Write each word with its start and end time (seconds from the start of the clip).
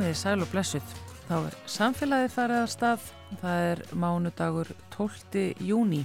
Komið 0.00 0.14
í 0.14 0.16
sæl 0.16 0.40
og 0.40 0.48
blessuð. 0.48 0.92
Þá 1.26 1.32
er 1.36 1.54
samfélagið 1.68 2.30
farið 2.32 2.58
að 2.62 2.68
stað. 2.72 3.08
Það 3.42 3.64
er 3.66 3.80
mánudagur 4.00 4.68
12. 4.94 5.42
júni 5.60 5.98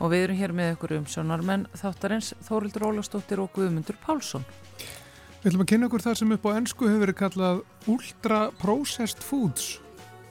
og 0.00 0.08
við 0.08 0.22
erum 0.22 0.38
hér 0.38 0.54
með 0.56 0.70
ykkur 0.72 0.94
um 0.96 1.04
sjónarmenn 1.12 1.66
þáttarins 1.76 2.30
Þórildur 2.46 2.86
Ólastóttir 2.88 3.42
og 3.44 3.50
Guðmundur 3.52 3.98
Pálsson. 4.00 4.46
Við 5.42 5.50
ætlum 5.50 5.66
að 5.66 5.68
kynna 5.74 5.90
okkur 5.90 6.04
það 6.06 6.16
sem 6.22 6.32
upp 6.38 6.48
á 6.48 6.50
ennsku 6.54 6.88
hefur 6.88 7.04
verið 7.04 7.18
kallað 7.18 7.60
Ultra 7.92 8.40
Processed 8.62 9.20
Foods. 9.28 9.68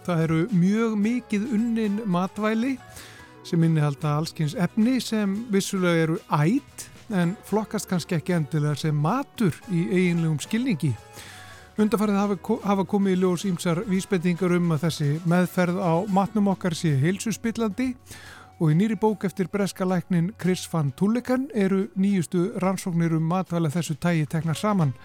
Það 0.10 0.26
eru 0.26 0.42
mjög 0.56 0.98
mikið 1.04 1.48
unnin 1.60 2.02
matvæli 2.10 2.74
sem 3.46 3.70
innihalda 3.70 4.16
allskynns 4.24 4.58
efni 4.58 4.98
sem 4.98 5.38
vissulega 5.54 6.08
eru 6.08 6.18
ætt 6.42 6.90
en 7.14 7.38
flokkast 7.46 7.86
kannski 7.86 8.18
ekki 8.18 8.40
endilega 8.40 8.82
sem 8.88 8.98
matur 8.98 9.54
í 9.70 9.86
eiginlegum 9.94 10.42
skilningi. 10.42 10.96
Undarfarið 11.76 12.16
hafa, 12.16 12.36
hafa 12.64 12.84
komið 12.88 13.18
í 13.18 13.20
ljós 13.20 13.44
ímsar 13.50 13.82
vísbendingar 13.90 14.54
um 14.56 14.70
að 14.72 14.86
þessi 14.86 15.08
meðferð 15.28 15.82
á 15.84 16.08
matnum 16.08 16.48
okkar 16.54 16.72
sé 16.72 16.94
heilsuspillandi 17.02 17.90
og 18.64 18.72
í 18.72 18.78
nýri 18.80 18.96
bók 18.96 19.26
eftir 19.28 19.50
breska 19.52 19.84
læknin 19.84 20.30
Chris 20.40 20.64
van 20.72 20.94
Tullekan 20.96 21.50
eru 21.52 21.90
nýjustu 22.00 22.46
rannsóknir 22.64 23.18
um 23.18 23.28
matvæla 23.28 23.74
þessu 23.76 23.98
tægi 24.00 24.24
teknar 24.32 24.56
saman 24.56 24.96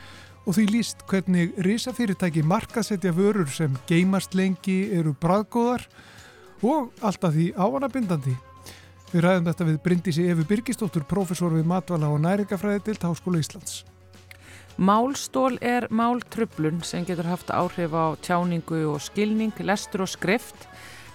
og 0.47 0.55
því 0.55 0.69
líst 0.71 1.03
hvernig 1.11 1.59
risafyrirtæki 1.59 2.47
markasetja 2.47 3.11
vörur 3.19 3.51
sem 3.51 3.75
geimast 3.91 4.39
lengi 4.39 4.79
eru 4.95 5.17
bræðgóðar 5.19 5.89
og 6.63 6.95
alltaf 7.03 7.35
því 7.35 7.51
ávanabindandi. 7.59 8.39
Við 9.11 9.27
ræðum 9.27 9.51
þetta 9.51 9.73
við 9.73 9.83
Bryndísi 9.83 10.31
Efi 10.31 10.47
Birgistóttur, 10.47 11.03
profesor 11.03 11.51
við 11.51 11.67
matvæla 11.67 12.15
og 12.15 12.23
næringafræði 12.23 12.93
til 12.93 13.01
Háskóla 13.03 13.43
Íslands. 13.43 13.81
Málstól 14.81 15.59
er 15.61 15.87
máltröflun 15.91 16.79
sem 16.81 17.05
getur 17.05 17.27
haft 17.29 17.51
áhrif 17.53 17.93
á 17.93 18.17
tjáningu 18.17 18.95
og 18.95 19.03
skilning, 19.05 19.53
lestur 19.61 20.07
og 20.07 20.09
skrift. 20.09 20.57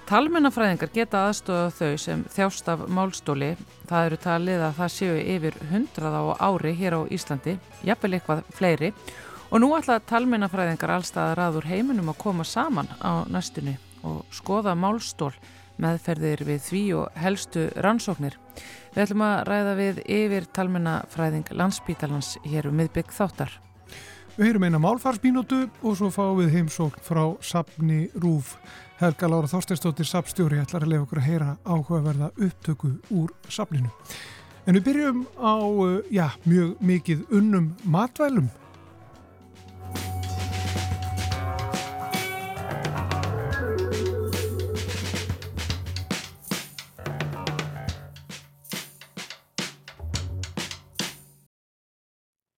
Talmennafræðingar 0.05 0.91
geta 0.93 1.23
aðstofa 1.25 1.71
þau 1.73 1.97
sem 1.97 2.21
þjást 2.29 2.69
af 2.69 2.83
málstóli. 2.85 3.55
Það 3.89 4.05
eru 4.05 4.19
talið 4.21 4.65
að 4.67 4.77
það 4.77 4.93
séu 4.93 5.17
yfir 5.17 5.57
hundrað 5.71 6.13
á 6.13 6.23
ári 6.45 6.75
hér 6.77 6.99
á 7.01 7.01
Íslandi, 7.09 7.57
jafnvel 7.81 8.13
eitthvað 8.19 8.45
fleiri. 8.53 8.93
Og 9.49 9.57
nú 9.65 9.71
ætla 9.73 9.97
talmennafræðingar 10.13 10.93
allstaðar 10.99 11.47
aður 11.47 11.69
heiminum 11.73 12.13
að 12.13 12.21
koma 12.21 12.45
saman 12.45 12.93
á 13.01 13.25
næstunni 13.25 13.79
og 14.05 14.21
skoða 14.29 14.77
málstól 14.77 15.33
meðferðir 15.81 16.45
við 16.47 16.63
því 16.65 16.83
og 16.99 17.19
helstu 17.19 17.67
rannsóknir. 17.83 18.37
Við 18.95 19.03
ætlum 19.05 19.25
að 19.25 19.35
ræða 19.49 19.75
við 19.79 20.01
yfir 20.17 20.47
talmennafræðing 20.55 21.51
landsbítalans 21.51 22.35
hér 22.45 22.69
um 22.69 22.77
miðbygg 22.79 23.13
þáttar. 23.15 23.53
Við 24.35 24.49
heyrum 24.49 24.65
eina 24.67 24.81
málfarsmínútu 24.83 25.61
og 25.81 25.93
svo 25.95 26.09
fáum 26.11 26.41
við 26.41 26.57
heimsókn 26.57 27.03
frá 27.03 27.23
Sapni 27.39 28.09
Rúf. 28.19 28.57
Helga 28.99 29.29
Lára 29.31 29.47
Þorsteinstóttir 29.51 30.07
Sapstjóri 30.07 30.59
ætlar 30.59 30.83
að 30.83 30.91
lefa 30.93 31.05
okkur 31.05 31.21
að 31.21 31.29
heyra 31.29 31.55
áhugaverða 31.63 32.29
upptöku 32.35 32.91
úr 33.15 33.31
Sapninu. 33.47 33.91
En 34.65 34.75
við 34.75 34.85
byrjum 34.89 35.25
á 35.39 35.55
já, 36.11 36.27
mjög 36.43 36.75
mikið 36.83 37.25
unnum 37.37 37.73
matvælum 37.83 38.49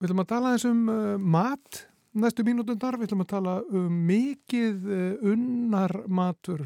Við 0.08 0.14
ætlum 0.14 0.24
að 0.24 0.28
tala 0.32 0.52
eins 0.56 0.64
um 0.64 0.84
uh, 0.88 1.18
mat 1.20 1.78
næstu 2.16 2.44
mínútundar, 2.48 2.96
við 2.96 3.10
ætlum 3.10 3.24
að 3.26 3.32
tala 3.34 3.56
um 3.76 3.96
mikið 4.08 4.86
uh, 4.88 5.26
unnar 5.34 5.94
matur. 6.08 6.62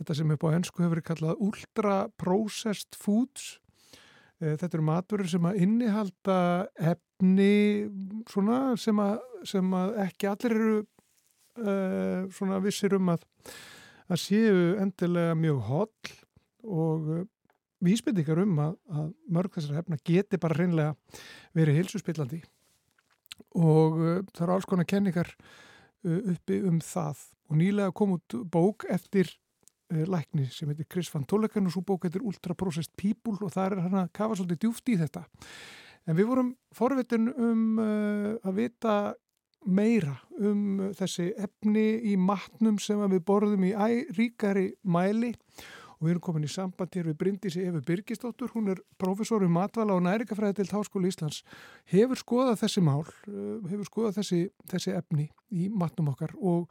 Þetta 0.00 0.16
sem 0.18 0.32
upp 0.34 0.46
á 0.50 0.54
ennsku 0.56 0.82
hefur 0.82 0.96
verið 0.96 1.06
kallað 1.12 1.44
ultra 1.46 1.98
processed 2.18 2.98
foods. 2.98 3.60
Uh, 4.42 4.56
þetta 4.58 4.80
eru 4.80 4.86
matur 4.88 5.22
sem 5.30 5.46
að 5.46 5.60
innihalda 5.62 6.40
efni 6.90 7.86
svona, 8.32 8.58
sem, 8.82 8.98
að, 8.98 9.22
sem 9.46 9.70
að 9.84 9.94
ekki 10.08 10.30
allir 10.32 10.58
eru 10.58 10.76
uh, 11.62 12.58
vissir 12.66 12.98
um 12.98 13.14
að, 13.14 13.28
að 14.10 14.24
séu 14.24 14.72
endilega 14.82 15.38
mjög 15.38 15.62
holl 15.70 16.16
og 16.66 17.14
uh, 17.80 17.84
vísbendingar 17.84 18.40
um 18.44 18.56
að, 18.60 18.78
að 18.92 19.10
mörg 19.32 19.56
þessar 19.56 19.80
hefna 19.80 20.00
geti 20.04 20.40
bara 20.40 20.56
hreinlega 20.58 21.20
verið 21.56 21.80
hilsuspillandi 21.80 22.40
og 23.56 24.00
uh, 24.00 24.16
það 24.34 24.42
eru 24.46 24.56
alls 24.56 24.68
konar 24.68 24.88
kenningar 24.88 25.30
uh, 25.32 26.32
uppi 26.34 26.60
um 26.66 26.80
það. 26.84 27.22
Og 27.50 27.58
nýlega 27.58 27.94
kom 27.96 28.16
út 28.18 28.36
bók 28.52 28.86
eftir 28.92 29.30
uh, 29.32 30.04
lækni 30.04 30.46
sem 30.52 30.70
heitir 30.70 30.88
Chris 30.90 31.10
van 31.14 31.26
Tollekan 31.28 31.66
og 31.66 31.74
svo 31.74 31.84
bók 31.86 32.06
heitir 32.06 32.24
Ultra 32.26 32.54
Processed 32.54 32.92
People 33.00 33.38
og 33.40 33.54
það 33.56 33.78
er 33.78 33.86
hann 33.86 33.98
að 34.04 34.12
kafa 34.20 34.38
svolítið 34.38 34.62
djúft 34.66 34.92
í 34.92 35.00
þetta. 35.00 35.24
En 36.08 36.16
við 36.16 36.30
vorum 36.30 36.54
forvitin 36.76 37.32
um 37.32 37.66
uh, 37.80 38.36
að 38.44 38.62
vita 38.62 38.94
meira 39.68 40.14
um 40.40 40.92
þessi 40.96 41.34
efni 41.36 42.00
í 42.08 42.14
matnum 42.16 42.78
sem 42.80 43.00
við 43.12 43.20
borðum 43.28 43.66
í 43.68 43.74
ríkari 44.16 44.70
mæli 44.88 45.34
og 45.34 45.79
við 46.00 46.14
erum 46.14 46.24
komin 46.24 46.46
í 46.46 46.50
samband 46.50 46.96
hér 46.96 47.10
við 47.10 47.18
Bryndísi 47.20 47.62
Efi 47.68 47.82
Birgisdóttur, 47.84 48.52
hún 48.54 48.72
er 48.72 48.80
profesor 49.00 49.44
um 49.44 49.52
matvala 49.52 49.96
og 49.96 50.04
næringafræði 50.06 50.60
til 50.60 50.72
Háskóli 50.72 51.10
Íslands 51.12 51.42
hefur 51.92 52.20
skoðað 52.20 52.60
þessi 52.62 52.82
mál 52.84 53.02
uh, 53.04 53.58
hefur 53.68 53.88
skoðað 53.88 54.20
þessi, 54.20 54.40
þessi 54.72 54.94
efni 54.96 55.28
í 55.50 55.68
matnum 55.68 56.12
okkar 56.14 56.32
og, 56.38 56.70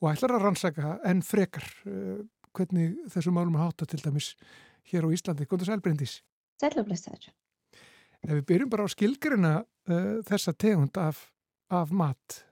og 0.00 0.08
ætlar 0.12 0.36
að 0.38 0.46
rannsaka 0.46 0.96
enn 1.08 1.24
frekar 1.26 1.66
uh, 1.86 2.22
hvernig 2.56 2.96
þessu 3.12 3.34
málum 3.34 3.58
er 3.58 3.66
hátta 3.66 3.88
til 3.88 4.00
dæmis 4.04 4.34
hér 4.88 5.06
á 5.06 5.14
Íslandi. 5.14 5.48
Góður 5.48 5.72
sæl 5.72 5.84
Bryndís 5.84 6.20
Sælublistar 6.60 7.30
Ef 8.22 8.30
við 8.38 8.46
byrjum 8.46 8.70
bara 8.70 8.86
á 8.86 8.94
skilgrina 8.94 9.52
uh, 9.60 10.18
þessa 10.28 10.54
tegund 10.54 10.96
af, 11.00 11.28
af 11.72 11.92
mat 11.92 12.42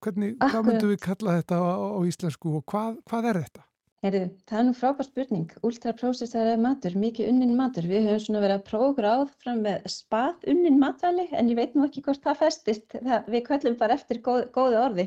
hvernig, 0.00 0.36
Akkurat. 0.38 0.52
hvað 0.54 0.68
myndum 0.68 0.92
við 0.92 1.02
kalla 1.04 1.34
þetta 1.40 1.58
á, 1.60 1.64
á 1.68 2.00
íslensku 2.08 2.54
og 2.58 2.64
hvað, 2.70 2.96
hvað 3.08 3.28
er 3.30 3.40
þetta? 3.44 3.66
Heyrðu, 4.04 4.28
það 4.48 4.58
er 4.58 4.64
nú 4.66 4.72
frábær 4.76 5.06
spurning. 5.06 5.50
Ultraprocessaður 5.68 6.60
matur, 6.64 6.94
mikið 7.02 7.26
unnin 7.34 7.50
matur. 7.58 7.88
Við 7.90 8.06
höfum 8.08 8.22
svona 8.26 8.40
verið 8.44 8.54
að 8.56 8.62
prófa 8.70 9.10
áð 9.10 9.34
fram 9.42 9.60
með 9.66 9.90
spað 9.92 10.46
unnin 10.52 10.78
matvæli 10.80 11.26
en 11.36 11.50
ég 11.52 11.58
veit 11.58 11.76
nú 11.76 11.84
ekki 11.84 12.04
hvort 12.06 12.24
það 12.24 12.38
festist. 12.46 12.86
Það, 12.94 13.28
við 13.34 13.44
kvöllum 13.50 13.76
bara 13.82 13.98
eftir 14.00 14.22
góð, 14.24 14.46
góðu 14.56 14.80
orði. 14.86 15.06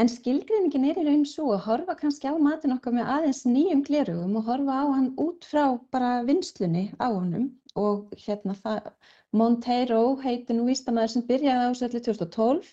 En 0.00 0.08
skilgreiningin 0.12 0.88
er 0.88 1.02
í 1.02 1.04
raun 1.10 1.28
svo 1.28 1.50
að 1.58 1.62
horfa 1.66 1.98
kannski 2.00 2.32
á 2.32 2.34
matin 2.48 2.72
okkar 2.78 2.96
með 2.96 3.12
aðeins 3.18 3.44
nýjum 3.50 3.84
glerugum 3.84 4.40
og 4.40 4.48
horfa 4.48 4.80
á 4.80 4.84
hann 4.94 5.12
út 5.20 5.44
frá 5.50 5.64
bara 5.92 6.10
vinslunni 6.24 6.88
á 6.96 7.12
honum 7.12 7.50
og 7.76 8.16
hérna 8.24 8.56
það, 8.64 8.92
Monteiro 9.36 10.02
heitir 10.24 10.56
nú 10.56 10.70
vístamæður 10.70 11.12
sem 11.18 11.28
byrjaði 11.28 11.68
á 11.68 11.72
öllu 11.88 12.00
2012 12.08 12.72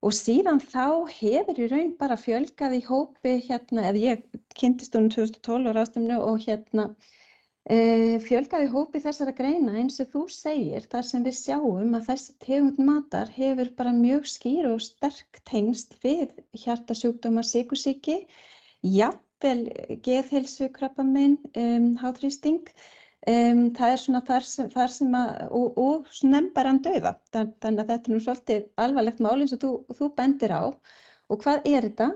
Og 0.00 0.14
síðan 0.16 0.60
þá 0.64 0.84
hefur 1.12 1.58
í 1.60 1.66
raun 1.68 1.90
bara 2.00 2.16
fjölgað 2.16 2.76
í 2.78 2.82
hópi 2.86 3.34
hérna, 3.44 3.82
eða 3.90 4.00
ég 4.00 4.22
kynntist 4.56 4.94
honum 4.96 5.10
2012 5.12 5.68
á 5.68 5.72
ráðstöfnu 5.76 6.20
og 6.24 6.38
hérna 6.46 6.86
e, 7.68 7.76
fjölgað 8.24 8.64
í 8.64 8.70
hópi 8.72 9.02
þessara 9.04 9.34
greina 9.36 9.74
eins 9.82 10.00
og 10.00 10.08
þú 10.14 10.22
segir 10.32 10.86
þar 10.92 11.04
sem 11.10 11.26
við 11.26 11.36
sjáum 11.42 11.98
að 11.98 12.08
þessi 12.08 12.36
tegund 12.46 12.80
matar 12.86 13.34
hefur 13.36 13.72
bara 13.76 13.92
mjög 13.98 14.30
skýr 14.32 14.70
og 14.70 14.80
sterk 14.86 15.42
tengst 15.50 15.92
við 16.04 16.32
hjartasjúkdóma 16.64 17.44
sikursíki, 17.44 18.22
jafnvel 18.80 19.68
geðhelsu 20.08 20.70
krabbamein, 20.80 21.36
um, 21.52 21.92
háþrýsting, 22.00 22.72
Um, 23.28 23.66
það 23.76 23.90
er 23.92 23.98
svona 24.00 24.20
þar 24.24 24.46
sem, 24.48 24.68
þar 24.72 24.92
sem 24.94 25.16
að, 25.18 25.40
og, 25.52 25.74
og 25.76 26.06
nefnbaran 26.24 26.78
dauða, 26.80 27.10
þannig 27.34 27.82
að 27.82 27.90
þetta 27.90 27.98
er 27.98 28.14
nú 28.14 28.20
svolítið 28.24 28.62
alvarlegt 28.80 29.20
mál 29.20 29.34
eins 29.34 29.52
og 29.52 29.60
þú, 29.60 29.72
þú 29.98 30.08
bendir 30.16 30.54
á. 30.56 30.64
Og 31.28 31.42
hvað 31.42 31.68
er 31.68 31.88
þetta? 31.90 32.08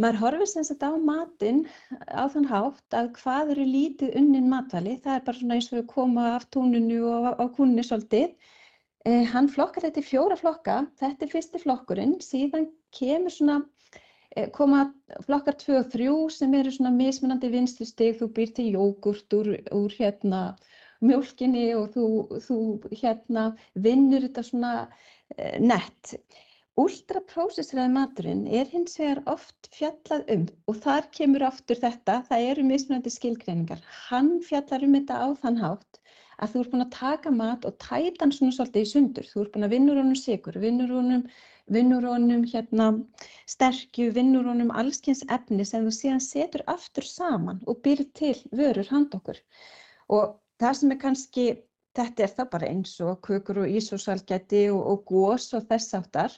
Maður 0.00 0.20
horfir 0.22 0.48
sem 0.48 0.64
sagt 0.64 0.86
á 0.86 0.94
matinn 0.96 1.64
á 2.08 2.24
þann 2.32 2.46
hátt 2.48 2.94
að 2.96 3.10
hvað 3.18 3.50
eru 3.56 3.66
lítið 3.68 4.14
unnin 4.22 4.46
matvæli, 4.48 4.94
það 5.02 5.16
er 5.16 5.26
bara 5.26 5.40
svona 5.40 5.58
eins 5.58 5.68
og 5.72 5.76
við 5.80 5.90
koma 5.90 6.28
af 6.36 6.46
túninu 6.54 7.02
og 7.10 7.26
á 7.36 7.44
kúnni 7.58 7.84
svolítið. 7.84 8.30
Eh, 9.04 9.26
hann 9.32 9.50
flokkar 9.50 9.88
þetta 9.88 10.00
í 10.00 10.06
fjóra 10.06 10.38
flokka, 10.38 10.78
þetta 11.02 11.26
er 11.26 11.32
fyrsti 11.34 11.60
flokkurinn, 11.64 12.16
síðan 12.24 12.70
kemur 12.96 13.34
svona 13.34 13.58
koma 14.54 14.84
flokkar 15.26 15.56
2 15.58 15.78
og 15.80 15.88
3 15.92 16.10
sem 16.34 16.54
eru 16.54 16.72
svona 16.74 16.92
mismunandi 16.94 17.50
vinslustig, 17.50 18.18
þú 18.20 18.30
býr 18.36 18.52
til 18.54 18.68
jógurt 18.76 19.34
úr, 19.34 19.56
úr 19.74 19.96
hérna 19.98 20.42
mjölkinni 21.02 21.70
og 21.74 21.96
þú, 21.96 22.06
þú 22.44 22.58
hérna 23.00 23.50
vinnur 23.74 24.28
þetta 24.28 24.44
svona 24.46 24.72
uh, 24.86 25.56
nett. 25.58 26.14
Ultraprocesseraði 26.80 27.92
maturinn 27.92 28.44
er 28.46 28.68
hins 28.70 28.94
vegar 29.00 29.20
oft 29.28 29.68
fjallað 29.74 30.28
um 30.32 30.44
og 30.70 30.78
þar 30.84 31.08
kemur 31.16 31.44
aftur 31.48 31.80
þetta, 31.80 32.20
það 32.28 32.46
eru 32.52 32.66
mismunandi 32.68 33.12
skilgreiningar. 33.12 33.82
Hann 34.08 34.38
fjallar 34.46 34.86
um 34.86 34.94
þetta 34.96 35.18
á 35.20 35.28
þann 35.42 35.60
hátt 35.60 36.00
að 36.40 36.54
þú 36.54 36.62
ert 36.62 36.72
búin 36.72 36.86
að 36.86 36.94
taka 36.96 37.32
mat 37.34 37.66
og 37.68 37.76
tæta 37.82 38.22
hann 38.22 38.32
svona 38.32 38.54
svolítið 38.56 38.86
í 38.86 38.90
sundur. 38.94 39.26
Þú 39.28 39.42
ert 39.42 39.54
búin 39.56 39.66
að 39.66 39.74
vinnur 39.74 40.00
honum 40.00 40.16
sigur, 40.16 40.56
vinnur 40.62 40.94
honum 40.94 41.26
vinnur 41.76 42.06
honum 42.10 42.44
hérna 42.52 42.90
sterkju, 43.54 44.10
vinnur 44.16 44.48
honum 44.50 44.70
allskynns 44.82 45.24
efni 45.36 45.66
sem 45.68 45.86
þú 45.86 45.94
síðan 45.96 46.24
setur 46.26 46.64
aftur 46.74 47.06
saman 47.06 47.60
og 47.66 47.82
býr 47.84 48.04
til 48.20 48.36
vörur 48.52 48.88
hand 48.92 49.14
okkur. 49.18 49.42
Og 50.10 50.38
það 50.62 50.80
sem 50.80 50.94
er 50.94 51.02
kannski, 51.04 51.46
þetta 51.98 52.26
er 52.26 52.34
það 52.38 52.50
bara 52.56 52.72
eins 52.72 52.96
og 53.04 53.20
kökur 53.26 53.64
og 53.64 53.76
ís 53.76 53.92
og 53.94 54.02
og, 54.74 55.04
gós 55.06 55.52
og 55.54 55.68
þess 55.70 55.94
áttar, 56.00 56.36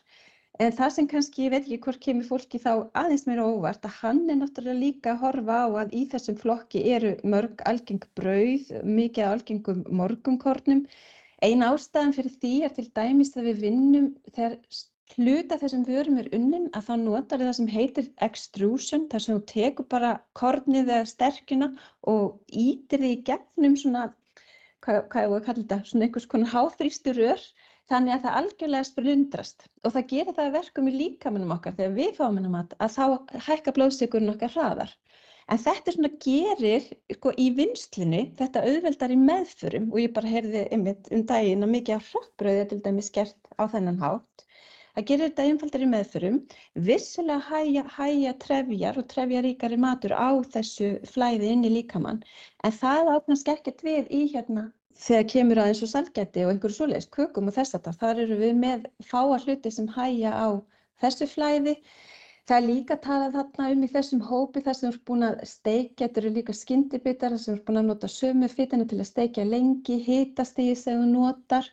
En 0.60 0.72
það 0.76 0.90
sem 0.94 1.06
kannski, 1.08 1.44
ég 1.46 1.52
veit 1.54 1.62
ekki 1.62 1.78
hvort 1.84 2.00
kemur 2.04 2.26
fólki 2.28 2.58
þá 2.60 2.72
aðeins 3.00 3.24
meira 3.24 3.46
óvart, 3.48 3.86
að 3.88 3.94
hann 4.02 4.18
er 4.28 4.36
náttúrulega 4.36 4.80
líka 4.82 5.14
að 5.14 5.22
horfa 5.22 5.60
á 5.64 5.68
að 5.82 5.94
í 5.96 6.02
þessum 6.12 6.36
flokki 6.42 6.82
eru 6.92 7.12
mörg 7.34 7.62
algeng 7.70 8.04
brauð, 8.18 8.68
mikið 8.98 9.28
algengum 9.30 9.80
morgumkornum. 10.00 10.82
Einn 11.42 11.64
ástæðan 11.66 12.12
fyrir 12.18 12.36
því 12.44 12.52
er 12.68 12.74
til 12.76 12.84
dæmis 13.00 13.32
að 13.34 13.48
við 13.48 13.64
vinnum 13.64 14.10
þegar 14.28 14.58
hluta 15.14 15.58
þessum 15.60 15.84
vörum 15.88 16.20
er 16.22 16.30
unnin 16.36 16.70
að 16.72 16.88
þá 16.88 16.94
notar 17.02 17.42
það 17.42 17.56
sem 17.58 17.70
heitir 17.72 18.08
extrusion, 18.26 19.08
þar 19.12 19.24
sem 19.24 19.36
þú 19.36 19.44
tekur 19.52 19.88
bara 19.92 20.12
kornið 20.38 20.92
eða 20.96 21.10
sterkuna 21.10 21.72
og 22.14 22.38
ítir 22.48 23.02
því 23.04 23.12
gegnum 23.28 23.76
svona, 23.76 24.06
hvað, 24.84 25.02
hvað 25.12 25.22
er 25.22 25.28
það 25.28 25.36
að 25.40 25.46
kalla 25.48 25.62
þetta, 25.62 25.80
svona 25.90 26.08
einhvers 26.08 26.30
konar 26.32 26.54
háþrýstu 26.54 27.16
rör 27.18 27.46
Þannig 27.90 28.14
að 28.14 28.22
það 28.24 28.36
algjörlega 28.38 28.86
splundrast 28.88 29.64
og 29.82 29.94
það 29.94 30.04
gerir 30.12 30.36
það 30.36 30.54
verkum 30.56 30.86
í 30.88 30.92
líkamannum 30.96 31.54
okkar 31.56 31.74
þegar 31.78 31.96
við 31.98 32.12
fáum 32.18 32.38
hennar 32.38 32.52
mat 32.54 32.70
að 32.84 32.94
þá 32.94 33.40
hækka 33.48 33.74
blóðsíkurinn 33.78 34.32
okkar 34.32 34.54
hraðar. 34.54 34.94
En 35.50 35.60
þetta 35.60 35.90
er 35.90 35.96
svona 35.96 36.10
gerir 36.24 36.86
sko, 37.16 37.32
í 37.36 37.48
vinslinu, 37.58 38.22
þetta 38.38 38.62
auðveldar 38.68 39.12
í 39.12 39.18
meðförum 39.20 39.90
og 39.90 39.98
ég 40.00 40.14
bara 40.16 40.30
heyrði 40.30 40.62
um 40.78 41.24
daginn 41.32 41.66
að 41.66 41.74
mikið 41.74 41.98
á 41.98 42.06
hrappbröði 42.06 42.62
er 42.62 42.70
til 42.70 42.80
dæmis 42.86 43.12
gert 43.12 43.52
á 43.58 43.64
þennan 43.74 44.00
hátt. 44.00 44.31
Það 44.96 45.04
gerir 45.08 45.28
þetta 45.28 45.44
einfaldar 45.48 45.82
í 45.84 45.86
meðförum, 45.94 46.34
vissulega 46.88 47.40
hæja, 47.48 47.82
hæja 47.96 48.32
trefjar 48.44 48.98
og 49.00 49.06
trefjaríkari 49.12 49.78
matur 49.84 50.12
á 50.12 50.30
þessu 50.56 50.90
flæði 51.14 51.54
inn 51.54 51.64
í 51.64 51.70
líkamann 51.78 52.20
en 52.68 52.78
það 52.82 53.12
áknast 53.16 53.48
ekkert 53.54 53.80
við 53.86 54.10
í 54.12 54.26
hérna 54.34 54.66
þegar 55.06 55.28
kemur 55.32 55.60
að 55.62 55.70
eins 55.70 55.82
og 55.86 55.90
salgæti 55.90 56.44
og 56.44 56.52
einhverju 56.52 56.76
svoleiðist, 56.76 57.10
kökum 57.16 57.48
og 57.50 57.56
þess 57.56 57.76
að 57.76 57.86
það, 57.86 57.96
þar 58.02 58.20
eru 58.24 58.36
við 58.42 58.52
með 58.64 58.84
fáa 59.12 59.38
hluti 59.44 59.72
sem 59.74 59.88
hæja 59.96 60.32
á 60.36 60.48
þessu 61.02 61.28
flæði. 61.30 61.74
Það 62.50 62.56
er 62.58 62.66
líka 62.66 62.94
að 62.96 63.02
tala 63.06 63.30
þarna 63.36 63.70
um 63.72 63.82
í 63.86 63.90
þessum 63.94 64.22
hópi 64.28 64.62
þar 64.66 64.76
sem 64.78 64.90
ert 64.90 65.02
búin 65.08 65.26
að 65.26 65.42
steikja, 65.46 66.04
þetta 66.04 66.22
eru 66.22 66.32
líka 66.36 66.54
skyndibittar 66.58 67.34
þar 67.34 67.42
sem 67.46 67.56
ert 67.56 67.66
búin 67.68 67.80
að 67.80 67.90
nota 67.90 68.10
sömu 68.10 68.50
fytina 68.50 68.86
til 68.90 68.98
að 69.00 69.10
steikja 69.10 69.48
lengi, 69.48 69.98
hitastíði 70.06 70.78
sem 70.84 71.00
þú 71.00 71.10
notar 71.12 71.70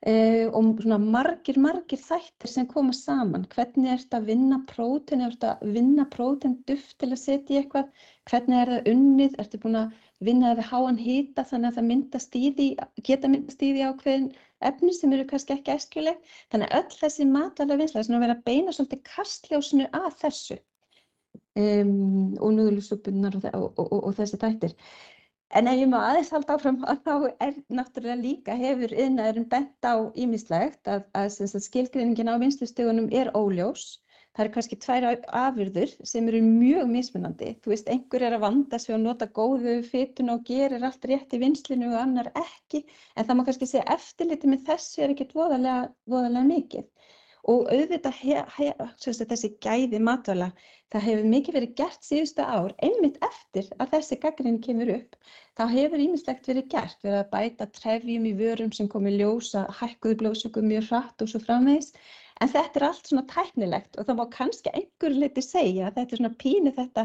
og 0.00 0.78
svona 0.80 0.96
margir, 0.96 1.58
margir 1.60 2.00
þættir 2.00 2.48
sem 2.48 2.66
koma 2.66 2.94
saman. 2.96 3.44
Hvernig 3.52 3.90
ert 3.92 4.14
að 4.16 4.30
vinna 4.30 4.60
prótein, 4.70 5.20
ert 5.26 5.44
að 5.44 5.64
vinna 5.74 6.06
prótein 6.08 6.54
duft 6.68 6.96
til 7.02 7.10
að 7.10 7.20
setja 7.20 7.56
í 7.56 7.58
eitthvað, 7.60 7.90
hvernig 8.30 8.62
er 8.62 8.72
það 8.72 8.88
unnið, 8.94 9.36
ertu 9.42 9.60
búin 9.60 9.80
að 9.82 9.98
vinna 10.24 10.54
við 10.56 10.70
háan 10.70 11.00
hýta 11.00 11.44
þannig 11.50 11.68
að 11.68 11.76
það 11.80 11.88
myndast 11.90 12.40
í 12.40 12.46
því, 12.56 12.70
geta 13.04 13.28
myndast 13.28 13.62
í 13.62 13.72
því 13.74 13.84
ákveðin 13.90 14.32
efni 14.70 14.96
sem 14.96 15.12
eru 15.16 15.28
kannski 15.28 15.56
ekki 15.58 15.76
æskjuleg. 15.76 16.24
Þannig 16.52 16.72
að 16.72 16.80
öll 16.80 16.98
þessi 17.02 17.28
matvæla 17.28 17.78
vinsla 17.80 18.00
er 18.00 18.16
að 18.16 18.26
vera 18.26 18.38
að 18.38 18.44
beina 18.48 18.76
svolítið 18.76 19.04
kastljósinu 19.12 19.88
að 20.00 20.10
þessu 20.24 20.60
um, 21.60 22.36
og 22.40 22.52
núðlusúpunar 22.56 23.36
og, 23.36 23.48
og, 23.52 23.80
og, 23.84 23.96
og 24.00 24.16
þessi 24.18 24.40
tættir. 24.40 24.76
En 25.58 25.66
ef 25.70 25.80
ég 25.82 25.88
má 25.90 25.98
aðeins 25.98 26.30
halda 26.34 26.54
áfram 26.56 26.76
þá 27.06 27.14
er 27.46 27.56
náttúrulega 27.78 28.20
líka 28.20 28.54
hefur 28.58 28.92
yðnaðurinn 28.94 29.48
bent 29.54 29.88
á 29.92 29.94
ímislegt 30.14 30.90
að, 30.92 31.02
að, 31.22 31.40
að 31.46 31.64
skilgrinningin 31.66 32.30
á 32.30 32.38
vinslustegunum 32.42 33.10
er 33.22 33.32
óljós 33.34 33.88
það 34.30 34.44
eru 34.44 34.52
kannski 34.54 34.76
tvær 34.84 35.06
afurður 35.40 35.92
sem 36.06 36.28
eru 36.30 36.40
mjög 36.44 36.90
mismunandi. 36.90 37.50
Þú 37.62 37.72
veist, 37.72 37.88
einhver 37.90 38.24
er 38.26 38.36
að 38.36 38.44
vanda 38.44 38.78
sig 38.78 38.94
og 38.94 39.02
nota 39.02 39.26
góðu 39.38 39.80
fytun 39.88 40.32
og 40.34 40.44
gerir 40.46 40.86
allt 40.86 41.06
rétt 41.10 41.34
í 41.34 41.40
vinslinu 41.42 41.90
og 41.90 41.98
annar 42.04 42.30
ekki, 42.38 42.84
en 43.16 43.26
það 43.26 43.38
má 43.40 43.44
kannski 43.48 43.68
segja 43.68 43.88
eftirliti 43.96 44.50
með 44.50 44.68
þessu 44.70 45.02
er 45.04 45.14
ekkert 45.16 45.34
voðalega, 45.36 45.90
voðalega 46.14 46.46
mikið. 46.46 46.86
Og 47.48 47.70
auðvitað 47.72 48.18
he, 48.20 48.42
he, 48.56 48.68
þessi 49.00 49.50
gæði 49.64 50.00
matvala, 50.04 50.50
það 50.92 51.06
hefur 51.06 51.28
mikið 51.32 51.56
verið 51.56 51.74
gert 51.80 52.04
síðustu 52.04 52.44
ár, 52.44 52.74
einmitt 52.84 53.16
eftir 53.24 53.70
að 53.80 53.94
þessi 53.94 54.20
gaggrinn 54.20 54.60
kemur 54.60 54.92
upp, 54.98 55.16
þá 55.56 55.64
hefur 55.72 56.04
ímislegt 56.04 56.50
verið 56.50 56.68
gert, 56.74 56.98
verið 57.06 57.20
að 57.22 57.30
bæta 57.32 57.70
trefjum 57.80 58.28
í 58.28 58.34
vörum 58.36 58.72
sem 58.76 58.90
komi 58.92 59.14
ljósa, 59.16 59.64
hækkuðu 59.80 60.20
blóðsökum 60.20 60.68
mjög 60.68 60.90
hratt 60.90 61.24
og 61.24 61.32
svo 61.32 61.40
framvegis, 61.46 61.94
En 62.40 62.48
þetta 62.48 62.78
er 62.80 62.84
allt 62.86 63.08
svona 63.10 63.26
tæknilegt 63.28 63.98
og 64.00 64.06
það 64.08 64.16
má 64.16 64.22
kannski 64.32 64.70
einhver 64.72 65.12
leiti 65.12 65.42
segja 65.44 65.88
að 65.88 65.98
þetta 65.98 66.14
er 66.16 66.20
svona 66.20 66.38
pínu 66.40 66.72
þetta 66.78 67.02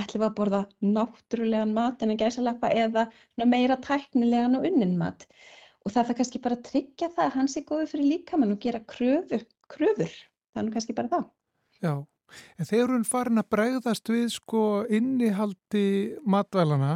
ætlum 0.00 0.22
við 0.22 0.28
að 0.28 0.36
borða 0.38 0.60
náttúrulegan 0.94 1.74
mat 1.76 2.04
en 2.04 2.14
að 2.14 2.22
gæsalappa 2.22 2.70
eða 2.72 3.04
meira 3.44 3.76
tæknilegan 3.84 4.56
og 4.56 4.64
unnin 4.70 4.94
mat. 5.00 5.26
Og 5.86 5.94
það 5.94 6.10
er 6.10 6.18
kannski 6.18 6.40
bara 6.44 6.58
að 6.58 6.66
tryggja 6.68 7.08
það 7.14 7.24
að 7.24 7.36
hans 7.38 7.56
er 7.56 7.66
góður 7.68 7.90
fyrir 7.92 8.10
líkamann 8.12 8.54
og 8.54 8.60
gera 8.64 8.80
kröfur. 8.94 9.44
kröfur. 9.68 10.14
Er 10.58 10.70
kannski 10.74 10.96
bara 10.96 11.12
það. 11.12 11.26
Já. 11.84 11.92
En 12.58 12.68
þegar 12.68 12.92
hún 12.94 13.06
farin 13.08 13.40
að 13.42 13.48
bregðast 13.54 14.10
við 14.12 14.28
sko 14.34 14.62
innihaldi 14.94 15.86
matvælana 16.28 16.92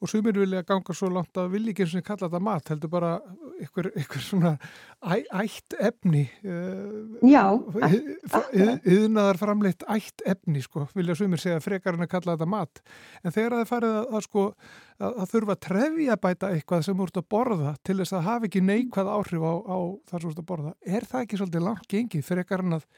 og 0.00 0.10
sumir 0.10 0.38
vilja 0.38 0.64
ganga 0.66 0.96
svo 0.96 1.10
langt 1.12 1.36
að 1.40 1.52
vilja 1.56 1.74
ekki 1.74 1.86
eins 1.86 1.96
og 1.98 2.06
kalla 2.06 2.28
þetta 2.28 2.42
mat, 2.44 2.70
heldur 2.72 2.92
bara 2.92 3.12
ykkur, 3.64 3.90
ykkur 4.04 4.24
svona 4.24 4.54
æ, 5.04 5.24
ætt 5.42 5.76
efni 5.78 6.24
uh, 6.44 7.20
Já 7.24 7.44
Yðnaðar 8.84 9.40
framleitt 9.40 9.84
ætt 9.90 10.24
efni 10.28 10.62
sko, 10.64 10.86
vilja 10.96 11.16
sumir 11.18 11.42
segja 11.42 11.62
frekar 11.64 11.96
en 11.96 12.06
að 12.06 12.12
kalla 12.14 12.34
þetta 12.34 12.50
mat. 12.50 12.82
En 13.22 13.34
þegar 13.34 13.58
það 13.58 13.70
farið 13.70 13.98
að, 13.98 14.08
að 14.14 14.26
sko 14.28 14.46
að, 14.98 15.10
að 15.10 15.30
þurfa 15.32 15.56
að 15.56 15.62
trefja 15.68 16.18
bæta 16.24 16.50
eitthvað 16.54 16.86
sem 16.88 17.04
úrst 17.04 17.20
að 17.20 17.28
borða 17.34 17.74
til 17.86 17.98
þess 18.00 18.16
að 18.16 18.26
hafa 18.28 18.48
ekki 18.48 18.64
neikvæð 18.64 19.12
áhrif 19.14 19.46
á, 19.46 19.54
á 19.64 19.78
það 20.10 20.18
sem 20.18 20.30
úrst 20.30 20.42
að 20.42 20.50
borða, 20.50 20.74
er 20.84 21.08
það 21.10 21.26
ekki 21.26 21.40
svolítið 21.40 21.66
langt 21.68 21.88
gengið 21.90 22.26
frekar 22.28 22.64
en 22.64 22.78
að 22.78 22.88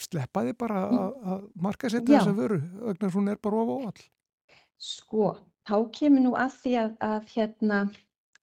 sleppa 0.00 0.44
þið 0.46 0.56
bara 0.60 0.84
að 0.90 1.48
marka 1.54 1.90
setja 1.90 2.20
þess 2.20 2.32
að 2.32 2.40
vöru 2.42 2.60
vegna 2.88 3.12
hún 3.16 3.32
er 3.32 3.40
bara 3.42 3.62
of 3.62 3.74
óall 3.78 4.04
Sko, 4.84 5.28
þá 5.64 5.76
kemur 5.94 6.24
nú 6.24 6.32
að 6.36 6.56
því 6.60 6.72
að, 6.82 6.96
að 7.06 7.28
hérna 7.32 7.78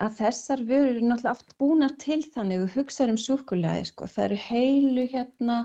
að 0.02 0.20
þessar 0.22 0.62
vörur 0.66 0.92
eru 0.96 1.08
náttúrulega 1.08 1.34
oft 1.36 1.58
búnar 1.62 1.96
til 2.02 2.22
þannig 2.34 2.64
að 2.64 2.78
hugsa 2.78 3.08
um 3.12 3.20
súkulæði 3.22 3.90
sko. 3.92 4.08
það 4.10 4.28
eru 4.28 4.40
heilu 4.48 5.04
hérna 5.12 5.58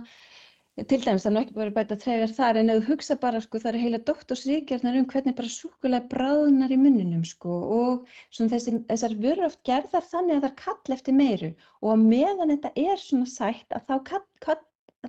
til 0.77 0.99
dæmis 1.01 1.25
það 1.25 1.31
er 1.31 1.37
náttúrulega 1.37 1.45
ekki 1.47 1.57
bara 1.57 1.75
bæta 1.79 1.97
trefjar 2.03 2.35
þar 2.37 2.61
en 2.61 2.73
ef 2.73 2.83
þú 2.83 2.91
hugsa 2.91 3.17
bara 3.23 3.41
sko 3.41 3.61
það 3.63 3.71
eru 3.71 3.83
heila 3.85 4.01
doktorsríkjarnar 4.11 4.99
um 5.01 5.09
hvernig 5.13 5.37
bara 5.39 5.53
súkulæði 5.55 6.11
bráðnar 6.13 6.75
í 6.77 6.81
munninum 6.83 7.25
sko. 7.25 7.57
Og 7.79 8.19
þessi, 8.37 8.77
þessar 8.91 9.17
vörur 9.23 9.49
oft 9.49 9.63
gerðar 9.65 10.05
þannig 10.11 10.37
að 10.37 10.45
það 10.45 10.51
er 10.51 10.59
kall 10.67 10.97
eftir 10.99 11.17
meiru. 11.17 11.53
Og 11.81 12.03
meðan 12.05 12.53
þetta 12.53 12.75
er 12.77 13.01
svona 13.01 13.31
sætt 13.33 13.73
að 13.73 13.89
þá 13.89 13.97
kall, 14.11 14.27
kall 14.45 14.61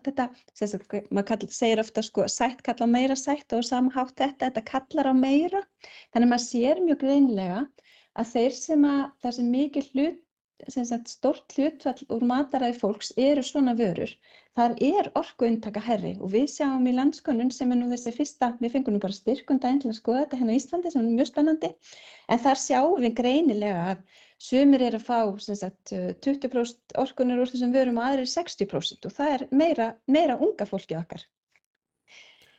þetta, 0.06 0.28
sagt, 0.60 0.96
maður 1.14 1.48
segir 1.54 1.82
ofta 1.82 2.04
sko, 2.06 2.28
sætt 2.32 2.64
kalla 2.66 2.88
meira 2.90 3.18
sætt 3.20 3.56
og 3.58 3.66
samhátt 3.66 4.16
þetta, 4.20 4.48
þetta 4.48 4.64
kallar 4.72 5.12
á 5.12 5.14
meira. 5.18 5.64
Þannig 6.14 6.28
að 6.28 6.32
maður 6.34 6.46
sér 6.46 6.82
mjög 6.86 7.04
greinlega 7.04 7.66
að 8.18 8.32
þeir 8.34 8.58
sem 8.58 8.88
að, 8.88 9.04
það 9.24 9.38
sem 9.38 9.52
mikið 9.58 9.92
hlut, 9.94 10.24
sem 10.74 10.86
sagt, 10.90 11.12
stort 11.14 11.54
hlutfall 11.54 12.08
úr 12.14 12.24
mataræði 12.26 12.80
fólks 12.80 13.12
eru 13.22 13.44
svona 13.46 13.76
vörur. 13.78 14.14
Það 14.58 14.80
er 14.88 15.10
orku 15.20 15.46
inntaka 15.46 15.84
herri 15.86 16.16
og 16.18 16.32
við 16.34 16.48
sjáum 16.56 16.88
í 16.90 16.96
landskonun 16.98 17.52
sem 17.54 17.72
er 17.72 17.78
nú 17.78 17.92
þessi 17.92 18.14
fyrsta, 18.16 18.56
við 18.62 18.74
fengum 18.74 18.96
nú 18.96 19.02
bara 19.04 19.14
styrkundaginn 19.14 19.84
til 19.84 19.92
að 19.92 20.00
skoða 20.00 20.24
þetta 20.24 20.40
hérna 20.40 20.56
í 20.56 20.62
Íslandi 20.62 20.94
sem 20.94 21.04
er 21.04 21.20
mjög 21.20 21.30
spennandi, 21.30 21.70
en 22.34 22.42
þar 22.48 22.62
sjáum 22.64 23.04
við 23.04 23.14
greinilega 23.20 23.84
að 23.92 24.24
Sumir 24.38 24.84
er 24.86 24.96
að 25.00 25.08
fá 25.08 25.18
sagt, 25.42 25.94
20% 26.26 26.94
orkunar 27.02 27.42
úr 27.42 27.50
þessum 27.50 27.74
vörum 27.74 27.98
og 27.98 28.06
aðrir 28.06 28.30
60% 28.30 29.10
og 29.10 29.16
það 29.16 29.34
er 29.34 29.44
meira, 29.50 29.88
meira 30.06 30.38
unga 30.38 30.68
fólki 30.70 30.98
okkar. 31.00 31.24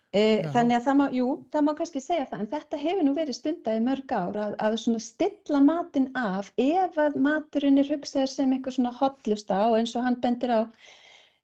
E, 0.09 0.21
þannig 0.55 0.79
að 0.79 0.85
það 0.87 0.97
má, 0.99 1.05
jú, 1.13 1.25
það 1.53 1.65
má 1.67 1.71
kannski 1.79 2.01
segja 2.01 2.27
það, 2.31 2.43
en 2.43 2.51
þetta 2.55 2.79
hefur 2.81 3.05
nú 3.05 3.11
verið 3.19 3.37
stundað 3.37 3.77
í 3.77 3.83
mörg 3.85 4.13
ár 4.17 4.39
að, 4.41 4.55
að 4.65 4.77
stilla 5.05 5.61
matinn 5.61 6.07
af 6.17 6.49
ef 6.57 6.97
að 7.05 7.19
maturinn 7.27 7.83
er 7.83 7.91
hugsaður 7.93 8.33
sem 8.33 8.55
eitthvað 8.57 8.79
svona 8.79 8.95
hotlusta 9.03 9.59
og 9.69 9.77
eins 9.79 9.93
og 9.95 10.07
hann 10.09 10.17
bendir 10.23 10.55
á 10.57 10.61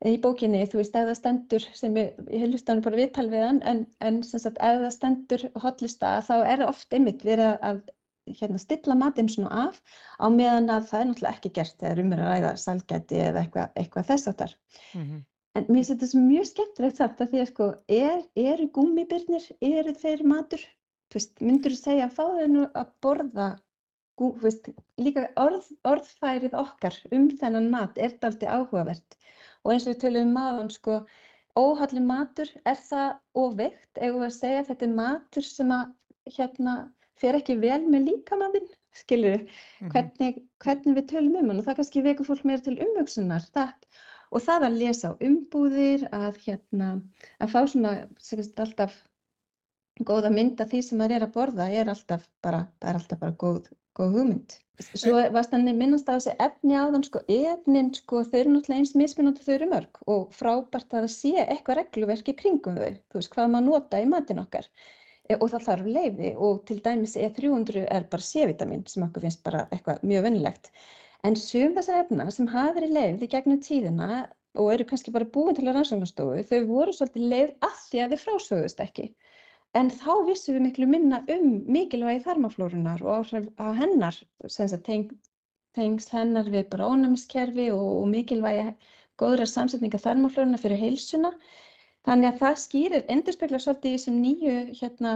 í 0.08 0.16
bókinni, 0.20 0.64
þú 0.72 0.80
veist, 0.80 0.96
ef 0.96 1.10
það 1.10 1.18
stendur, 1.20 1.66
sem 1.76 1.98
ég, 2.00 2.16
ég 2.32 2.48
hlusta 2.48 2.72
hann 2.72 2.82
bara 2.84 2.98
viðtal 3.02 3.26
við 3.30 3.44
hann, 3.44 3.60
en, 3.68 3.84
en 4.00 4.22
sagt, 4.24 4.56
ef 4.56 4.80
það 4.80 4.94
stendur 4.96 5.46
hotlusta 5.60 6.16
þá 6.24 6.34
er 6.40 6.64
það 6.64 6.70
oft 6.72 6.96
einmitt 6.96 7.22
verið 7.28 7.52
að 7.60 7.84
hérna, 8.30 8.58
stilla 8.58 8.96
matinn 8.98 9.28
svona 9.28 9.68
af 9.68 9.80
á 10.20 10.26
meðan 10.32 10.70
að 10.72 10.88
það 10.90 11.00
er 11.00 11.08
náttúrulega 11.10 11.36
ekki 11.36 11.52
gert 11.58 11.76
þegar 11.80 12.02
um 12.02 12.14
er 12.14 12.22
að 12.24 12.30
ræða 12.32 12.52
salgæti 12.62 13.20
eða 13.26 13.42
eitthvað, 13.44 13.74
eitthvað 13.80 14.08
þess 14.10 14.30
áttar. 14.32 14.54
Mm 14.94 15.04
-hmm. 15.04 15.24
En 15.54 15.66
mér 15.68 15.84
finnst 15.86 15.92
þetta 15.92 16.22
mjög 16.22 16.46
skemmtilegt 16.50 17.02
að 17.04 17.28
því 17.32 17.42
að 17.42 17.50
sko, 17.50 17.66
er, 17.88 18.22
eru 18.34 18.70
gummibirnir, 18.74 19.44
eru 19.60 19.92
þeir 20.00 20.24
matur? 20.26 20.64
Þú 21.12 21.20
veist, 21.20 21.34
myndur 21.40 21.74
þú 21.74 21.78
segja 21.78 22.08
að 22.08 22.16
fá 22.16 22.24
þau 22.24 22.48
nú 22.50 22.64
að 22.80 22.88
borða, 23.06 23.48
gú, 24.18 24.30
veist, 24.42 24.70
líka 24.98 25.28
orð, 25.38 25.68
orðfærið 25.86 26.56
okkar 26.58 26.96
um 27.12 27.28
þennan 27.38 27.70
mat 27.70 27.98
er 27.98 28.16
þetta 28.16 28.32
alltaf 28.32 28.56
áhugavert 28.56 29.18
og 29.64 29.72
eins 29.72 29.86
og 29.86 29.94
við 29.94 30.00
tölum 30.02 30.26
um 30.28 30.34
maðan 30.34 30.70
sko, 30.74 30.98
óhaldin 31.54 32.06
matur, 32.08 32.50
er 32.66 32.80
það 32.88 33.14
óveikt, 33.38 34.00
eða 34.02 34.30
segja 34.34 34.66
þetta 34.68 34.86
er 34.88 34.96
matur 34.98 35.46
sem 35.46 35.70
að 35.70 35.94
hérna 36.38 36.74
fer 37.20 37.38
ekki 37.38 37.56
vel 37.62 37.82
með 37.86 38.10
líkamanninn, 38.10 38.66
skilur 38.94 39.38
mm 39.38 39.46
-hmm. 39.46 39.92
hvernig, 39.94 40.42
hvernig 40.64 40.98
við 40.98 41.08
tölum 41.12 41.38
um 41.40 41.50
hann 41.50 41.62
og 41.62 41.66
það 41.68 41.78
kannski 41.80 42.04
vekur 42.08 42.28
fólk 42.30 42.44
meira 42.44 42.62
til 42.62 42.76
umvöksunar, 42.86 43.46
og 44.34 44.42
það 44.42 44.68
að 44.68 44.78
lesa 44.82 45.10
á 45.10 45.18
umbúðir, 45.28 46.08
að 46.12 46.38
hérna, 46.46 46.90
að 47.38 47.52
fá 47.54 47.60
svona, 47.70 47.94
segist 48.18 48.60
alltaf 48.60 48.96
góða 50.02 50.30
mynd 50.34 50.60
af 50.60 50.70
því 50.70 50.82
sem 50.82 50.98
maður 50.98 51.16
er 51.16 51.26
að 51.26 51.34
borða 51.38 51.70
er 51.70 51.90
alltaf 51.92 52.26
bara, 52.42 52.66
það 52.80 52.90
er 52.90 53.00
alltaf 53.00 53.20
bara 53.20 53.36
góð, 53.44 53.68
góð 53.94 54.16
hugmynd. 54.18 54.56
Svo 54.82 55.20
varst 55.30 55.52
hann 55.54 55.68
minnast 55.78 56.08
á 56.10 56.18
þessi 56.18 56.34
efni 56.42 56.74
á 56.74 56.90
þann, 56.90 57.04
sko, 57.06 57.20
efnin, 57.30 57.92
sko, 57.94 58.24
þau 58.26 58.38
eru 58.40 58.54
náttúrulega 58.56 58.80
eins 58.80 58.94
mismunandi 58.98 59.44
þau 59.46 59.54
eru 59.54 59.68
mörg 59.70 60.00
og 60.10 60.32
frábært 60.34 60.90
að 60.90 61.04
það 61.04 61.12
sé 61.14 61.34
eitthvað 61.44 61.78
regluverki 61.78 62.34
kringum 62.40 62.80
þau, 62.80 62.96
þú 63.06 63.20
veist, 63.20 63.30
hvað 63.36 63.52
maður 63.52 63.68
nota 63.68 64.02
í 64.02 64.08
matin 64.10 64.42
okkar 64.42 64.66
og 65.32 65.46
það 65.50 65.66
þarf 65.68 65.86
leiði 65.96 66.30
og 66.46 66.64
til 66.68 66.78
dæmis 66.84 67.16
E300 67.16 67.86
er 67.96 68.06
bara 68.12 68.26
C-vitamin 68.28 68.84
sem 68.90 69.06
okkur 69.06 69.24
finnst 69.24 69.44
bara 69.46 69.64
eitthvað 69.72 70.04
mjög 70.04 70.26
vennilegt. 70.28 70.70
En 71.24 71.36
sum 71.40 71.72
þessar 71.76 72.02
efna 72.02 72.26
sem 72.34 72.48
hafa 72.52 72.74
verið 72.76 72.96
leið 72.98 73.22
í 73.24 73.30
gegnum 73.32 73.60
tíðina 73.64 74.24
og 74.60 74.72
eru 74.74 74.86
kannski 74.88 75.12
bara 75.14 75.28
búin 75.36 75.56
til 75.56 75.64
að 75.66 75.78
rannsóknastofu, 75.78 76.42
þau 76.50 76.66
voru 76.68 76.92
svolítið 76.94 77.30
leið 77.32 77.54
að 77.66 77.78
því 77.88 78.02
að 78.02 78.12
þið 78.12 78.24
frásögust 78.24 78.82
ekki. 78.84 79.06
En 79.74 79.88
þá 79.90 80.10
vissum 80.28 80.54
við 80.54 80.64
miklu 80.68 80.86
minna 80.86 81.22
um 81.34 81.46
mikilvægi 81.74 82.22
þarmaflórunar 82.26 83.00
og 83.02 83.14
áhrif 83.16 83.48
á 83.58 83.66
hennar, 83.74 84.18
teng, 84.86 85.08
tengst 85.74 86.12
hennar 86.14 86.50
við 86.52 86.68
bara 86.70 86.90
ónæmiskerfi 86.92 87.70
og, 87.74 87.88
og 88.02 88.06
mikilvægi 88.12 88.68
góðra 89.18 89.48
samsetninga 89.50 89.98
þarmaflórunar 90.04 90.62
fyrir 90.62 90.82
heilsuna. 90.84 91.32
Þannig 92.04 92.28
að 92.30 92.40
það 92.42 92.58
skýrir, 92.60 93.06
endurspeglar 93.08 93.62
svolítið 93.64 93.90
í 93.90 93.98
þessum 93.98 94.16
nýju, 94.20 94.56
hérna, 94.80 95.12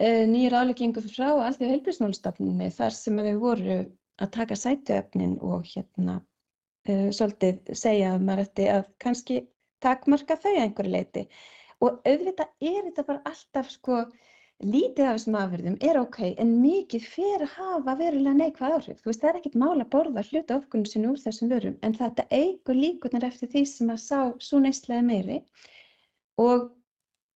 eh, 0.00 0.22
nýju 0.30 0.52
ráleggingu 0.54 1.02
frá 1.04 1.26
Alþjóð 1.32 1.74
heilbríðsmálstafninni 1.74 2.70
þar 2.78 2.96
sem 2.96 3.20
við 3.26 3.40
voru 3.42 3.78
að 4.22 4.30
taka 4.36 4.56
sætuöfnin 4.58 5.38
og 5.42 5.66
hérna 5.68 6.20
uh, 6.20 7.08
svolítið 7.14 7.74
segja 7.76 8.14
að 8.14 8.28
maður 8.28 8.44
ætti 8.46 8.68
að 8.70 8.84
kannski 9.02 9.40
takmarka 9.84 10.36
þau 10.40 10.52
einhverju 10.52 10.92
leiti 10.92 11.24
og 11.84 11.98
auðvitað 12.06 12.70
er 12.70 12.84
þetta 12.86 13.06
bara 13.08 13.24
alltaf 13.30 13.72
sko 13.74 14.04
lítið 14.64 15.08
af 15.08 15.16
þessum 15.18 15.36
afverðum 15.40 15.76
er 15.88 15.98
ok 16.00 16.20
en 16.30 16.52
mikið 16.62 17.08
fyrir 17.10 17.44
að 17.44 17.56
hafa 17.58 17.96
verulega 17.98 18.36
neikvæð 18.38 18.76
áhrif. 18.76 19.00
Þú 19.02 19.10
veist 19.10 19.24
það 19.24 19.30
er 19.30 19.38
ekkert 19.40 19.58
mál 19.64 19.74
að 19.74 19.90
borða 19.96 20.24
hluta 20.30 20.58
ofgunum 20.60 20.88
sinni 20.88 21.10
úr 21.10 21.20
þessum 21.20 21.50
vörum 21.50 21.76
en 21.82 21.96
þetta 21.98 22.28
eigur 22.30 22.78
líkunar 22.78 23.26
eftir 23.28 23.50
því 23.50 23.64
sem 23.68 23.90
að 23.92 24.02
sá 24.04 24.18
svo 24.38 24.62
neistlega 24.62 25.02
meiri 25.04 25.40
og 26.40 26.70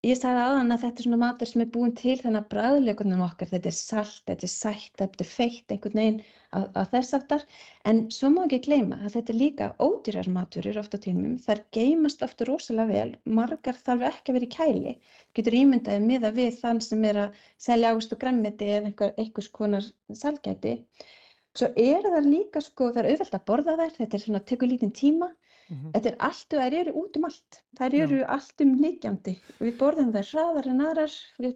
Ég 0.06 0.14
sagði 0.14 0.42
aðan 0.44 0.70
að 0.70 0.82
þetta 0.84 1.00
er 1.00 1.04
svona 1.04 1.16
matur 1.18 1.48
sem 1.50 1.62
er 1.64 1.70
búin 1.74 1.92
til 1.98 2.12
þannig 2.20 2.44
að 2.44 2.50
bræðleikunum 2.52 3.22
okkar, 3.24 3.48
þetta 3.50 3.66
er 3.70 3.74
salt, 3.74 4.20
þetta 4.30 4.44
er 4.46 4.50
sætt, 4.52 4.92
þetta 5.00 5.24
er 5.24 5.28
feitt 5.30 5.72
einhvern 5.74 5.98
veginn 5.98 6.20
að 6.60 6.92
þess 6.92 7.16
aftar. 7.18 7.42
En 7.90 8.04
svo 8.14 8.30
má 8.30 8.38
ekki 8.44 8.60
gleyma 8.68 9.00
að 9.00 9.16
þetta 9.16 9.34
er 9.34 9.38
líka 9.40 9.68
ódýrar 9.82 10.30
maturur 10.36 10.78
ofta 10.84 11.00
tímum. 11.02 11.32
Það 11.42 11.64
geymast 11.74 12.22
ofta 12.28 12.46
rosalega 12.46 12.92
vel, 12.92 13.16
margar 13.40 13.80
þarf 13.88 14.06
ekki 14.12 14.30
að 14.30 14.38
vera 14.38 14.46
í 14.46 14.52
kæli. 14.54 14.94
Getur 15.34 15.58
ímyndaðið 15.64 16.06
miða 16.12 16.32
við 16.38 16.62
þann 16.62 16.82
sem 16.86 17.10
er 17.10 17.20
að 17.24 17.42
selja 17.66 17.92
ást 17.96 18.14
og 18.14 18.22
græmmiti 18.22 18.70
eða 18.76 18.92
einhver, 18.92 19.12
einhvers 19.18 19.50
konar 19.58 19.90
salgæti. 20.22 20.76
Svo 21.58 21.72
er 21.74 22.06
það 22.06 22.30
líka, 22.36 22.62
sko, 22.62 22.92
það 22.94 23.02
er 23.02 23.12
auðvelt 23.16 23.36
að 23.42 23.46
borða 23.50 23.78
þær, 23.82 23.94
þetta 23.98 24.14
er 24.20 24.28
svona 24.28 24.44
að 24.44 24.50
teku 24.52 24.70
lítinn 24.70 24.94
tíma. 24.94 25.32
Mm 25.68 25.76
-hmm. 25.76 25.92
Þetta 25.94 26.08
er 26.08 26.16
allt, 26.28 26.54
þær 26.54 26.74
eru 26.80 26.92
út 27.02 27.16
um 27.18 27.24
allt, 27.28 27.60
þær 27.78 27.94
eru 27.94 28.18
Já. 28.20 28.28
allt 28.36 28.60
um 28.64 28.74
líkjandi. 28.82 29.34
Við 29.60 29.74
borðum 29.82 30.12
þær 30.14 30.28
hraðar 30.32 30.68
en 30.72 30.84
aðrar, 30.86 31.16
við 31.38 31.54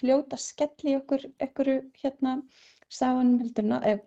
fljóta 0.00 0.36
skelli 0.36 0.96
okkur, 0.96 1.26
okkur 1.46 1.72
hérna 2.02 2.42
sáanum 2.88 3.38
heldur 3.42 3.64
en 3.64 3.72
að, 3.76 4.00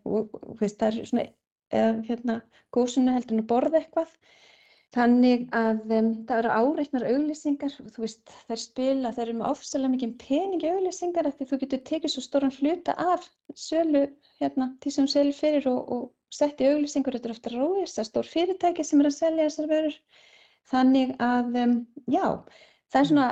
það 0.62 0.88
er 0.88 1.06
svona, 1.06 1.28
eða 1.72 1.92
hérna 2.10 2.42
góðsunu 2.76 3.14
heldur 3.14 3.38
en 3.38 3.44
að 3.44 3.52
borða 3.52 3.80
eitthvað. 3.80 4.16
Þannig 4.94 5.48
að 5.58 5.94
um, 5.98 6.10
það 6.30 6.40
eru 6.40 6.50
áreitnar 6.54 7.06
auglýsingar, 7.10 7.78
þú 7.94 8.04
veist 8.04 8.34
þær 8.50 8.60
spila, 8.62 9.12
þær 9.16 9.24
eru 9.24 9.38
með 9.40 9.48
ofsalega 9.50 9.94
mikið 9.94 10.12
peningi 10.22 10.70
auglýsingar 10.70 11.30
af 11.30 11.38
því 11.38 11.48
þú 11.50 11.60
getur 11.64 11.82
tekið 11.90 12.14
svo 12.14 12.22
stóran 12.22 12.54
hluta 12.60 12.94
af 13.02 13.26
sölu, 13.58 14.04
hérna, 14.42 14.70
því 14.84 14.94
sem 14.98 15.08
sölu 15.10 15.34
fyrir 15.34 15.66
og, 15.72 15.80
og 15.96 16.04
sett 16.34 16.62
í 16.62 16.70
auglýsingur, 16.72 17.18
þetta 17.18 17.30
er 17.30 17.36
ofta 17.36 17.54
róist, 17.54 17.98
það 17.98 18.04
er 18.04 18.10
stór 18.10 18.30
fyrirtæki 18.34 18.86
sem 18.88 19.02
er 19.02 19.10
að 19.10 19.18
selja 19.18 19.48
þessar 19.48 19.72
vörur. 19.72 19.98
Þannig 20.74 21.16
að, 21.22 21.58
um, 21.64 21.74
já, 22.08 22.28
það 22.94 23.02
er 23.02 23.10
svona 23.12 23.28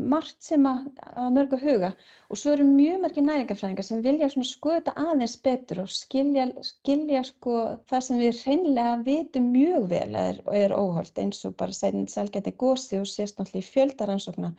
margt 0.00 0.38
sem 0.44 0.66
að, 0.68 0.84
að 1.18 1.30
mörgu 1.36 1.58
huga. 1.60 1.90
Og 2.30 2.38
svo 2.40 2.54
eru 2.54 2.66
mjög 2.66 3.00
mörgir 3.04 3.26
næringafræðingar 3.26 3.86
sem 3.86 4.02
vilja 4.04 4.30
svona 4.32 4.48
skoða 4.48 4.94
aðeins 5.02 5.36
betur 5.44 5.82
og 5.84 5.90
skilja, 5.92 6.46
skilja 6.66 7.22
sko 7.28 7.56
það 7.90 8.04
sem 8.06 8.22
við 8.22 8.44
hreinlega 8.44 8.94
vitum 9.06 9.50
mjög 9.54 9.88
vel 9.92 10.20
er, 10.22 10.40
er 10.62 10.76
óholt 10.76 11.20
eins 11.20 11.42
og 11.48 11.56
bara 11.60 11.76
sætinn 11.76 12.08
selgæti 12.10 12.54
gósi 12.62 13.00
og 13.00 13.56
í 13.58 13.64
fjöldaransókna 13.66 14.54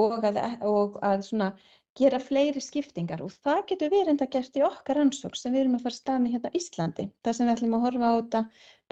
og 0.00 0.24
að, 0.24 0.40
og 0.66 0.98
að 1.02 1.26
svona 1.26 1.52
gera 1.98 2.20
fleiri 2.22 2.60
skiptingar 2.62 3.22
og 3.24 3.32
það 3.44 3.64
getur 3.72 3.90
við 3.92 4.04
reynda 4.06 4.28
gert 4.30 4.56
í 4.56 4.62
okkar 4.66 5.00
ansók 5.02 5.36
sem 5.36 5.52
við 5.52 5.64
erum 5.64 5.78
að 5.78 5.88
fara 5.88 6.18
með 6.18 6.36
hérna 6.36 6.52
Íslandi. 6.54 7.08
Það 7.24 7.36
sem 7.36 7.48
við 7.48 7.54
ætlum 7.56 7.76
að 7.78 7.84
horfa 7.86 8.10
á 8.10 8.14
þetta 8.18 8.42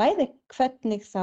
bæði 0.01 0.27
hvernig 0.57 1.07
þá 1.07 1.23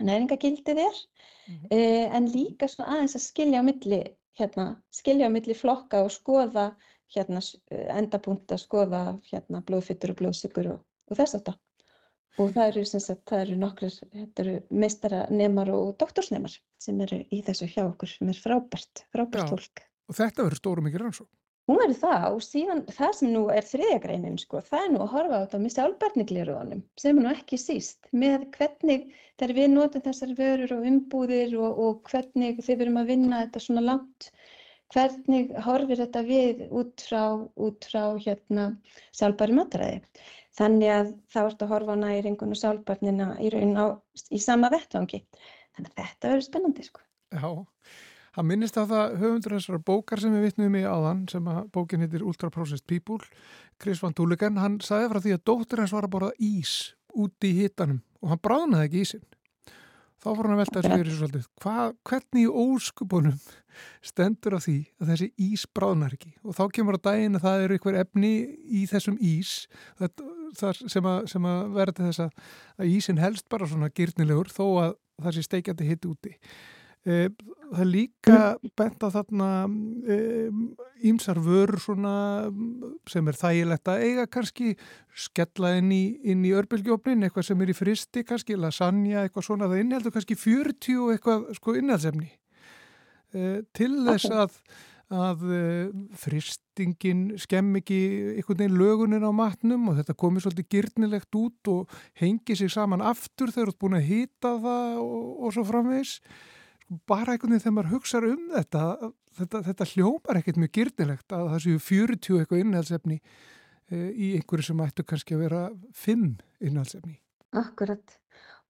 næringagildið 0.00 0.82
er 0.84 1.00
mm 1.00 1.56
-hmm. 1.56 1.66
eh, 1.76 2.16
en 2.16 2.28
líka 2.32 2.68
svona 2.68 2.96
aðeins 2.96 3.16
að 3.16 3.26
skilja 3.26 3.60
á 3.60 3.64
milli, 3.64 4.02
hérna, 4.38 4.66
skilja 4.90 5.28
á 5.28 5.34
milli 5.34 5.54
flokka 5.54 6.04
og 6.04 6.12
skoða 6.12 6.70
hérna, 7.14 7.40
endapunkt 7.96 8.52
að 8.52 8.62
skoða 8.64 9.02
hérna, 9.32 9.64
blóðfittur 9.66 10.14
og 10.14 10.20
blóðsykur 10.20 10.72
og, 10.74 10.80
og 11.10 11.16
þess 11.18 11.40
það. 11.40 11.58
Og 12.38 12.52
það 12.54 12.68
eru, 12.70 12.84
sagt, 12.86 13.24
það 13.28 13.40
eru 13.40 13.56
nokkur, 13.58 13.94
eru 14.38 14.56
meistaranemar 14.70 15.70
og 15.74 15.96
doktorsnemar 15.98 16.54
sem 16.78 17.00
eru 17.00 17.24
í 17.28 17.42
þessu 17.42 17.66
hjá 17.66 17.82
okkur 17.88 18.08
sem 18.08 18.30
er 18.32 18.38
frábært, 18.38 19.02
frábært 19.12 19.50
fólk. 19.50 19.82
Og 20.10 20.18
þetta 20.18 20.46
verður 20.46 20.60
stórum 20.60 20.90
ekki 20.90 21.00
rannsók. 21.04 21.30
Hún 21.70 21.78
verður 21.78 21.98
það 22.00 22.24
og 22.34 22.40
síðan 22.42 22.80
það 22.90 23.12
sem 23.14 23.28
nú 23.30 23.40
er 23.54 23.66
þriðjagreinin 23.68 24.38
sko, 24.42 24.62
það 24.66 24.80
er 24.84 24.88
nú 24.90 25.02
að 25.04 25.12
horfa 25.12 25.36
á 25.38 25.42
þetta 25.44 25.60
með 25.62 25.74
sjálfbarnigliruðanum 25.76 26.80
sem 26.98 27.20
er 27.20 27.22
nú 27.22 27.30
ekki 27.30 27.58
síst 27.62 28.08
með 28.22 28.46
hvernig 28.56 29.04
þegar 29.38 29.54
við 29.60 29.68
notum 29.76 30.04
þessar 30.08 30.32
vörur 30.40 30.74
og 30.74 30.88
umbúðir 30.90 31.54
og, 31.60 31.78
og 31.84 32.10
hvernig 32.10 32.58
þið 32.66 32.80
verum 32.82 32.98
að 32.98 33.12
vinna 33.12 33.44
þetta 33.44 33.62
svona 33.62 33.84
langt, 33.86 34.28
hvernig 34.90 35.54
horfir 35.68 36.02
þetta 36.02 36.24
við 36.26 36.66
út 36.80 37.06
frá, 37.06 37.22
út 37.68 37.88
frá 37.92 38.02
hérna 38.26 38.66
sjálfbari 39.14 39.58
matræði. 39.60 40.02
Þannig 40.58 40.94
að 40.96 41.14
þá 41.30 41.40
ertu 41.44 41.68
að 41.68 41.74
horfa 41.76 41.94
á 41.94 42.02
næringun 42.02 42.56
og 42.56 42.58
sjálfbarnina 42.58 43.32
í 43.38 43.54
raun 43.54 43.76
á 43.78 43.86
í 44.26 44.42
sama 44.42 44.72
vettvangi. 44.74 45.22
Þannig 45.76 45.92
að 45.92 46.00
þetta 46.02 46.32
verður 46.34 46.48
spennandi 46.48 46.88
sko. 46.88 47.06
Já. 47.30 47.50
Hann 48.36 48.46
minnist 48.46 48.78
á 48.78 48.86
það 48.86 49.16
höfundur 49.18 49.56
þessar 49.56 49.82
bókar 49.82 50.22
sem 50.22 50.34
við 50.36 50.46
vittnum 50.46 50.76
í 50.78 50.84
áðan 50.86 51.24
sem 51.30 51.48
að 51.50 51.64
bókin 51.74 52.04
heitir 52.04 52.22
Ultra 52.22 52.50
Processed 52.54 52.86
People. 52.86 53.18
Chris 53.80 54.02
Van 54.02 54.14
Tulleken, 54.14 54.60
hann 54.62 54.78
sagði 54.84 55.10
frá 55.10 55.20
því 55.24 55.34
að 55.34 55.44
dóttur 55.50 55.82
hans 55.82 55.94
var 55.96 56.06
að 56.06 56.14
borða 56.14 56.32
ís 56.38 56.74
úti 57.10 57.50
í 57.50 57.64
hitanum 57.64 58.02
og 58.22 58.30
hann 58.30 58.42
bráðnaði 58.44 58.86
ekki 58.86 59.04
ísin 59.06 59.24
þá 60.20 60.28
fór 60.28 60.46
hann 60.46 60.54
að 60.54 60.60
velta 60.60 60.80
þessu 60.82 60.96
fyrir 60.98 61.16
svolítið. 61.16 61.44
Hva, 61.64 61.74
hvernig 62.06 62.42
í 62.42 62.48
óskupunum 62.62 63.36
stendur 64.04 64.56
á 64.56 64.60
því 64.60 64.76
að 65.00 65.12
þessi 65.12 65.28
ís 65.46 65.64
bráðnar 65.76 66.16
ekki? 66.16 66.32
Og 66.44 66.56
þá 66.58 66.64
kemur 66.76 66.98
á 67.00 67.06
daginn 67.08 67.38
að 67.38 67.46
það 67.46 67.64
eru 67.64 67.78
einhver 67.78 68.00
efni 68.02 68.32
í 68.68 68.82
þessum 68.90 69.16
ís 69.24 69.54
það, 69.98 70.82
sem 70.84 71.08
að, 71.08 71.32
að 71.40 71.72
verði 71.78 72.10
þess 72.10 72.24
að, 72.26 72.50
að 72.76 72.92
ísin 72.98 73.22
helst 73.22 73.48
bara 73.52 73.70
svona 73.70 73.92
gyrnilegur 73.96 74.52
þó 74.52 74.66
að 74.84 74.92
það 75.20 75.36
sé 75.36 75.46
steikjandi 75.46 75.88
hitt 75.88 76.08
úti 76.08 76.36
það 77.04 77.80
er 77.80 77.88
líka 77.88 78.40
bent 78.76 79.00
á 79.00 79.08
þarna 79.08 79.48
ímsar 81.06 81.38
e, 81.40 81.44
vörur 81.44 81.80
sem 83.08 83.30
er 83.30 83.38
þægilegt 83.40 83.88
að 83.88 84.04
eiga 84.04 84.26
kannski 84.28 84.74
skella 85.16 85.76
inn 85.78 85.88
í, 85.94 86.02
í 86.20 86.52
örbylgjófnin, 86.56 87.24
eitthvað 87.24 87.48
sem 87.48 87.64
er 87.64 87.72
í 87.72 87.78
fristi 87.78 88.24
kannski, 88.26 88.58
lasagna, 88.60 89.24
eitthvað 89.24 89.48
svona 89.48 89.70
það 89.70 89.86
innheldur 89.86 90.14
kannski 90.18 90.36
40 90.36 91.08
eitthvað 91.14 91.48
sko 91.56 91.76
innhaldsefni. 91.80 92.30
E, 93.32 93.48
til 93.72 93.92
þess 94.04 94.28
að, 94.34 94.60
að 95.14 95.48
e, 95.56 95.64
fristingin 96.20 97.26
skemm 97.40 97.80
ekki 97.80 98.00
einhvern 98.36 98.60
veginn 98.60 98.78
lögunin 98.82 99.24
á 99.24 99.32
matnum 99.32 99.88
og 99.88 100.00
þetta 100.02 100.20
komir 100.20 100.44
svolítið 100.44 100.72
gyrnilegt 100.76 101.40
út 101.40 101.72
og 101.72 102.00
hengi 102.20 102.60
sig 102.60 102.72
saman 102.74 103.00
aftur 103.00 103.54
þegar 103.54 103.70
þú 103.70 103.76
ert 103.76 103.84
búin 103.86 104.00
að 104.02 104.08
hýta 104.10 104.56
það 104.66 105.04
og, 105.06 105.28
og 105.46 105.54
svo 105.56 105.70
framvegs 105.70 106.18
bara 107.08 107.34
einhvern 107.34 107.54
veginn 107.54 107.64
þegar 107.64 107.76
maður 107.76 107.94
hugsa 107.94 108.20
um 108.26 108.46
þetta, 108.54 108.84
þetta, 109.38 109.62
þetta 109.68 109.88
hljópar 109.92 110.40
ekkert 110.40 110.60
mjög 110.60 110.72
gyrnilegt 110.78 111.34
að 111.36 111.50
það 111.52 111.64
séu 111.66 111.82
40 111.86 112.40
eitthvað 112.40 112.64
innhaldsefni 112.64 113.18
e, 113.20 114.00
í 114.10 114.32
einhverju 114.38 114.70
sem 114.70 114.82
ættu 114.86 115.06
kannski 115.06 115.36
að 115.36 115.44
vera 115.46 115.62
5 116.04 116.26
innhaldsefni. 116.66 117.16
Akkurat 117.60 118.19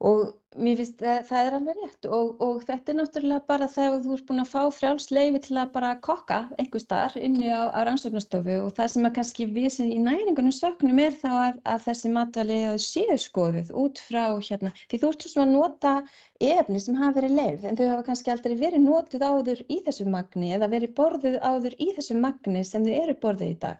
og 0.00 0.30
mér 0.58 0.80
finnst 0.80 1.02
að 1.06 1.26
það 1.28 1.46
er 1.46 1.54
alveg 1.56 1.76
rétt 1.78 2.06
og, 2.16 2.30
og 2.42 2.62
þetta 2.66 2.90
er 2.90 2.96
náttúrulega 2.98 3.46
bara 3.46 3.66
þegar 3.70 4.00
þú 4.02 4.14
ert 4.16 4.24
búin 4.30 4.42
að 4.42 4.48
fá 4.50 4.62
frjálsleifi 4.74 5.42
til 5.44 5.58
að 5.60 5.72
bara 5.76 5.90
kokka 6.06 6.38
einhver 6.56 6.82
starf 6.82 7.18
inni 7.20 7.52
á, 7.52 7.70
á 7.70 7.78
rannsóknastofu 7.86 8.56
og 8.64 8.72
það 8.78 8.90
sem 8.94 9.06
að 9.06 9.14
kannski 9.18 9.46
við 9.54 9.68
sem 9.76 9.92
í 9.92 10.00
næringunum 10.02 10.56
söknum 10.56 11.02
er 11.04 11.14
þá 11.20 11.28
að, 11.30 11.60
að 11.74 11.84
þessi 11.86 12.12
matvæli 12.16 12.58
séu 12.82 13.18
skoðuð 13.26 13.70
út 13.84 14.02
frá 14.08 14.24
hérna, 14.48 14.72
því 14.88 15.02
þú 15.04 15.12
ert 15.12 15.28
svona 15.28 15.46
að 15.46 15.54
nota 15.54 15.94
efni 16.40 16.80
sem 16.80 16.98
hafa 16.98 17.18
verið 17.20 17.36
leið 17.36 17.68
en 17.68 17.78
þau 17.78 17.86
hafa 17.92 18.08
kannski 18.08 18.34
aldrei 18.34 18.56
verið 18.64 18.86
notið 18.88 19.28
áður 19.28 19.62
í 19.68 19.78
þessu 19.86 20.08
magni 20.08 20.54
eða 20.56 20.72
verið 20.72 20.96
borðuð 20.96 21.38
áður 21.44 21.78
í 21.78 21.92
þessu 22.00 22.18
magni 22.18 22.64
sem 22.64 22.88
þau 22.88 22.94
eru 23.04 23.16
borðuð 23.22 23.52
í 23.52 23.60
dag. 23.68 23.78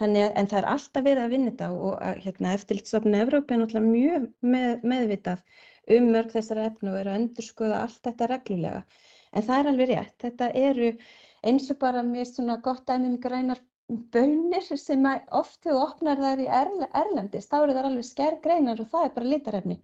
Þannig, 0.00 0.26
en 0.36 0.48
það 0.50 0.58
er 0.58 0.68
alltaf 0.74 1.04
verið 1.06 1.24
að 1.24 1.32
vinna 1.32 1.52
þetta 1.52 1.68
og 1.88 2.24
hérna, 2.24 2.54
eftirlitsstofnun 2.58 3.20
Evrópi 3.22 3.54
er 3.54 3.60
náttúrulega 3.62 3.92
mjög 3.92 4.26
með, 4.54 4.82
meðvitað 4.92 5.62
um 5.96 6.10
mörg 6.12 6.34
þessara 6.34 6.66
efnu 6.70 6.92
og 6.92 6.98
eru 7.00 7.12
að 7.12 7.20
endurskoða 7.20 7.78
allt 7.84 8.02
þetta 8.08 8.28
reglulega. 8.32 8.82
En 9.32 9.46
það 9.46 9.62
er 9.62 9.70
alveg 9.70 9.90
rétt, 9.92 10.16
þetta 10.26 10.50
eru 10.66 10.90
eins 11.46 11.70
og 11.72 11.80
bara 11.80 12.04
mér 12.04 12.28
svona 12.28 12.58
gott 12.66 12.84
dæmi 12.90 13.12
um 13.12 13.16
grænar 13.22 13.62
bönir 14.14 14.64
sem 14.82 15.04
oft 15.40 15.60
þú 15.62 15.76
opnar 15.78 16.18
þær 16.18 16.42
í 16.42 16.46
erle, 16.60 16.88
erlendist, 17.00 17.52
þá 17.52 17.58
eru 17.60 17.76
þær 17.76 17.88
alveg 17.90 18.08
skergreinar 18.08 18.82
og 18.82 18.88
það 18.92 19.08
er 19.08 19.12
bara 19.18 19.32
litarefni. 19.32 19.76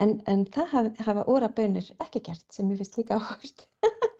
En, 0.00 0.14
en 0.32 0.46
það 0.54 0.70
hafa, 0.74 0.92
hafa 1.08 1.26
óra 1.34 1.50
bönir 1.60 1.90
ekki 2.00 2.22
gert 2.30 2.46
sem 2.56 2.70
ég 2.72 2.80
finnst 2.80 2.96
líka 3.02 3.18
áherslu. 3.20 3.68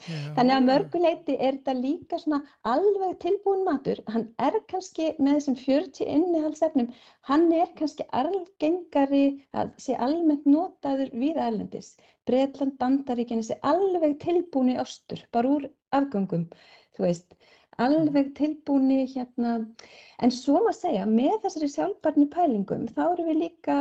Þannig 0.07 0.55
að 0.55 0.67
mörguleiti 0.67 1.35
er 1.37 1.57
þetta 1.59 1.75
líka 1.79 2.19
svona 2.21 2.41
alveg 2.73 3.19
tilbúin 3.25 3.67
matur. 3.67 4.01
Hann 4.15 4.27
er 4.47 4.57
kannski 4.73 5.11
með 5.19 5.39
þessum 5.39 5.59
40 5.61 6.13
innihaldsefnum, 6.15 6.89
hann 7.31 7.47
er 7.57 7.73
kannski 7.81 8.07
algengari 8.23 9.25
að 9.53 9.75
sé 9.85 9.99
almennt 10.09 10.49
notaður 10.49 11.13
við 11.25 11.41
erlendis. 11.49 11.93
Breitland, 12.31 12.77
Bandaríkina 12.81 13.45
sé 13.45 13.59
alveg 13.75 14.17
tilbúin 14.25 14.75
í 14.75 14.81
ostur, 14.81 15.25
bara 15.35 15.57
úr 15.57 15.69
afgangum, 15.97 16.49
þú 16.97 17.09
veist 17.09 17.37
alveg 17.81 18.35
tilbúni 18.37 19.05
hérna, 19.09 19.59
en 20.21 20.33
svo 20.35 20.61
maður 20.61 20.79
segja, 20.81 21.07
með 21.09 21.37
þessari 21.45 21.71
sjálfbarni 21.75 22.29
pælingum, 22.33 22.89
þá 22.95 23.03
eru 23.13 23.29
við 23.31 23.43
líka 23.45 23.77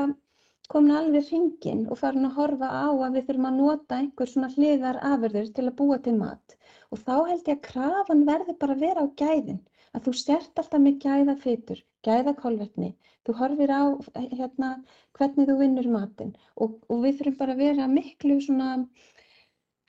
komin 0.73 0.95
alveg 0.99 1.25
hringin 1.29 1.79
og 1.89 1.97
farin 2.01 2.27
að 2.27 2.35
horfa 2.39 2.67
á 2.69 2.88
að 2.93 3.15
við 3.17 3.27
þurfum 3.27 3.47
að 3.49 3.59
nota 3.59 3.97
einhver 3.97 4.31
svona 4.31 4.49
hliðar 4.55 4.99
afurður 5.11 5.47
til 5.57 5.65
að 5.65 5.77
búa 5.81 5.97
til 6.05 6.15
mat. 6.19 6.55
Og 6.93 7.01
þá 7.05 7.15
held 7.29 7.49
ég 7.51 7.55
að 7.55 7.63
krafan 7.67 8.25
verði 8.29 8.55
bara 8.63 8.75
að 8.77 8.83
vera 8.85 9.05
á 9.05 9.07
gæðin, 9.21 9.61
að 9.93 10.03
þú 10.05 10.13
sért 10.21 10.61
alltaf 10.61 10.83
með 10.83 10.99
gæða 11.05 11.35
fytur, 11.45 11.82
gæða 12.05 12.36
kolvetni, 12.41 12.91
þú 13.25 13.38
horfir 13.41 13.73
á 13.73 13.84
hérna, 14.17 14.69
hvernig 15.17 15.49
þú 15.49 15.58
vinnur 15.63 15.89
matinn. 15.95 16.36
Og, 16.62 16.77
og 16.89 17.01
við 17.05 17.19
þurfum 17.19 17.39
bara 17.41 17.58
að 17.58 17.63
vera 17.65 17.89
miklu 17.97 18.38
svona 18.45 18.69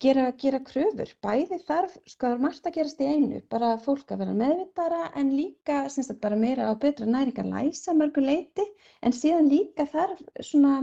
gera, 0.01 0.27
gera 0.43 0.61
kröfur, 0.65 1.11
bæði 1.25 1.59
þarf, 1.69 1.97
sko 2.09 2.33
margt 2.41 2.67
að 2.69 2.77
gerast 2.79 3.01
í 3.05 3.09
einu, 3.09 3.41
bara 3.53 3.75
fólk 3.85 4.13
að 4.15 4.23
vera 4.25 4.37
meðvitara 4.37 5.01
en 5.21 5.33
líka 5.37 5.83
sagt, 5.93 6.21
bara 6.23 6.39
meira 6.41 6.71
á 6.71 6.75
betra 6.81 7.09
næringar 7.09 7.49
læsa 7.51 7.95
mörgu 7.97 8.25
leiti 8.25 8.65
en 9.05 9.17
síðan 9.17 9.51
líka 9.53 9.87
þarf 9.93 10.23
svona 10.41 10.79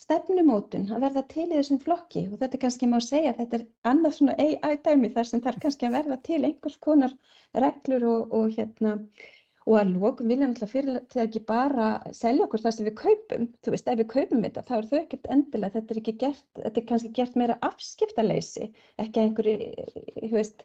stefnumótun 0.00 0.86
að 0.94 1.04
verða 1.06 1.24
til 1.32 1.48
í 1.48 1.56
þessum 1.56 1.82
flokki. 1.82 2.24
Og 2.30 2.38
þetta 2.40 2.62
kannski 2.62 2.88
má 2.90 2.98
segja 3.04 3.34
að 3.34 3.42
þetta 3.42 3.58
er 3.58 3.66
annað 3.90 4.16
svona 4.16 4.38
AI-dæmi 4.46 5.12
þar 5.16 5.30
sem 5.30 5.44
þarf 5.44 5.60
kannski 5.66 5.90
að 5.90 5.98
verða 5.98 6.20
til 6.30 6.40
einhvers 6.40 6.78
konar 6.86 7.18
reglur 7.66 8.06
og, 8.14 8.34
og 8.38 8.56
hérna 8.56 8.96
og 9.70 9.76
að 9.78 9.90
lókum 9.94 10.30
vilja 10.30 10.48
náttúrulega 10.48 10.72
fyrir 10.72 10.96
þegar 11.12 11.26
ekki 11.28 11.40
bara 11.46 11.88
selja 12.16 12.46
okkur 12.46 12.62
það 12.64 12.72
sem 12.76 12.86
við 12.88 12.94
kaupum, 12.98 13.48
þú 13.62 13.74
veist, 13.74 13.90
ef 13.92 13.98
við 14.00 14.08
kaupum 14.10 14.44
þetta 14.46 14.64
þá 14.66 14.72
er 14.76 14.88
þau 14.90 14.98
ekkert 15.00 15.28
endilega, 15.36 15.74
þetta 15.76 15.94
er 15.94 16.00
ekki 16.00 16.14
gert, 16.24 16.46
þetta 16.58 16.80
er 16.80 16.86
kannski 16.88 17.10
gert 17.18 17.36
meira 17.38 17.58
afskiptaleysi, 17.68 18.70
ekki 19.04 19.22
einhverju, 19.22 19.68
þú 20.24 20.32
veist, 20.34 20.64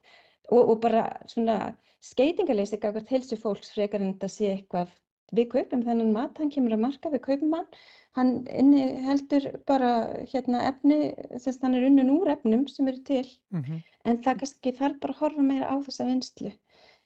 og, 0.50 0.62
og 0.62 0.80
bara 0.88 1.04
svona 1.30 1.60
skeitingaleysi 2.06 2.82
gafur 2.82 3.06
helsu 3.12 3.38
fólks 3.42 3.76
frekar 3.76 4.02
en 4.02 4.16
þetta 4.16 4.32
sé 4.32 4.52
eitthvað, 4.56 4.98
við 5.38 5.52
kaupum 5.54 5.86
þennan 5.86 6.14
mat, 6.16 6.42
hann 6.42 6.54
kemur 6.54 6.74
að 6.74 6.84
marka, 6.88 7.14
við 7.14 7.26
kaupum 7.28 7.56
hann, 7.60 7.70
hann 8.18 8.36
inni 8.58 8.86
heldur 9.06 9.52
bara 9.70 9.94
hérna 10.34 10.66
efni, 10.72 11.14
þess 11.36 11.60
að 11.60 11.68
hann 11.68 11.78
er 11.78 11.90
unnum 11.92 12.14
úr 12.18 12.34
efnum 12.34 12.66
sem 12.72 12.90
eru 12.90 13.06
til, 13.06 13.26
mm 13.54 13.62
-hmm. 13.62 13.82
en 14.10 14.22
það 14.26 14.42
kannski 14.42 14.78
þarf 14.82 15.02
bara 15.02 15.14
að 15.14 15.22
horfa 15.22 15.50
meira 15.52 15.70
á 15.70 15.76
þessa 15.86 16.10
vinslu. 16.10 16.54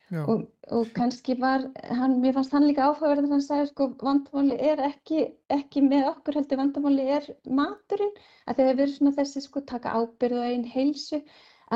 Og, 0.10 0.46
og 0.74 0.88
kannski 0.98 1.36
var, 1.38 1.68
hann, 1.94 2.16
mér 2.24 2.34
fannst 2.34 2.54
hann 2.56 2.66
líka 2.66 2.88
áhugaverð 2.88 3.28
þegar 3.28 3.36
hann 3.36 3.44
sagði 3.46 3.68
sko 3.70 3.88
vandamáli 4.00 4.56
er 4.72 4.82
ekki, 4.88 5.28
ekki 5.54 5.84
með 5.86 6.08
okkur 6.16 6.40
heldur 6.40 6.62
vandamáli 6.64 7.06
er 7.18 7.28
maturinn. 7.46 8.16
Að 8.48 8.58
það 8.58 8.70
hefur 8.70 8.80
verið 8.82 8.96
svona 8.96 9.16
þessi 9.20 9.44
sko 9.46 9.64
taka 9.70 9.94
ábyrðu 10.00 10.46
einn 10.48 10.66
heilsu 10.74 11.22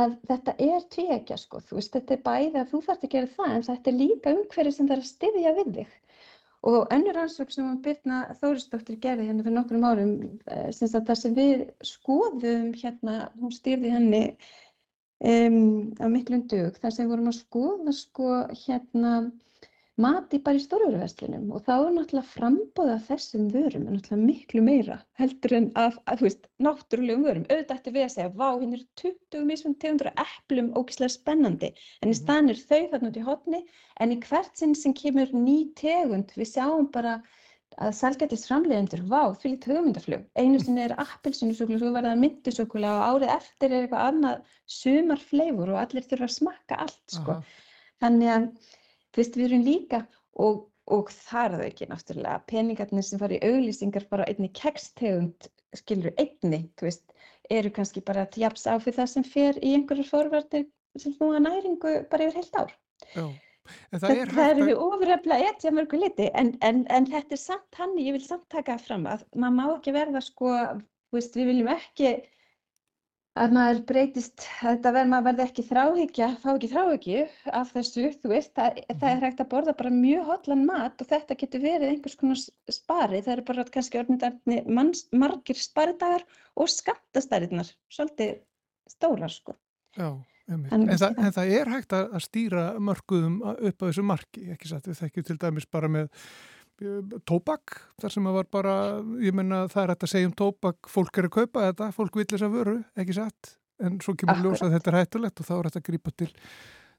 að 0.02 0.15
þetta 0.30 0.56
er 0.65 0.88
tvíækja 0.96 1.38
sko, 1.38 1.62
þú 1.62 1.78
veist 1.78 1.93
þetta 1.93 2.15
er 2.15 2.24
bæði 2.26 2.62
að 2.63 2.72
þú 2.72 2.80
þarfst 2.88 3.06
að 3.06 3.13
gera 3.13 3.34
það 3.36 3.52
en 3.58 3.67
þetta 3.67 3.91
er 3.91 4.00
líka 4.00 4.34
umhverfið 4.34 4.78
sem 4.78 4.89
er 4.89 5.04
að 5.04 5.12
styðja 5.12 5.54
við 5.60 5.69
þig. 5.78 5.93
Og 6.63 6.93
önnur 6.96 7.17
ansvöld 7.19 7.52
sem 7.52 7.72
Birna 7.84 8.17
Þórisdóttir 8.39 8.98
gerði 9.04 9.28
hérna 9.28 9.43
fyrir 9.43 9.58
nokkrum 9.58 9.84
árum 9.84 10.13
eh, 10.48 10.69
sem 10.72 10.89
það 10.93 11.17
sem 11.19 11.34
við 11.36 11.63
skoðum 11.86 12.69
hérna, 12.80 13.17
hún 13.41 13.52
styrði 13.52 13.91
henni 13.91 14.22
um, 15.24 15.94
af 16.00 16.12
miklum 16.12 16.44
dög 16.52 16.78
þar 16.82 16.96
sem 16.96 17.06
við 17.06 17.16
vorum 17.16 17.32
að 17.32 17.40
skoða 17.40 17.96
sko 17.96 18.30
hérna 18.66 19.14
mati 20.02 20.40
bara 20.42 20.58
í 20.58 20.64
stórvöruverslunum 20.64 21.52
og 21.54 21.66
þá 21.68 21.74
er 21.76 21.92
náttúrulega 21.94 22.30
frambóða 22.32 22.96
þessum 23.08 23.50
vörum 23.54 23.84
er 23.86 23.94
náttúrulega 23.94 24.26
miklu 24.26 24.64
meira 24.66 24.98
heldur 25.22 25.54
en 25.60 25.68
af, 25.78 26.00
að, 26.10 26.24
þú 26.24 26.28
veist, 26.28 26.48
náttúrulegum 26.66 27.28
vörum. 27.28 27.46
Auðvitað 27.52 27.76
ætti 27.78 27.94
við 27.94 28.06
að 28.08 28.14
segja, 28.16 28.32
vá, 28.40 28.48
hinn 28.58 28.74
er 28.74 28.84
20 29.04 29.46
mismun 29.52 29.78
tegundur 29.84 30.10
eplum 30.26 30.72
ógislega 30.80 31.14
spennandi 31.14 31.70
en 31.70 32.10
í 32.10 32.16
mhm. 32.16 32.20
staðin 32.24 32.54
er 32.56 32.64
þau 32.64 32.82
þarna 32.96 33.12
út 33.12 33.22
í 33.22 33.28
hotni 33.28 33.62
en 34.02 34.16
í 34.16 34.20
hvert 34.26 34.58
sinn 34.58 34.74
sem 34.78 34.98
kemur 34.98 35.36
ný 35.38 35.58
tegund, 35.78 36.34
við 36.40 36.52
sjáum 36.56 36.90
bara 36.94 37.20
að 37.82 37.94
sælgætist 37.98 38.48
framleiðendur, 38.50 39.04
vá, 39.10 39.34
því 39.40 39.54
lítið 39.54 39.74
hugmyndaflug. 39.74 40.26
Einu 40.40 40.60
sinni 40.62 40.84
er 40.86 40.96
appilsinusúkulega, 41.02 41.82
svo 41.82 41.94
verða 41.96 42.14
myndisúkulega 42.20 43.00
og 43.00 43.22
árið 43.22 43.34
eftir 43.36 43.72
er 43.72 43.86
eitthvað 43.86 44.10
annað 44.10 44.60
sumarfleifur 44.78 45.74
og 45.74 45.80
allir 45.82 46.08
þurfa 46.10 46.30
að 46.30 46.36
smakka 46.36 46.80
allt, 46.86 47.02
sko. 47.16 47.38
Aha. 47.40 47.72
Þannig 48.04 48.34
að, 48.36 48.48
þú 49.14 49.22
veist, 49.22 49.40
við 49.40 49.48
erum 49.48 49.66
líka 49.68 50.02
og, 50.46 50.62
og 50.98 51.14
þar 51.16 51.58
það 51.58 51.66
ekki 51.70 51.90
náttúrulega, 51.90 52.44
peningarnir 52.52 53.08
sem 53.08 53.22
fara 53.22 53.38
í 53.38 53.42
auglýsingar 53.50 54.08
bara 54.12 54.28
einni 54.32 54.52
kekstegund, 54.58 55.50
skilur 55.78 56.14
einni, 56.22 56.66
þú 56.80 56.90
veist, 56.90 57.06
eru 57.52 57.72
kannski 57.76 58.04
bara 58.06 58.26
að 58.26 58.38
tjaps 58.38 58.68
á 58.70 58.78
fyrir 58.80 59.02
það 59.02 59.12
sem 59.14 59.26
fer 59.28 59.60
í 59.60 59.74
einhverju 59.78 60.06
fórvartir 60.08 60.68
sem 61.00 61.16
að 61.26 61.42
næringu 61.48 61.96
bara 62.12 62.28
yfir 62.28 62.40
heilt 62.40 62.60
ár. 62.60 62.76
Já. 63.14 63.26
Það 63.93 64.10
er, 64.12 64.32
það 64.36 64.49
er 64.49 64.60
við 64.67 64.80
ofuröfla 64.86 65.39
etja 65.49 65.71
mörgu 65.71 65.99
liti 66.02 66.28
en, 66.36 66.52
en, 66.67 66.84
en 66.91 67.06
þetta 67.08 67.38
er 67.38 67.41
samt 67.41 67.80
hann, 67.80 67.95
ég 68.02 68.17
vil 68.17 68.26
samt 68.26 68.43
taka 68.52 68.76
fram 68.82 69.06
að 69.08 69.23
maður 69.39 69.56
má 69.56 69.65
ekki 69.78 69.93
verða 69.95 70.21
sko, 70.23 70.52
veist, 71.15 71.38
við 71.38 71.52
viljum 71.52 71.69
ekki 71.71 72.12
að 73.39 73.54
maður 73.56 73.80
breytist, 73.89 74.43
þetta 74.60 74.91
verður 74.93 75.12
maður 75.13 75.28
verði 75.30 75.45
ekki 75.47 75.65
þráhyggja, 75.69 76.28
fá 76.43 76.49
ekki 76.52 76.69
þráhyggju 76.73 77.21
af 77.62 77.71
þessu, 77.73 78.10
þú 78.21 78.34
veist, 78.34 78.52
það, 78.60 78.82
það 78.91 79.08
er 79.10 79.15
mhm. 79.15 79.26
hægt 79.26 79.41
að 79.41 79.49
borða 79.56 79.78
bara 79.80 79.93
mjög 79.95 80.28
hotlan 80.30 80.65
mat 80.67 81.02
og 81.02 81.10
þetta 81.10 81.39
getur 81.39 81.63
verið 81.63 81.93
einhvers 81.93 82.19
konar 82.19 82.43
spari, 82.78 83.23
það 83.23 83.34
eru 83.38 83.47
bara 83.47 83.65
kannski 83.73 84.02
orðnir 84.04 84.99
margir 85.23 85.63
sparidagar 85.63 86.28
og 86.54 86.69
skattastæriðnar, 86.76 87.73
svolítið 87.93 88.38
stórar 88.91 89.34
sko. 89.34 89.58
Já. 89.97 90.12
En, 90.52 90.66
en, 90.76 90.90
það, 91.00 91.20
en 91.24 91.36
það 91.38 91.54
er 91.56 91.70
hægt 91.72 91.94
að, 91.96 92.18
stýra 92.26 92.64
mörguðum 92.84 93.38
upp 93.54 93.78
á 93.80 93.88
þessu 93.88 94.04
marki, 94.04 94.44
ekki 94.52 94.68
satt, 94.68 94.90
við 94.90 95.00
þekkjum 95.00 95.26
til 95.30 95.38
dæmis 95.40 95.68
bara 95.72 95.90
með 95.92 96.10
uh, 96.84 97.16
tóbak, 97.30 97.78
þar 98.04 98.16
sem 98.16 98.28
að 98.28 98.38
var 98.42 98.50
bara, 98.52 98.76
ég 99.24 99.36
menna 99.38 99.64
það 99.72 99.86
er 99.86 99.94
hægt 99.94 100.06
að 100.10 100.14
segja 100.14 100.30
um 100.30 100.38
tóbak, 100.44 100.92
fólk 100.92 101.20
er 101.22 101.30
að 101.30 101.36
kaupa 101.38 101.64
þetta, 101.70 101.90
fólk 101.96 102.20
vil 102.20 102.28
þess 102.28 102.48
að 102.50 102.58
vöru, 102.60 102.76
ekki 103.00 103.16
satt, 103.16 103.54
en 103.84 103.98
svo 104.04 104.18
kemur 104.20 104.44
ljósa 104.44 104.68
að 104.68 104.76
þetta 104.76 104.92
er 104.92 105.00
hættulegt 105.00 105.40
og 105.40 105.48
þá 105.48 105.56
er 105.56 105.70
þetta 105.70 105.84
að 105.84 105.88
grípa 105.88 106.16
til, 106.20 106.30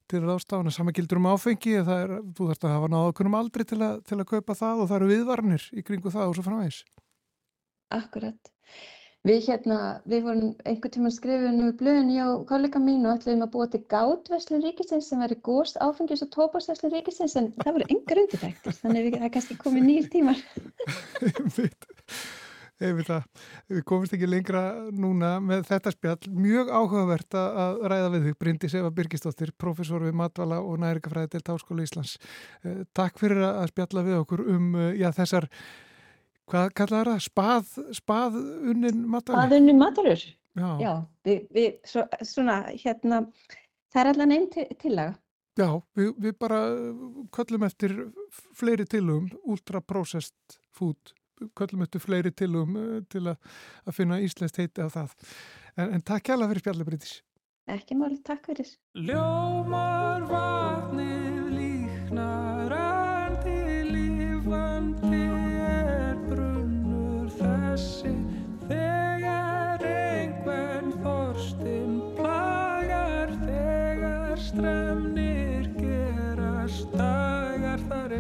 til 0.09 0.25
ástafan, 0.25 0.73
að 0.73 0.79
sama 0.79 0.97
gildur 0.97 1.21
um 1.21 1.31
áfengi, 1.35 1.77
það 1.85 2.05
er, 2.07 2.19
þú 2.33 2.49
þarfst 2.49 2.65
að 2.65 2.77
hafa 2.79 2.93
náðakunum 2.97 3.41
aldrei 3.43 3.69
til 3.69 3.83
að, 3.85 4.01
til 4.09 4.23
að 4.23 4.29
kaupa 4.33 4.57
það 4.57 4.81
og 4.81 4.89
það 4.89 4.99
eru 5.03 5.13
viðvarnir 5.13 5.71
í 5.77 5.85
kringu 5.85 6.17
það 6.17 6.33
og 6.33 6.39
svo 6.39 6.49
framvegs. 6.49 6.81
Akkurat. 7.93 8.55
Við 9.25 9.47
hérna, 9.49 9.77
við 10.05 10.27
vorum 10.27 10.49
einhvern 10.69 10.93
tíma 10.93 11.11
skrifin 11.15 11.63
um 11.65 11.71
blöðin 11.81 12.11
hjá 12.13 12.27
kollega 12.45 12.81
mín 12.83 13.07
og 13.09 13.15
ætlaðum 13.17 13.47
að 13.47 13.53
búa 13.55 13.67
til 13.73 13.81
gátveslun 13.89 14.61
ríkisins 14.61 15.07
sem 15.09 15.23
væri 15.25 15.39
góðst 15.47 15.79
áfengis 15.81 16.21
og 16.27 16.29
tópasveslun 16.35 16.93
ríkisins 16.93 17.37
en 17.41 17.49
það 17.63 17.79
voru 17.79 17.87
yngar 17.95 18.21
undirtæktir 18.21 18.77
þannig 18.83 19.09
að 19.09 19.23
það 19.23 19.33
kannski 19.39 19.57
komið 19.63 19.87
nýjir 19.89 20.11
tímar. 20.13 20.43
Við, 22.85 23.07
við 23.71 23.85
komumst 23.87 24.13
ekki 24.17 24.27
lengra 24.29 24.61
núna 24.93 25.37
með 25.41 25.63
þetta 25.69 25.93
spjall. 25.95 26.33
Mjög 26.35 26.73
áhugavert 26.75 27.37
að 27.39 27.79
ræða 27.93 28.09
við 28.17 28.27
þig, 28.27 28.37
Bryndis 28.43 28.75
Eva 28.77 28.91
Birgisdóttir, 28.93 29.55
professor 29.57 30.03
við 30.05 30.17
Matvala 30.19 30.59
og 30.59 30.83
næringafræði 30.83 31.37
til 31.37 31.45
Táskóla 31.47 31.87
Íslands. 31.87 32.17
Eh, 32.67 32.83
takk 32.93 33.23
fyrir 33.23 33.41
að 33.47 33.71
spjalla 33.71 34.05
við 34.05 34.19
okkur 34.19 34.45
um 34.57 34.75
eh, 34.75 34.91
já, 34.99 35.09
þessar 35.15 35.49
Hvað 36.51 36.71
kallaði 36.77 37.11
það? 37.11 37.21
Spað, 37.25 37.75
spað 37.97 38.39
unnin 38.39 39.05
matalur? 39.09 39.39
Spað 39.39 39.59
unnin 39.59 39.81
matalur? 39.81 40.25
Já. 40.55 40.69
Já, 40.79 40.93
við, 41.27 41.47
við 41.55 41.69
svo, 41.89 42.05
svona, 42.23 42.61
hérna, 42.79 43.25
það 43.91 44.01
er 44.03 44.11
allan 44.13 44.35
einn 44.37 44.47
tillaga. 44.53 45.17
Já, 45.59 45.69
við, 45.95 46.13
við 46.19 46.37
bara 46.43 46.61
köllum 47.35 47.67
eftir 47.67 47.95
fleiri 48.59 48.87
tilum, 48.91 49.29
ultra-processed 49.47 50.59
food, 50.75 51.15
köllum 51.59 51.85
eftir 51.87 52.03
fleiri 52.03 52.35
tilum 52.35 52.79
uh, 52.79 52.97
til 53.11 53.25
að, 53.33 53.53
að 53.87 53.99
finna 53.99 54.21
íslenskt 54.23 54.59
heiti 54.63 54.83
á 54.83 54.91
það. 54.91 55.15
En, 55.75 55.95
en 55.97 56.07
takk 56.07 56.31
hjálpa 56.31 56.51
fyrir 56.53 56.67
spjallibriðis. 56.67 57.15
Ekki 57.75 57.97
máli, 57.97 58.21
takk 58.27 58.51
fyrir. 58.51 58.75
Ljómar 59.09 60.27
vatnið 60.29 61.55
líknar 61.55 62.44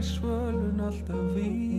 svölun 0.05 0.81
alltaf 0.81 1.25
vís 1.35 1.74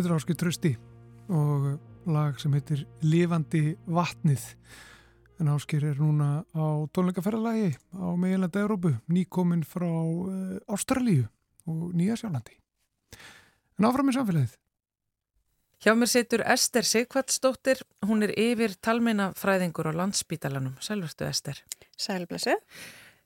Þetta 0.00 0.14
er 0.14 0.16
Áskil 0.16 0.36
Trösti 0.40 0.68
og 1.28 1.64
lag 2.08 2.38
sem 2.40 2.54
heitir 2.56 2.86
Livandi 3.04 3.74
vatnið. 3.84 4.46
En 5.36 5.50
Áskil 5.52 5.82
er 5.90 5.98
núna 6.00 6.28
á 6.56 6.88
tónleikaferðalagi 6.96 7.74
á 8.00 8.08
meginlanda 8.16 8.62
Európu, 8.62 8.94
nýkominn 9.12 9.60
frá 9.60 9.84
uh, 9.84 10.56
Ástralíu 10.72 11.26
og 11.68 11.92
Nýja 11.92 12.16
Sjálandi. 12.16 12.56
En 13.76 13.90
áfram 13.90 14.08
í 14.08 14.16
samfélagið. 14.16 14.56
Hjá 15.84 15.92
mér 15.92 16.12
situr 16.14 16.46
Ester 16.48 16.88
Sigvartsdóttir, 16.88 17.84
hún 18.08 18.24
er 18.24 18.32
yfir 18.40 18.80
talmeinafræðingur 18.80 19.92
á 19.92 20.00
landsbítalanum. 20.00 20.80
Sælvertu 20.80 21.28
Ester. 21.28 21.60
Sælblessu. 22.00 22.56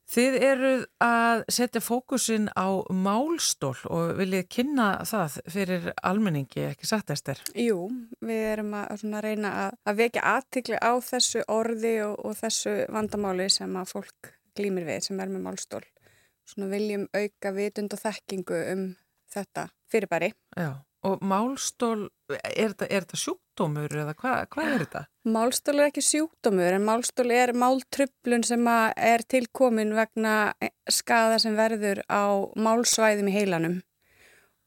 Þið 0.04 0.34
eruð 0.44 0.82
að 1.02 1.42
setja 1.56 1.80
fókusin 1.80 2.50
á 2.52 2.68
málstól 2.92 3.76
og 3.88 4.12
viljið 4.18 4.44
kynna 4.52 4.88
það 5.08 5.38
fyrir 5.50 5.86
almenningi, 6.04 6.66
ekki 6.68 6.88
satt 6.88 7.12
Ester? 7.14 7.40
Jú, 7.56 7.88
við 8.20 8.42
erum 8.50 8.74
að 8.76 9.06
reyna 9.24 9.54
að, 9.64 9.78
að 9.88 10.00
vekja 10.02 10.26
aðtikli 10.34 10.78
á 10.78 10.92
þessu 11.00 11.44
orði 11.48 11.94
og, 12.04 12.18
og 12.20 12.36
þessu 12.42 12.76
vandamáli 12.92 13.48
sem 13.52 13.80
að 13.80 13.94
fólk 13.96 14.34
glýmir 14.54 14.86
við 14.88 15.08
sem 15.08 15.24
er 15.24 15.32
með 15.32 15.46
málstól. 15.48 15.84
Svona 16.44 16.68
viljum 16.74 17.08
auka 17.16 17.54
vitund 17.56 17.96
og 17.96 18.04
þekkingu 18.04 18.60
um 18.74 18.84
þetta 19.32 19.70
fyrirbæri. 19.90 20.34
Já. 20.52 20.74
Og 21.04 21.24
málstól, 21.24 22.10
er 22.32 22.72
þetta, 22.72 22.86
er 22.88 23.04
þetta 23.04 23.20
sjúkdómur 23.20 23.98
eða 24.04 24.14
hvað 24.20 24.46
hva 24.52 24.68
er 24.68 24.84
þetta? 24.86 25.02
Málstól 25.24 25.78
er 25.80 25.88
ekki 25.88 26.02
sjúkdómur 26.04 26.74
en 26.76 26.84
málstól 26.84 27.30
er 27.32 27.54
máltröflun 27.56 28.42
sem 28.44 28.66
er 28.68 29.22
tilkomin 29.24 29.94
vegna 29.96 30.52
skada 30.92 31.38
sem 31.40 31.56
verður 31.56 32.02
á 32.12 32.44
málsvæðum 32.52 33.30
í 33.32 33.32
heilanum 33.32 33.78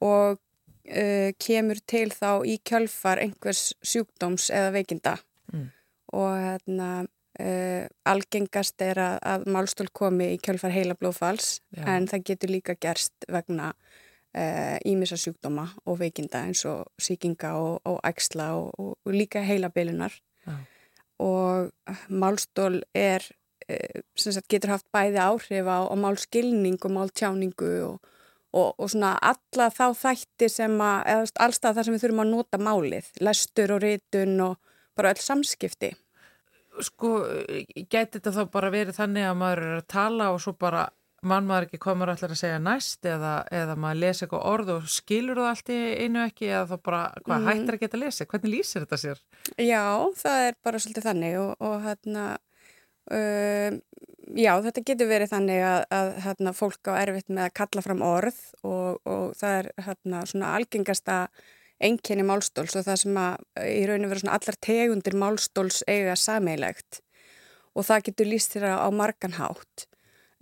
og 0.02 0.40
uh, 0.40 1.30
kemur 1.38 1.78
til 1.86 2.10
þá 2.10 2.42
í 2.50 2.58
kjölfar 2.66 3.22
einhvers 3.22 3.76
sjúkdóms 3.86 4.50
eða 4.50 4.74
veikinda 4.80 5.14
mm. 5.54 5.70
og 6.18 6.34
hérna 6.42 6.90
uh, 7.06 7.86
algengast 8.10 8.82
er 8.82 8.98
að, 8.98 9.18
að 9.22 9.48
málstól 9.54 9.92
komi 9.94 10.34
í 10.34 10.42
kjölfar 10.42 10.74
heila 10.74 10.98
blóðfalls 10.98 11.60
Já. 11.70 11.86
en 11.86 12.10
það 12.10 12.30
getur 12.32 12.58
líka 12.58 12.80
gerst 12.82 13.30
vegna 13.30 13.76
ímissa 14.86 15.16
eh, 15.16 15.22
sjúkdóma 15.22 15.64
og 15.88 16.00
veikinda 16.02 16.44
eins 16.46 16.66
og 16.70 16.90
síkinga 17.02 17.56
og, 17.58 17.80
og 17.90 18.02
ægsla 18.06 18.52
og, 18.58 18.74
og, 18.78 18.98
og 19.06 19.14
líka 19.16 19.42
heilabilunar 19.42 20.14
ja. 20.48 20.58
og 21.24 21.72
málstól 22.10 22.82
er 22.96 23.26
eh, 23.68 24.02
sagt, 24.16 24.48
getur 24.52 24.76
haft 24.76 24.88
bæði 24.96 25.22
áhrif 25.24 25.68
á, 25.70 25.80
á 25.88 25.96
málskilning 26.00 26.80
og 26.82 26.96
máltjáningu 26.98 27.74
og 28.58 28.90
svona 28.90 29.14
alla 29.22 29.68
þá 29.70 29.92
þætti 29.94 30.50
sem 30.50 30.76
að, 30.82 31.00
eða 31.12 31.46
allstað 31.46 31.78
þar 31.78 31.88
sem 31.88 31.96
við 31.96 32.04
þurfum 32.06 32.24
að 32.24 32.32
nota 32.32 32.60
málið, 32.62 33.10
lestur 33.22 33.74
og 33.76 33.84
rítun 33.84 34.38
og 34.42 34.56
bara 34.98 35.14
öll 35.14 35.22
samskipti 35.22 35.94
Sko, 36.78 37.10
gæti 37.90 38.20
þetta 38.20 38.34
þá 38.36 38.44
bara 38.54 38.70
verið 38.70 39.00
þannig 39.00 39.26
að 39.26 39.38
maður 39.40 39.62
er 39.66 39.78
að 39.80 39.88
tala 39.90 40.28
og 40.30 40.42
svo 40.44 40.54
bara 40.62 40.84
mann 41.26 41.48
maður 41.50 41.68
ekki 41.68 41.80
komur 41.82 42.12
allir 42.12 42.34
að 42.34 42.40
segja 42.40 42.58
næst 42.62 43.06
eða, 43.10 43.40
eða 43.54 43.76
maður 43.80 44.02
lesa 44.04 44.26
eitthvað 44.26 44.48
orð 44.52 44.74
og 44.76 44.90
skilur 44.92 45.42
það 45.42 45.50
allt 45.52 45.72
í 45.74 45.80
einu 46.04 46.24
ekki 46.24 46.50
eða 46.52 46.66
þá 46.70 46.84
bara 46.90 47.02
hvað 47.24 47.40
mm. 47.40 47.48
hættir 47.50 47.78
að 47.78 47.84
geta 47.84 47.98
að 47.98 48.04
lesa, 48.04 48.28
hvernig 48.30 48.54
lýsir 48.54 48.86
þetta 48.86 49.00
sér? 49.02 49.24
Já, 49.58 49.86
það 50.22 50.44
er 50.46 50.60
bara 50.68 50.84
svolítið 50.84 51.08
þannig 51.10 51.40
og, 51.42 51.52
og 51.58 51.76
hérna 51.88 52.26
uh, 52.38 53.80
já, 54.38 54.54
þetta 54.68 54.86
getur 54.92 55.12
verið 55.12 55.34
þannig 55.34 55.66
að, 55.72 55.80
að 55.98 56.14
hérna, 56.28 56.56
fólk 56.62 56.92
á 56.92 56.94
erfitt 57.02 57.30
með 57.32 57.48
að 57.48 57.58
kalla 57.64 57.86
fram 57.90 58.06
orð 58.06 58.40
og, 58.62 59.02
og 59.08 59.36
það 59.42 59.60
er 59.62 59.72
hérna 59.90 60.24
svona 60.30 60.54
algengasta 60.60 61.20
enginni 61.84 62.26
málstóls 62.26 62.78
og 62.78 62.88
það 62.88 63.04
sem 63.04 63.20
að 63.22 63.68
í 63.70 63.84
rauninu 63.86 64.10
vera 64.10 64.24
svona 64.24 64.38
allar 64.40 64.58
tegundir 64.66 65.18
málstóls 65.18 65.84
eiga 65.90 66.16
sameilegt 66.18 67.02
og 67.78 67.86
það 67.86 68.10
getur 68.10 68.32
lýst 68.32 68.56
þér 68.56 68.74
á 68.82 68.90
marganhátt 68.90 69.86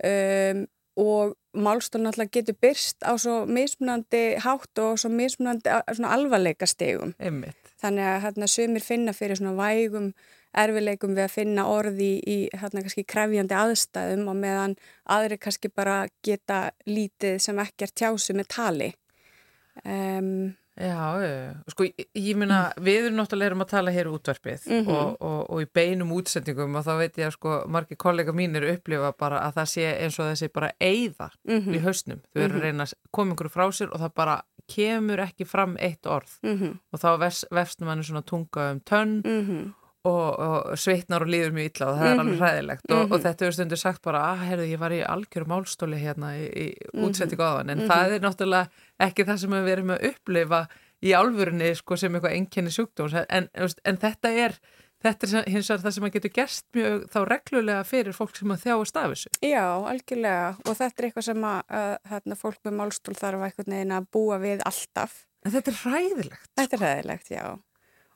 Um, 0.04 0.66
og 0.96 1.36
málstól 1.52 2.00
náttúrulega 2.00 2.32
getur 2.32 2.56
byrst 2.60 3.04
á 3.04 3.12
svo 3.20 3.44
mismunandi 3.44 4.36
hátt 4.40 4.80
og 4.80 4.96
svo 4.98 5.10
mismunandi 5.12 5.68
alvarleika 6.08 6.66
stegum. 6.66 7.12
Einmitt. 7.20 7.72
Þannig 7.80 8.08
að 8.08 8.22
hérna, 8.24 8.48
sömur 8.48 8.84
finna 8.84 9.12
fyrir 9.12 9.36
svona 9.36 9.56
vægum 9.60 10.12
erfileikum 10.56 11.16
við 11.16 11.26
að 11.26 11.34
finna 11.34 11.66
orði 11.68 12.10
í, 12.16 12.20
í 12.24 12.36
hérna 12.56 12.82
kannski 12.84 13.04
krefjandi 13.04 13.56
aðstæðum 13.56 14.30
og 14.32 14.38
meðan 14.40 14.76
aðri 15.12 15.38
kannski 15.40 15.68
bara 15.68 16.06
geta 16.24 16.70
lítið 16.88 17.40
sem 17.44 17.60
ekki 17.60 17.84
er 17.84 17.92
tjásu 17.92 18.36
með 18.36 18.48
tali. 18.56 18.92
Um, 19.84 20.56
Já, 20.76 21.52
sko 21.72 21.86
ég 21.88 22.36
minna 22.36 22.66
mm. 22.68 22.84
við 22.84 23.06
erum 23.06 23.14
náttúrulega 23.16 23.50
erum 23.50 23.64
að 23.64 23.70
tala 23.70 23.94
hér 23.94 24.10
útverfið 24.12 24.66
mm 24.66 24.82
-hmm. 24.82 24.96
og, 24.96 25.14
og, 25.20 25.38
og 25.50 25.62
í 25.62 25.68
beinum 25.72 26.12
útsendingum 26.12 26.76
og 26.76 26.84
þá 26.84 26.92
veit 26.98 27.18
ég 27.18 27.26
að 27.26 27.36
sko 27.38 27.54
margi 27.68 27.96
kollega 27.96 28.32
mínir 28.32 28.66
upplifa 28.74 29.12
bara 29.12 29.40
að 29.46 29.56
það 29.56 29.70
sé 29.72 29.86
eins 30.04 30.18
og 30.20 30.28
þessi 30.28 30.48
bara 30.52 30.72
eigða 30.80 31.30
mm 31.48 31.60
-hmm. 31.60 31.74
í 31.74 31.80
hausnum 31.80 32.20
þau 32.34 32.42
eru 32.42 32.52
-hmm. 32.52 32.56
að 32.56 32.62
reyna 32.62 32.82
að 32.84 32.92
koma 33.10 33.32
ykkur 33.32 33.48
frá 33.48 33.72
sér 33.72 33.88
og 33.92 34.00
það 34.00 34.12
bara 34.14 34.42
kemur 34.68 35.18
ekki 35.20 35.44
fram 35.44 35.76
eitt 35.78 36.06
orð 36.06 36.38
mhm. 36.42 36.78
og 36.92 37.00
þá 37.00 37.08
vefstum 37.50 37.86
manni 37.86 38.04
svona 38.04 38.22
tunga 38.22 38.70
um 38.72 38.80
tönn 38.80 39.22
mhm 39.24 39.72
og, 40.06 40.38
og 40.46 40.78
sveitnar 40.80 41.24
og 41.24 41.30
líður 41.32 41.54
mjög 41.56 41.68
illa 41.70 41.90
og 41.90 41.98
það 41.98 42.08
er 42.08 42.14
alveg 42.14 42.32
mhm. 42.32 42.40
hræðilegt 42.42 42.94
og, 42.96 43.04
og 43.10 43.22
þetta 43.26 43.46
er 43.46 43.56
stundur 43.56 43.80
sagt 43.80 44.02
bara 44.06 44.22
að 44.22 44.32
ah, 44.32 44.46
herðu 44.50 44.70
ég 44.70 44.82
var 44.82 44.94
í 44.94 45.02
algjöru 45.02 45.50
málstóli 45.50 46.00
hérna 46.00 46.32
í, 46.38 46.46
í 46.46 46.66
-hmm. 46.72 47.04
útsetti 47.08 47.38
góðan 47.38 47.74
en 47.74 47.84
það 47.90 48.16
er 48.16 48.26
náttúrulega 48.26 49.06
ekki 49.08 49.28
það 49.28 49.42
sem 49.42 49.56
við 49.58 49.72
erum 49.74 49.94
að 49.96 50.08
upplifa 50.10 50.66
í 51.04 51.12
álfurinni 51.12 51.74
sko, 51.76 51.96
sem 52.00 52.14
eitthvað 52.14 52.36
enginni 52.38 52.72
sjúkdóms 52.72 53.14
en, 53.28 53.48
en 53.52 54.02
þetta 54.02 54.34
er 54.46 54.60
Þetta 55.04 55.26
er 55.26 55.50
hins 55.52 55.68
vegar 55.68 55.82
það 55.84 55.92
sem 55.94 56.04
að 56.06 56.14
getur 56.14 56.32
gerst 56.34 56.64
mjög 56.74 57.02
þá 57.12 57.18
reglulega 57.28 57.82
fyrir 57.84 58.16
fólk 58.16 58.38
sem 58.38 58.50
að 58.50 58.62
þjáast 58.62 58.96
af 58.96 59.10
þessu. 59.12 59.32
Já, 59.44 59.66
algjörlega 59.92 60.46
og 60.56 60.78
þetta 60.78 61.02
er 61.02 61.08
eitthvað 61.08 61.26
sem 61.26 61.44
að, 61.44 61.60
að 61.78 61.92
hérna, 62.10 62.38
fólk 62.40 62.58
með 62.64 62.76
málstól 62.80 63.14
þarf 63.20 63.44
að 63.44 64.08
búa 64.16 64.40
við 64.40 64.64
alltaf. 64.64 65.26
En 65.44 65.52
þetta 65.52 65.70
er 65.70 65.78
hræðilegt. 65.84 66.50
Þetta 66.56 66.76
er 66.78 66.84
hræðilegt, 66.86 67.30
já 67.30 67.44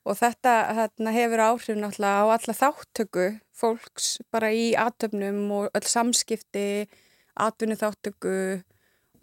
og 0.08 0.16
þetta 0.16 0.54
hérna, 0.78 1.12
hefur 1.14 1.44
áhrif 1.44 1.78
náttúrulega 1.78 2.24
á 2.24 2.26
alla 2.36 2.56
þáttöku 2.56 3.26
fólks 3.60 4.10
bara 4.32 4.50
í 4.52 4.72
atöfnum 4.78 5.40
og 5.58 5.70
öll 5.76 5.86
samskipti, 5.86 6.88
atvinni 7.36 7.76
þáttöku, 7.76 8.34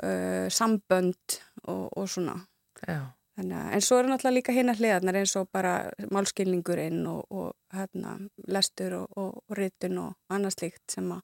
uh, 0.03 0.47
sambönd 0.53 1.39
og, 1.65 1.87
og 1.97 2.09
svona. 2.09 2.37
Þannig, 3.37 3.57
en 3.73 3.83
svo 3.85 3.99
eru 4.01 4.09
náttúrulega 4.09 4.37
líka 4.37 4.53
hinna 4.53 4.73
hliðarnar 4.77 5.17
eins 5.19 5.35
og 5.37 5.49
bara 5.53 5.91
málskilningurinn 6.13 7.03
og, 7.09 7.25
og 7.29 7.77
hérna, 7.77 8.15
lestur 8.49 8.95
og, 9.03 9.17
og 9.17 9.57
rytun 9.57 9.99
og 10.01 10.15
annað 10.33 10.55
slíkt 10.57 10.97
sem 10.97 11.11
að, 11.13 11.21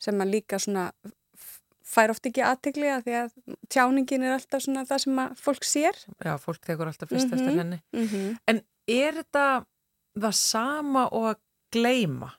sem 0.00 0.22
að 0.24 0.36
líka 0.36 0.60
svona 0.60 0.88
fær 1.90 2.12
oft 2.12 2.26
ekki 2.28 2.42
aðtegli 2.46 2.90
að 2.92 3.06
því 3.06 3.16
að 3.18 3.30
tjáningin 3.72 4.24
er 4.26 4.36
alltaf 4.36 4.64
svona 4.64 4.86
það 4.88 5.02
sem 5.04 5.22
að 5.24 5.40
fólk 5.44 5.66
sér. 5.66 5.98
Já, 6.22 6.32
fólk 6.42 6.60
tekur 6.66 6.90
alltaf 6.90 7.10
fyrst 7.10 7.26
mm 7.26 7.32
-hmm, 7.32 7.48
eftir 7.48 7.60
henni. 7.60 7.80
Mm 7.92 8.06
-hmm. 8.06 8.36
En 8.46 8.62
er 8.90 9.20
þetta 9.22 9.46
það 10.20 10.36
sama 10.40 11.06
og 11.14 11.30
að 11.32 11.40
gleima 11.74 12.32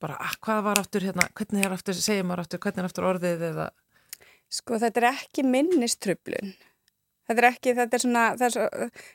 bara 0.00 0.16
að 0.16 0.24
ah, 0.24 0.34
hvað 0.46 0.64
var 0.64 0.80
áttur 0.80 1.04
hérna? 1.04 1.28
Hvernig 1.36 1.66
er 1.66 1.76
áttur, 1.76 2.00
segja 2.00 2.24
maður 2.24 2.46
áttur, 2.46 2.60
hvernig 2.64 2.80
er 2.80 2.88
áttur 2.88 3.08
orðið 3.10 3.46
eða? 3.50 3.68
Sko 4.50 4.78
þetta 4.80 5.02
er 5.02 5.08
ekki 5.10 5.44
minniströflun 5.46 6.54
þetta 7.30 7.42
er 7.44 7.48
ekki, 7.50 7.74
þetta 7.78 7.96
er 7.96 8.04
svona 8.04 8.24
er 8.34 8.54
svo, 8.54 8.66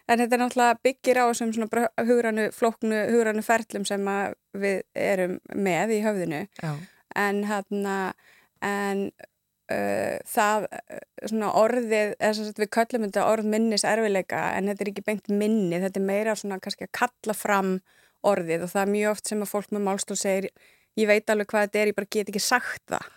en 0.08 0.22
þetta 0.22 0.38
er 0.38 0.42
náttúrulega 0.42 0.80
byggir 0.88 1.20
á 1.20 1.26
þessum 1.26 1.54
svona 1.56 1.88
hugrannu, 2.08 2.48
flóknu, 2.56 3.00
hugrannu 3.12 3.44
ferlum 3.46 3.88
sem 3.88 4.12
við 4.56 4.84
erum 4.96 5.40
með 5.52 5.96
í 5.98 6.02
höfðinu. 6.06 6.44
Já. 6.62 6.72
en 7.16 7.44
hérna 7.48 7.98
en 8.66 9.10
Uh, 9.66 10.20
það 10.30 10.68
uh, 10.70 10.98
svona 11.26 11.48
orðið 11.58 12.12
sagt, 12.22 12.60
við 12.62 12.68
köllum 12.76 13.08
þetta 13.08 13.24
orð 13.32 13.48
minnis 13.50 13.86
erfileika 13.88 14.44
en 14.54 14.70
þetta 14.70 14.86
er 14.86 14.92
ekki 14.92 15.04
beint 15.08 15.32
minni 15.34 15.80
þetta 15.82 15.98
er 15.98 16.06
meira 16.06 16.36
svona 16.38 16.60
kannski 16.62 16.86
að 16.86 16.92
kalla 17.00 17.34
fram 17.34 17.72
orðið 18.30 18.68
og 18.68 18.70
það 18.70 18.84
er 18.84 18.92
mjög 18.92 19.14
oft 19.16 19.32
sem 19.32 19.42
að 19.42 19.50
fólk 19.50 19.74
með 19.74 19.86
málstól 19.88 20.20
segir 20.22 20.52
ég 21.00 21.10
veit 21.10 21.32
alveg 21.32 21.50
hvað 21.52 21.66
þetta 21.68 21.82
er, 21.82 21.92
ég 21.92 21.98
bara 21.98 22.12
get 22.16 22.30
ekki 22.32 22.44
sagt 22.44 22.84
það. 22.92 23.08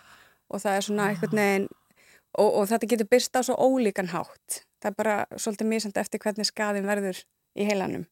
Og 0.49 0.63
það 0.63 0.77
er 0.77 0.87
svona 0.87 1.05
ah. 1.05 1.11
eitthvað 1.13 1.35
neginn 1.37 1.67
og, 1.69 2.49
og 2.49 2.63
þetta 2.71 2.89
getur 2.93 3.11
byrst 3.13 3.39
á 3.39 3.41
svo 3.45 3.57
ólíkan 3.59 4.11
hátt. 4.13 4.63
Það 4.79 4.91
er 4.91 4.97
bara 4.97 5.15
svolítið 5.35 5.85
samt 5.85 6.01
eftir 6.01 6.23
hvernig 6.23 6.49
skaðin 6.49 6.89
verður 6.89 7.21
í 7.59 7.67
heilanum. 7.67 8.07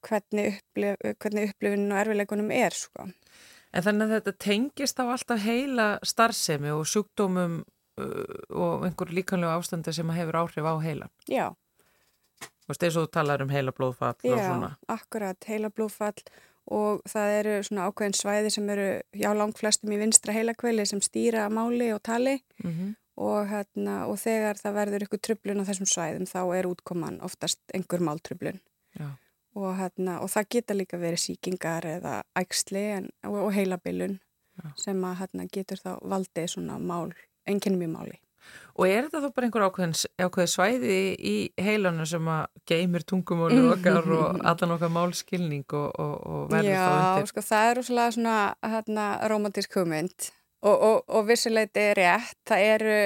Hvernig, 0.00 0.60
upplif, 0.60 1.00
hvernig 1.20 1.50
upplifin 1.50 1.90
og 1.90 2.00
erfileikunum 2.00 2.52
er 2.56 2.76
sko 2.76 3.10
En 3.70 3.86
þannig 3.86 4.08
að 4.08 4.16
þetta 4.16 4.36
tengist 4.44 4.98
á 4.98 5.04
alltaf 5.06 5.42
heila 5.44 5.88
starfsemi 6.06 6.72
og 6.74 6.86
sjúkdómum 6.90 7.60
uh, 7.62 8.36
og 8.50 8.86
einhver 8.88 9.12
líkanlega 9.14 9.58
ástandi 9.58 9.94
sem 9.94 10.14
hefur 10.16 10.40
áhrif 10.42 10.66
á 10.66 10.74
heila. 10.82 11.10
Já. 11.30 11.50
Þú 12.40 12.72
veist, 12.72 12.86
eins 12.86 12.96
og 12.98 13.06
þú 13.06 13.12
talar 13.14 13.44
um 13.44 13.52
heila 13.52 13.74
blóðfall 13.74 14.16
já, 14.26 14.34
og 14.34 14.42
svona. 14.42 14.72
Já, 14.74 14.96
akkurat, 14.96 15.50
heila 15.50 15.70
blóðfall 15.74 16.24
og 16.70 17.00
það 17.10 17.36
eru 17.38 17.54
svona 17.66 17.86
ákveðin 17.88 18.18
svæði 18.18 18.50
sem 18.54 18.68
eru, 18.74 18.88
já, 19.16 19.30
langt 19.34 19.58
flestum 19.58 19.94
í 19.94 20.00
vinstra 20.02 20.34
heilakveili 20.34 20.84
sem 20.86 21.00
stýra 21.02 21.48
máli 21.50 21.90
og 21.94 22.02
tali 22.06 22.36
mm 22.62 22.70
-hmm. 22.70 22.92
og, 23.16 23.48
hérna, 23.50 24.06
og 24.06 24.18
þegar 24.18 24.58
það 24.58 24.78
verður 24.78 25.06
ykkur 25.06 25.20
trublun 25.22 25.62
á 25.62 25.68
þessum 25.70 25.88
svæðum 25.90 26.26
þá 26.26 26.42
er 26.58 26.66
útkoman 26.66 27.20
oftast 27.22 27.58
einhver 27.74 28.00
máltrublun. 28.00 28.60
Já 28.98 29.10
og, 29.58 29.70
hérna, 29.78 30.18
og 30.22 30.30
það 30.30 30.48
geta 30.56 30.76
líka 30.76 31.00
verið 31.00 31.24
síkingar 31.24 31.86
eða 31.88 32.20
ægsli 32.38 32.84
en, 32.96 33.10
og, 33.26 33.38
og 33.46 33.52
heilabilun 33.56 34.18
Já. 34.60 34.72
sem 34.78 35.06
að 35.06 35.22
hérna, 35.22 35.46
getur 35.52 35.80
þá 35.82 35.92
valdið 36.12 36.50
svona 36.54 36.78
mál, 36.78 37.14
enginnum 37.48 37.86
í 37.86 37.90
máli. 37.90 38.18
Og 38.80 38.88
er 38.88 39.04
þetta 39.04 39.20
þá 39.20 39.34
bara 39.36 39.46
einhver 39.46 39.64
ákveðin 39.68 40.48
svæði 40.48 40.98
í 41.28 41.34
heilanum 41.60 42.08
sem 42.08 42.28
að 42.32 42.46
geymir 42.70 43.04
tungumólu 43.08 43.66
okkar 43.74 44.06
og 44.16 44.40
allan 44.40 44.74
okkar 44.76 44.92
málskilning 44.94 45.66
og, 45.76 45.88
og, 46.00 46.14
og 46.24 46.46
verður 46.52 46.78
þá 46.78 46.92
undir? 46.94 47.26
Já, 47.26 47.30
sko 47.32 47.44
það 47.50 47.70
er 47.70 47.82
úrslega 47.82 48.14
svona 48.16 48.36
hérna, 48.74 49.08
romantísk 49.32 49.76
hugmynd 49.76 50.30
og, 50.64 50.74
og, 50.74 50.96
og 51.08 51.28
vissuleiti 51.28 51.84
er 51.90 52.00
rétt, 52.00 52.38
það 52.48 52.66
eru, 52.70 52.96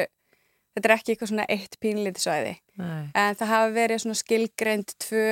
þetta 0.76 0.88
er 0.90 0.96
ekki 0.96 1.14
eitthvað 1.14 1.32
svona 1.32 1.48
eitt 1.56 1.76
pínlítið 1.82 2.26
svæði 2.28 2.54
Nei, 2.78 3.02
en 3.10 3.38
það 3.40 3.52
hafa 3.56 3.74
verið 3.74 4.02
svona 4.04 4.22
skilgreind 4.22 4.96
tvö 5.02 5.26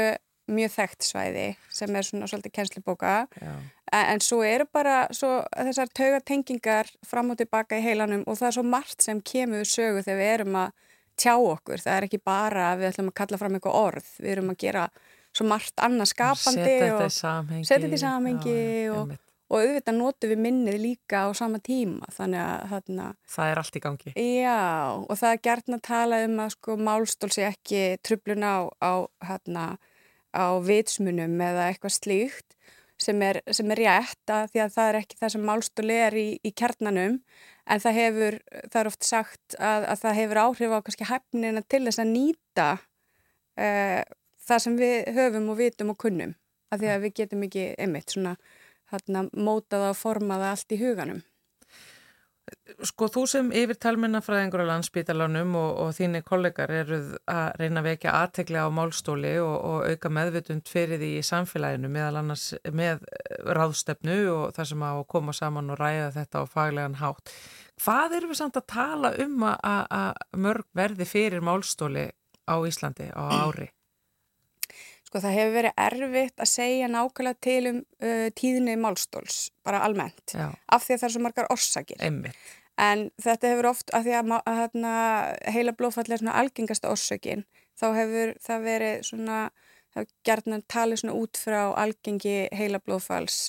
mjög 0.51 0.73
þekkt 0.75 1.07
svæði 1.07 1.47
sem 1.71 1.97
er 1.97 2.03
svona 2.09 2.27
svolítið 2.31 2.53
kennslubóka. 2.59 3.13
Já, 3.41 3.53
en, 3.93 4.07
en 4.15 4.21
svo 4.25 4.43
eru 4.47 4.67
bara 4.73 5.07
svo, 5.15 5.43
þessar 5.55 5.91
taugatengingar 5.95 6.91
fram 7.07 7.31
og 7.35 7.39
tilbaka 7.39 7.79
í 7.79 7.85
heilanum 7.85 8.25
og 8.27 8.39
það 8.41 8.49
er 8.51 8.57
svo 8.59 8.65
margt 8.67 9.03
sem 9.05 9.21
kemur 9.21 9.65
sögu 9.69 10.03
þegar 10.03 10.19
við 10.23 10.33
erum 10.35 10.61
að 10.67 10.73
tjá 11.23 11.35
okkur, 11.37 11.79
það 11.85 11.97
er 11.99 12.07
ekki 12.09 12.23
bara 12.25 12.71
að 12.73 12.79
við 12.83 12.91
ætlum 12.93 13.11
að 13.13 13.19
kalla 13.21 13.39
fram 13.39 13.59
eitthvað 13.59 13.81
orð, 13.83 14.07
við 14.19 14.31
erum 14.37 14.51
að 14.55 14.61
gera 14.65 14.87
svo 15.33 15.47
margt 15.49 15.77
annað 15.81 16.09
skapandi 16.13 16.79
og, 16.93 17.05
setja 17.13 17.79
þetta 17.79 17.97
í 17.97 18.01
samhengi 18.01 18.57
og- 18.93 19.13
og 19.53 19.61
auðvitað 19.61 19.97
notum 19.99 20.31
við 20.33 20.39
minnið 20.41 20.77
líka 20.81 21.29
á 21.29 21.37
sama 21.37 21.59
tíma. 21.61 22.07
Þannig 22.09 22.41
að 22.41 22.71
þarna 22.71 23.07
Það 23.29 23.51
er 23.51 23.59
allt 23.61 23.77
í 23.77 23.81
gangi. 23.85 24.13
Já, 24.17 24.57
og 25.05 25.19
það 25.21 25.33
er 25.35 25.41
gert 25.45 25.69
að 25.69 25.83
tala 25.83 26.21
um 26.25 26.37
að 26.41 26.51
sko 26.55 26.77
málstól 26.81 27.29
sé 27.31 27.45
ekki 27.51 27.83
trublun 28.03 28.41
á, 28.49 28.57
á, 28.81 28.93
hérna, 29.29 29.67
á 30.33 30.47
vitsmunum 30.65 31.39
eða 31.45 31.69
eitthvað 31.71 31.97
slíkt 31.99 32.57
sem 33.03 33.23
er, 33.25 33.41
sem 33.51 33.71
er 33.75 33.83
rétt 33.83 34.33
að 34.33 34.53
því 34.53 34.63
að 34.65 34.75
það 34.77 34.91
er 34.91 34.99
ekki 35.01 35.19
það 35.21 35.35
sem 35.35 35.47
málstól 35.49 35.91
er 35.93 36.17
í, 36.19 36.29
í 36.43 36.53
kjarnanum 36.57 37.19
en 37.63 37.83
það 37.83 37.99
hefur, 37.99 38.39
það 38.69 38.81
er 38.81 38.91
oft 38.91 39.07
sagt 39.07 39.57
að, 39.59 39.87
að 39.93 40.03
það 40.03 40.19
hefur 40.21 40.43
áhrif 40.43 40.75
á 40.75 40.85
kannski 40.87 41.09
hæfnina 41.09 41.65
til 41.67 41.83
þess 41.87 42.03
að 42.03 42.13
nýta 42.13 42.69
uh, 42.79 44.01
það 44.47 44.65
sem 44.67 44.79
við 44.79 44.97
höfum 45.17 45.51
og 45.53 45.61
vitum 45.61 45.93
og 45.95 46.01
kunnum 46.03 46.37
að 46.73 46.85
því 46.85 46.93
að 46.93 47.05
við 47.05 47.17
getum 47.21 47.45
ekki 47.47 47.67
einmitt 47.77 48.15
svona 48.15 48.37
hérna, 48.93 49.27
mótaða 49.33 49.93
og 49.93 49.99
formaða 49.99 50.53
allt 50.53 50.75
í 50.75 50.81
huganum. 50.81 51.23
Sko 52.83 53.07
þú 53.13 53.23
sem 53.31 53.51
yfir 53.55 53.79
talmennafræðingur 53.79 54.65
á 54.67 54.71
landsbítalanum 54.73 55.53
og, 55.59 55.71
og 55.85 55.91
þínir 55.95 56.25
kollegar 56.27 56.73
eruð 56.75 57.13
að 57.31 57.61
reyna 57.61 57.83
að 57.83 57.87
vekja 57.87 58.15
aðtegli 58.19 58.59
á 58.59 58.67
málstóli 58.75 59.33
og, 59.39 59.55
og 59.69 59.87
auka 59.93 60.11
meðvutund 60.11 60.71
fyrir 60.71 60.99
því 60.99 61.11
í 61.21 61.27
samfélaginu 61.27 61.91
meðal 61.93 62.19
annars 62.23 62.49
með 62.75 63.05
ráðstefnu 63.47 64.17
og 64.33 64.57
það 64.57 64.71
sem 64.73 64.87
að 64.89 65.03
koma 65.15 65.37
saman 65.39 65.71
og 65.71 65.79
ræða 65.79 66.09
þetta 66.17 66.43
á 66.43 66.45
faglegan 66.51 66.99
hátt. 66.99 67.35
Hvað 67.83 68.17
erum 68.19 68.35
við 68.35 68.41
samt 68.43 68.59
að 68.59 68.69
tala 68.75 69.15
um 69.23 69.47
að 69.47 70.43
mörg 70.43 70.67
verði 70.75 71.07
fyrir 71.09 71.47
málstóli 71.47 72.09
á 72.51 72.55
Íslandi 72.67 73.13
á 73.15 73.23
ári? 73.47 73.71
Sko 75.13 75.21
það 75.21 75.35
hefur 75.37 75.51
verið 75.59 75.81
erfitt 75.85 76.41
að 76.41 76.49
segja 76.49 76.87
nákvæmlega 76.89 77.37
til 77.45 77.67
um 77.69 77.81
uh, 78.01 78.29
tíðni 78.33 78.79
málstóls, 78.81 79.51
bara 79.61 79.83
almennt, 79.85 80.33
Já, 80.33 80.47
af 80.73 80.87
því 80.87 80.95
að 80.95 81.03
það 81.03 81.09
er 81.09 81.13
svo 81.13 81.21
margar 81.27 81.51
orsakir. 81.53 81.99
einmitt. 82.01 82.39
En 82.81 83.03
þetta 83.21 83.51
hefur 83.53 83.69
oft, 83.69 83.93
af 83.93 84.07
því 84.07 84.15
að, 84.17 84.33
hérna, 84.49 84.95
heila 85.53 85.77
blóðfall 85.77 86.07
er 86.09 86.23
svona 86.23 86.39
algengasta 86.41 86.89
orsökin, 86.89 87.45
þá 87.77 87.87
hefur 87.99 88.35
það 88.41 88.67
verið 88.71 89.07
svona, 89.11 89.45
það 89.93 90.01
hefur 90.01 90.17
gerðan 90.31 90.67
talið 90.73 91.03
svona 91.03 91.21
út 91.21 91.45
frá 91.45 91.61
algengi 91.85 92.37
heila 92.57 92.81
blóðfalls, 92.81 93.41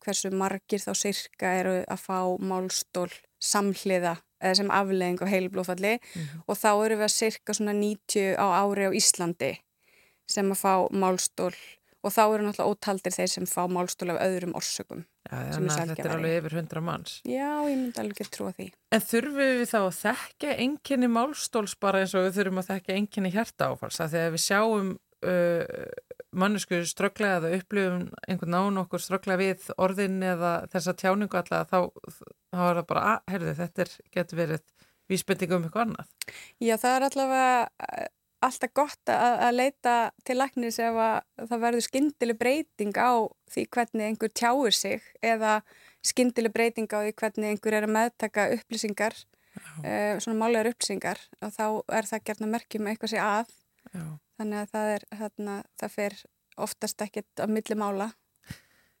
hversu 0.00 0.32
margir 0.32 0.80
þá 0.80 0.92
sirka 0.96 1.52
eru 1.60 1.80
að 1.84 2.00
fá 2.08 2.20
málstól 2.40 3.10
samhliða 3.36 4.16
sem 4.56 4.72
afleðing 4.72 5.20
á 5.20 5.28
heila 5.28 5.52
blóðfalli 5.52 5.98
og 6.48 6.56
þá 6.56 6.70
eru 6.72 6.96
við 6.96 7.10
að 7.10 7.18
sirka 7.18 7.52
svona 7.52 7.76
90 7.76 8.40
á 8.40 8.46
ári 8.64 8.88
á 8.88 8.96
Íslandi 8.96 9.58
sem 10.32 10.50
að 10.54 10.62
fá 10.62 10.74
málstól 10.90 11.52
og 12.00 12.14
þá 12.14 12.22
eru 12.24 12.46
náttúrulega 12.46 12.72
ótaldir 12.72 13.14
þeir 13.14 13.30
sem 13.34 13.46
fá 13.48 13.60
málstól 13.68 14.12
af 14.14 14.20
öðrum 14.24 14.54
orsökum. 14.56 15.02
Já, 15.28 15.36
þannig 15.52 15.74
að 15.74 15.90
þetta 15.92 16.06
er 16.06 16.14
alveg 16.14 16.36
yfir 16.38 16.56
hundra 16.56 16.82
manns. 16.84 17.16
Já, 17.28 17.50
ég 17.68 17.76
myndi 17.76 18.00
alveg 18.00 18.30
trúa 18.32 18.52
því. 18.56 18.70
En 18.96 19.04
þurfum 19.04 19.40
við 19.40 19.64
þá 19.68 19.78
að 19.80 19.98
þekka 19.98 20.54
enginni 20.64 21.10
málstóls 21.12 21.76
bara 21.80 22.00
eins 22.00 22.14
og 22.16 22.24
við 22.26 22.38
þurfum 22.38 22.62
að 22.62 22.70
þekka 22.70 22.96
enginni 22.96 23.32
hjarta 23.34 23.68
áfalsa 23.74 24.08
þegar 24.12 24.34
við 24.36 24.44
sjáum 24.46 24.92
uh, 24.96 25.88
mannesku 26.40 26.80
strögglega 26.88 27.40
eða 27.40 27.58
upplifum 27.58 28.06
einhvern 28.26 28.54
nán 28.54 28.80
okkur 28.84 29.04
strögglega 29.04 29.42
við 29.42 29.66
orðin 29.76 30.22
eða 30.24 30.54
þessa 30.72 30.96
tjáningu 31.02 31.40
alltaf 31.40 31.68
þá, 31.68 31.80
þá 32.54 32.62
er 32.70 32.80
það 32.80 32.86
bara, 32.94 33.02
að, 33.12 33.34
heyrðu, 33.34 33.56
þetta 33.60 33.84
er, 33.84 33.94
getur 34.16 34.40
verið 34.40 34.64
vísbending 35.10 35.52
um 35.56 35.66
eitthvað 35.66 35.88
annað. 35.88 36.16
Já, 36.62 36.74
það 36.78 36.96
er 36.96 37.06
allavega 37.08 38.08
alltaf 38.44 38.72
gott 38.76 39.12
að, 39.12 39.34
að 39.46 39.56
leita 39.58 39.94
til 40.24 40.36
læknis 40.38 40.78
ef 40.80 40.96
að 40.96 41.48
það 41.50 41.62
verður 41.64 41.86
skyndileg 41.86 42.38
breyting 42.40 42.96
á 42.96 43.12
því 43.52 43.66
hvernig 43.76 44.06
einhver 44.06 44.32
tjáir 44.32 44.76
sig 44.76 45.04
eða 45.24 45.60
skyndileg 46.06 46.54
breyting 46.54 46.88
á 46.88 47.04
því 47.04 47.14
hvernig 47.20 47.52
einhver 47.52 47.76
er 47.76 47.86
að 47.86 47.94
meðtaka 47.96 48.46
upplýsingar, 48.56 49.16
uh, 49.84 50.16
svona 50.22 50.38
málegar 50.40 50.70
upplýsingar 50.72 51.20
og 51.40 51.54
þá 51.56 51.66
er 51.98 52.10
það 52.10 52.26
gert 52.30 52.44
að 52.46 52.54
merkjum 52.54 52.90
eitthvað 52.90 53.14
sé 53.14 53.22
að, 53.24 53.52
Já. 53.92 54.04
þannig 54.40 54.62
að 54.62 54.74
það 54.74 54.94
er, 54.94 55.06
þarna, 55.22 55.58
það 55.82 55.96
fer 55.98 56.18
oftast 56.60 57.04
ekkert 57.04 57.44
á 57.44 57.46
milli 57.48 57.76
mála. 57.78 58.10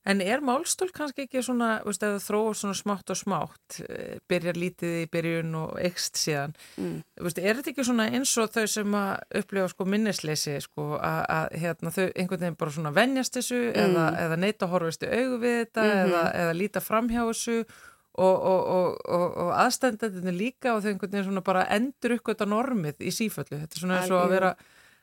En 0.08 0.22
er 0.24 0.40
málstól 0.40 0.88
kannski 0.96 1.26
ekki 1.26 1.42
svona, 1.44 1.82
veist, 1.84 2.00
ef 2.00 2.14
það 2.14 2.22
þróur 2.24 2.54
svona 2.56 2.76
smátt 2.78 3.10
og 3.12 3.18
smátt, 3.20 3.80
eh, 3.84 4.14
byrjar 4.32 4.56
lítið 4.56 4.94
í 5.02 5.08
byrjun 5.12 5.54
og 5.60 5.74
ekst 5.84 6.16
síðan, 6.16 6.54
Mm. 6.80 7.02
Veist, 7.20 7.38
er 7.38 7.54
þetta 7.54 7.70
ekki 7.74 7.84
svona 7.84 8.06
eins 8.08 8.32
og 8.38 8.48
þau 8.50 8.66
sem 8.68 8.94
að 8.96 9.20
upplifa 9.42 9.68
sko 9.68 9.84
minnisleysi 9.84 10.56
sko 10.64 10.96
að, 10.96 11.20
að 11.28 11.60
hérna, 11.60 11.92
þau 11.92 12.06
einhvern 12.16 12.40
veginn 12.40 12.56
bara 12.56 12.70
svona 12.70 12.94
venjast 12.96 13.36
þessu 13.36 13.60
eða, 13.74 14.06
eða 14.24 14.40
neita 14.40 14.66
að 14.66 14.72
horfast 14.72 15.02
í 15.04 15.12
augu 15.12 15.38
við 15.44 15.56
þetta 15.60 15.84
eða, 15.84 16.24
eða 16.32 16.56
líta 16.56 16.80
framhjá 16.80 17.26
þessu 17.28 17.58
og, 17.60 18.36
og, 18.42 18.60
og, 18.66 18.98
og, 19.04 19.36
og 19.44 19.50
aðstendendinu 19.54 20.32
líka 20.34 20.74
og 20.74 20.82
þau 20.82 20.90
einhvern 20.94 21.12
veginn 21.12 21.28
svona 21.28 21.44
bara 21.44 21.66
endur 21.76 22.16
uppgöta 22.16 22.48
normið 22.48 23.04
í 23.04 23.12
síföllu. 23.14 23.60
Þetta 23.60 23.76
er 23.76 23.84
svona 23.84 24.00
eins 24.00 24.10
og 24.10 24.24
að 24.24 24.32
vera 24.34 24.54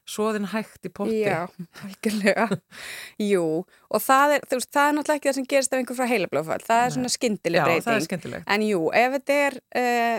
svoðin 0.08 0.48
hægt 0.54 0.88
í 0.88 0.92
potti. 0.94 1.20
Já, 1.26 1.48
algjörlega. 1.84 2.48
Jú, 3.32 3.44
og 3.68 4.04
það 4.04 4.38
er, 4.38 4.48
veist, 4.54 4.72
það 4.72 4.90
er 4.90 4.98
náttúrulega 4.98 5.20
ekki 5.20 5.32
það 5.32 5.38
sem 5.40 5.50
gerist 5.52 5.76
af 5.76 5.82
einhver 5.82 6.00
frá 6.00 6.10
heilablóðfall. 6.14 6.64
Það 6.68 6.86
er 6.86 6.96
svona 6.96 7.14
skyndileg 7.14 7.60
Já, 7.62 7.68
breyting. 7.68 7.86
það 7.90 8.00
er 8.00 8.08
skemmtilegt. 8.08 8.50
En 8.56 8.66
jú, 8.68 8.82
ef 9.02 9.16
þetta 9.18 9.38
er 9.46 9.60
uh, 9.82 10.18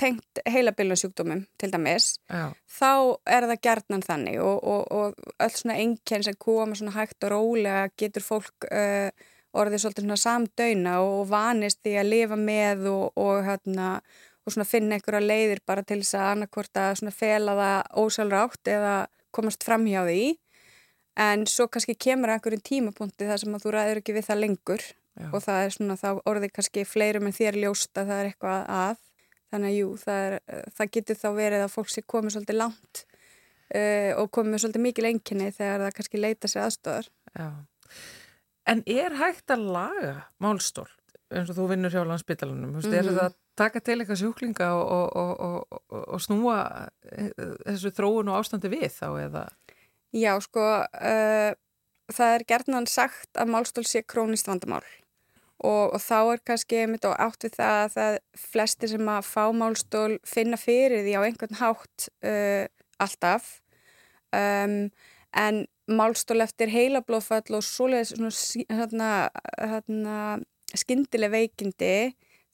tengt 0.00 0.42
heilabilunsjúkdómum 0.48 1.44
til 1.60 1.72
dæmis, 1.72 2.10
Já, 2.32 2.44
þá 2.78 2.92
er 3.36 3.48
það 3.50 3.62
gjarnan 3.68 4.04
þannig 4.06 4.38
og, 4.40 4.60
og, 4.64 4.84
og 4.92 5.32
öll 5.44 5.56
svona 5.56 5.78
einkenn 5.82 6.24
sem 6.26 6.38
koma 6.40 6.78
svona 6.78 6.94
hægt 6.96 7.26
og 7.28 7.34
rólega 7.34 7.88
getur 8.00 8.24
fólk 8.24 8.68
uh, 8.70 9.10
orðið 9.56 9.82
svolítið 9.82 10.06
svona 10.06 10.20
samdöina 10.20 10.96
og 11.04 11.26
vanist 11.30 11.82
því 11.84 11.98
að 12.00 12.10
lifa 12.12 12.38
með 12.40 12.88
og, 12.92 13.04
og, 13.20 13.42
hérna, 13.46 13.90
og 14.44 14.54
svona 14.54 14.68
finna 14.68 14.96
einhverja 14.96 15.22
leiðir 15.24 15.62
bara 15.66 15.84
til 15.86 16.00
þess 16.02 16.18
að 16.18 16.32
annarkvort 16.32 16.80
að 16.82 16.96
svona 17.00 17.14
fela 17.16 17.56
það 17.60 18.02
ósálrátt 18.04 18.72
eða 18.72 18.96
komast 19.36 19.64
fram 19.66 19.86
hjá 19.88 20.02
því 20.08 20.20
en 21.26 21.46
svo 21.48 21.66
kannski 21.72 21.94
kemur 21.96 22.32
einhverjum 22.34 22.62
tímapunkti 22.66 23.28
þar 23.28 23.40
sem 23.42 23.54
að 23.56 23.62
þú 23.64 23.74
ræður 23.76 24.00
ekki 24.02 24.16
við 24.16 24.26
það 24.28 24.40
lengur 24.44 24.82
Já. 25.16 25.28
og 25.32 25.40
það 25.46 25.60
er 25.64 25.70
svona 25.76 25.96
þá 25.96 26.08
orðið 26.28 26.50
kannski 26.58 26.84
fleirum 26.84 27.26
en 27.30 27.36
þér 27.36 27.56
ljóst 27.62 27.96
að 27.96 28.10
það 28.10 28.18
er 28.22 28.30
eitthvað 28.30 28.66
að 28.76 28.98
þannig 29.52 29.70
að 29.70 29.76
jú, 29.78 29.88
það, 30.02 30.24
er, 30.26 30.66
það 30.76 30.90
getur 30.96 31.16
þá 31.22 31.28
verið 31.38 31.62
að 31.64 31.72
fólk 31.76 31.92
sé 31.94 32.02
komið 32.04 32.34
svolítið 32.34 32.58
langt 32.60 33.00
uh, 33.06 34.12
og 34.20 34.30
komið 34.36 34.60
svolítið 34.64 34.84
mikil 34.84 35.08
enginni 35.08 35.48
þegar 35.56 35.86
það 35.86 35.96
kannski 36.00 36.20
leita 36.20 36.50
sér 36.52 36.66
aðstofar 36.66 37.08
já. 37.32 37.48
En 38.66 38.82
er 38.90 39.14
hægt 39.16 39.52
að 39.54 39.64
laga 39.72 40.14
málstól 40.42 40.88
eins 41.32 41.48
og 41.50 41.56
þú 41.58 41.68
vinnur 41.72 41.94
hjá 41.94 42.02
landsbytalanum? 42.06 42.70
Mm 42.76 42.80
-hmm. 42.80 42.94
Er 42.94 43.02
Mhm. 43.06 43.16
það 43.16 43.24
að 43.24 43.34
taka 43.58 43.80
til 43.84 43.98
eitthvað 44.00 44.20
sjúklinga 44.22 44.68
og, 44.76 45.16
og, 45.16 45.32
og, 45.46 45.80
og, 45.96 46.18
snúa 46.22 46.58
eh, 47.12 47.30
þessu 47.66 47.92
þróun 47.96 48.32
og 48.32 48.40
ástandi 48.40 48.70
við 48.72 48.90
þá 48.98 49.08
eða? 49.26 49.46
Já, 50.16 50.32
sko 50.40 50.62
uh, 50.84 51.50
það 52.12 52.36
er 52.36 52.46
gerðnan 52.48 52.88
sagt 52.90 53.32
að 53.36 53.52
málstól 53.52 53.84
sé 53.88 54.04
krónist 54.06 54.48
vandamál 54.48 54.84
og, 55.64 55.96
þá 56.00 56.18
er 56.34 56.42
kannski 56.46 56.82
einmitt 56.82 57.06
á 57.08 57.16
átt 57.16 57.46
við 57.46 57.56
það 57.56 57.82
að 57.82 57.92
það 57.96 58.18
flestir 58.40 58.92
sem 58.92 59.08
að 59.12 59.28
fá 59.28 59.44
málstól 59.56 60.18
finna 60.28 60.58
fyrir 60.60 61.04
því 61.06 61.16
á 61.16 61.20
einhvern 61.26 61.60
hátt 61.60 62.08
uh, 62.28 62.66
alltaf 63.02 63.56
um, 64.36 64.76
en 65.36 65.64
málstól 65.86 66.42
eftir 66.44 66.72
heilablóðfall 66.72 67.58
og 67.58 67.64
svoleiðis 67.64 68.14
svona, 68.14 68.32
sí- 68.34 68.66
hérna, 68.72 69.10
hérna, 69.60 70.16
skyndileg 70.76 71.32
veikindi 71.32 71.96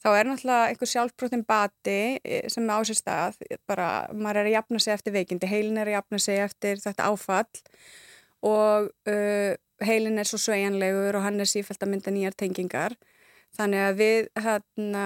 þá 0.03 0.09
er 0.11 0.27
náttúrulega 0.27 0.69
einhver 0.71 0.91
sjálfbrotin 0.91 1.45
bati 1.47 1.99
eh, 2.23 2.47
sem 2.51 2.67
á 2.67 2.77
sér 2.83 2.99
stað 2.99 3.39
bara 3.69 3.89
maður 4.11 4.43
er 4.43 4.49
að 4.49 4.57
jafna 4.57 4.81
sig 4.83 4.93
eftir 4.93 5.15
veikindi 5.15 5.49
heilin 5.49 5.79
er 5.79 5.91
að 5.91 5.97
jafna 5.99 6.19
sig 6.19 6.41
eftir 6.43 6.81
þetta 6.83 7.07
áfall 7.07 7.63
og 8.43 8.89
uh, 9.07 9.53
heilin 9.83 10.19
er 10.19 10.27
svo 10.27 10.39
sveigjanlegur 10.41 11.15
og 11.15 11.23
hann 11.23 11.39
er 11.39 11.47
sífælt 11.47 11.83
að 11.83 11.93
mynda 11.93 12.11
nýjar 12.11 12.35
tengingar 12.35 12.97
þannig 13.55 13.85
að 13.85 13.99
við 14.01 14.27
hérna, 14.43 15.05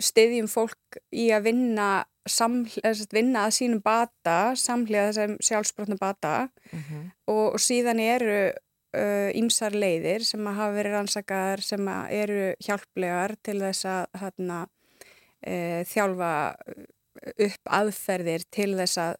styðjum 0.00 0.48
fólk 0.50 1.00
í 1.12 1.28
að 1.34 1.48
vinna 1.50 1.88
samhliða, 2.28 2.92
vinna 3.14 3.46
að 3.48 3.54
sínum 3.56 3.82
bata, 3.84 4.54
samhliða 4.58 5.10
þessum 5.10 5.36
sjálfsbrotna 5.44 5.98
bata 6.00 6.34
Mhm. 6.72 7.10
og, 7.26 7.54
og 7.54 7.60
síðan 7.60 8.00
eru 8.00 8.52
ímsar 9.36 9.74
uh, 9.74 9.80
leiðir 9.82 10.24
sem 10.24 10.46
að 10.48 10.58
hafa 10.62 10.76
verið 10.78 10.94
rannsakaðar 10.96 11.62
sem 11.64 11.90
eru 11.92 12.54
hjálplegar 12.64 13.34
til 13.44 13.58
þess 13.60 13.88
að 13.88 14.20
hérna, 14.22 14.58
uh, 15.44 15.80
þjálfa 15.88 16.32
upp 17.48 17.72
aðferðir 17.78 18.46
til 18.54 18.70
þess 18.78 19.00
að 19.02 19.18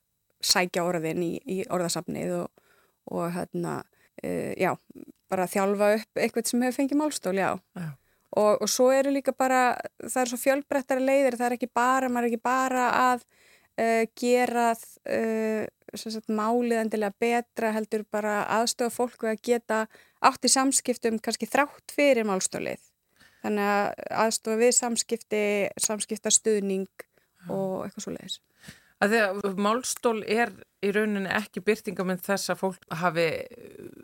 sækja 0.48 0.86
orðin 0.86 1.22
í, 1.26 1.32
í 1.44 1.60
orðasafnið 1.68 2.34
og, 2.38 2.66
og 3.12 3.30
hérna, 3.34 3.80
uh, 4.22 4.52
já, 4.56 4.72
bara 5.28 5.48
þjálfa 5.50 5.94
upp 5.98 6.22
eitthvað 6.22 6.48
sem 6.48 6.64
hefur 6.64 6.78
fengið 6.80 7.02
málstól, 7.02 7.36
já. 7.36 7.50
Já. 7.76 7.88
Og, 8.38 8.62
og 8.62 8.68
svo 8.68 8.90
eru 8.92 9.12
líka 9.12 9.32
bara, 9.32 9.72
það 10.04 10.20
er 10.22 10.30
svo 10.30 10.38
fjölbrettara 10.40 11.00
leiðir, 11.02 11.36
það 11.40 11.46
er 11.46 11.56
ekki 11.56 11.70
bara, 11.74 12.10
maður 12.12 12.26
er 12.26 12.32
ekki 12.32 12.44
bara 12.44 12.88
að 13.00 13.24
uh, 13.24 14.04
gera 14.20 14.70
uh, 14.72 15.64
sagt, 15.96 16.28
málið 16.28 16.82
endilega 16.82 17.16
betra, 17.20 17.72
heldur 17.76 18.04
bara 18.10 18.42
aðstofa 18.58 18.94
fólk 18.94 19.24
við 19.24 19.32
að 19.32 19.42
geta 19.48 19.80
átt 20.28 20.44
í 20.44 20.52
samskiptum 20.52 21.18
kannski 21.22 21.48
þrátt 21.48 21.94
fyrir 21.94 22.28
málstólið. 22.28 22.82
Þannig 23.44 23.70
að 23.70 24.04
aðstofa 24.24 24.60
við 24.60 24.74
samskipti, 24.76 25.44
samskiptastuðning 25.80 27.06
og 27.48 27.86
eitthvað 27.86 28.04
svo 28.04 28.14
leiðis. 28.16 28.40
Að 28.98 29.14
málstól 29.62 30.24
er 30.26 30.50
í 30.82 30.90
rauninni 30.94 31.30
ekki 31.30 31.62
byrtingamind 31.62 32.22
þess 32.26 32.50
að 32.50 32.62
fólk 32.64 32.86
hafi 32.98 33.28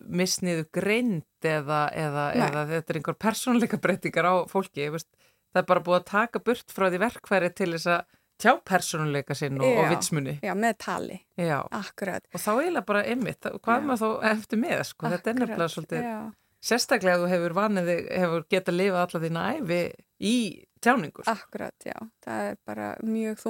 misniðu 0.07 0.68
greind 0.74 1.47
eða, 1.51 1.89
eða, 1.91 2.26
eða 2.39 2.62
þetta 2.70 2.93
er 2.93 3.01
einhver 3.01 3.18
persónleika 3.26 3.80
breytingar 3.82 4.28
á 4.30 4.35
fólki. 4.51 4.87
Það 4.87 5.61
er 5.61 5.66
bara 5.66 5.82
búið 5.82 5.99
að 5.99 6.11
taka 6.12 6.43
burt 6.47 6.74
frá 6.74 6.87
því 6.87 7.03
verkfæri 7.03 7.51
til 7.59 7.72
þess 7.74 7.91
að 7.91 8.20
tjá 8.41 8.53
persónleika 8.66 9.35
sinn 9.39 9.61
og, 9.61 9.66
og 9.78 9.91
vitsmunni. 9.93 10.39
Já, 10.43 10.55
með 10.59 10.76
tali, 10.85 11.18
Já. 11.39 11.61
akkurat. 11.70 12.24
Og 12.35 12.41
þá 12.43 12.51
eiginlega 12.59 12.87
bara 12.87 13.03
einmitt, 13.07 13.41
hvað 13.62 13.80
Já. 13.80 13.87
maður 13.89 14.03
þá 14.05 14.30
eftir 14.32 14.59
með, 14.64 14.82
sko, 14.91 15.07
þetta 15.07 15.14
er 15.14 15.35
akkurat, 15.35 15.41
nefnilega 15.49 15.72
svolítið, 15.74 16.07
Já, 16.09 16.20
sérstaklega 16.64 17.16
ef 17.18 17.24
þú 17.24 17.32
hefur 17.35 17.57
vanið, 17.61 17.91
hefur 18.11 18.47
getað 18.51 18.78
lifað 18.80 19.03
alla 19.07 19.22
þína 19.26 19.47
æfi 19.59 19.80
í 20.20 20.37
tjáningu. 20.85 21.24
sko. 21.24 21.32
akkurat, 21.35 21.74
já. 21.87 21.99
Það 22.24 22.47
er 22.51 22.57
bara 22.66 22.95
mjög 23.03 23.45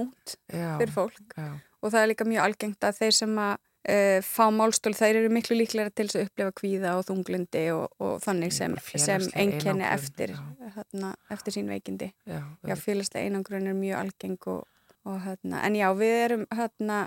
Já, 0.53 0.73
fyrir 0.79 0.93
fólk. 0.95 1.37
já, 1.37 1.53
og 1.83 1.93
það 1.93 2.03
er 2.03 2.11
líka 2.13 2.25
mjög 2.29 2.45
algengt 2.49 2.85
að 2.85 2.99
þeir 3.01 3.17
sem 3.23 3.39
að 3.39 3.55
uh, 3.89 4.21
fá 4.25 4.45
málstól, 4.55 4.95
þeir 4.97 5.19
eru 5.23 5.31
miklu 5.35 5.57
líklega 5.59 5.91
til 5.95 6.07
að 6.09 6.27
upplifa 6.27 6.53
kvíða 6.61 6.93
og 6.99 7.05
þunglindi 7.09 7.65
og, 7.75 7.89
og 8.01 8.21
þannig 8.25 8.53
sem, 8.57 8.75
Bara 8.77 9.03
sem 9.07 9.27
einkenni 9.35 9.85
einangrun, 9.85 9.89
eftir, 9.95 10.35
hérna, 10.77 11.15
eftir 11.31 11.57
sín 11.59 11.69
veikindi. 11.73 12.13
já, 12.27 12.41
Já, 12.67 12.75
félagslega 12.77 13.25
einangrun 13.29 13.67
er 13.71 13.75
mjög 13.79 13.99
algeng 14.05 14.39
og, 14.47 14.65
og 15.05 15.21
hérna, 15.25 15.61
en 15.67 15.77
já, 15.79 15.89
við 15.99 16.15
erum 16.23 16.47
hérna, 16.55 17.03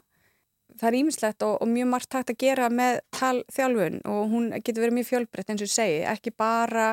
það 0.78 0.90
er 0.90 1.00
ímislegt 1.00 1.46
og, 1.48 1.56
og 1.64 1.72
mjög 1.72 1.90
margt 1.94 2.18
hægt 2.18 2.34
að 2.34 2.40
gera 2.44 2.70
með 2.70 3.00
talþjálfun 3.18 4.00
og 4.12 4.22
hún 4.34 4.52
getur 4.60 4.86
verið 4.86 4.98
mjög 5.00 5.10
fjölbreytt 5.12 5.52
eins 5.54 5.66
og 5.66 5.74
segi, 5.74 6.04
ekki 6.12 6.34
bara, 6.38 6.92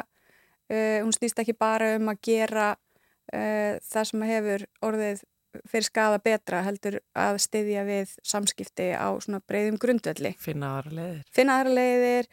uh, 0.73 0.99
hún 1.03 1.15
snýst 1.17 1.43
ekki 1.43 1.57
bara 1.59 1.95
um 1.99 2.11
að 2.13 2.23
gera 2.31 2.73
uh, 2.75 3.77
það 3.85 4.11
sem 4.11 4.27
hefur 4.31 4.67
orðið 4.89 5.25
fyrir 5.71 5.87
skada 5.87 6.19
betra 6.23 6.65
heldur 6.67 6.99
að 7.15 7.39
styðja 7.45 7.85
við 7.87 8.17
samskipti 8.27 8.89
á 8.97 9.15
svona 9.23 9.39
breyðum 9.47 9.79
grundvelli. 9.79 10.35
finna 10.41 10.79
aðra 10.79 10.97
leiðir. 10.99 11.21
Finna 11.37 11.61
aðra 11.61 11.75
leiðir 11.79 12.31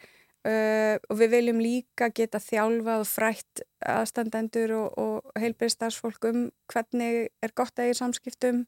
uh, 0.48 0.96
og 1.08 1.18
við 1.20 1.32
viljum 1.36 1.60
líka 1.62 2.10
geta 2.14 2.40
þjálfað 2.42 3.04
og 3.04 3.08
frætt 3.08 3.62
aðstandendur 3.86 4.74
og, 4.78 4.98
og 4.98 5.40
heilbyrðstarfsfólk 5.42 6.28
um 6.30 6.44
hvernig 6.72 7.28
er 7.42 7.54
gott 7.58 7.78
að 7.78 7.90
eiga 7.90 7.98
samskiptum, 8.00 8.64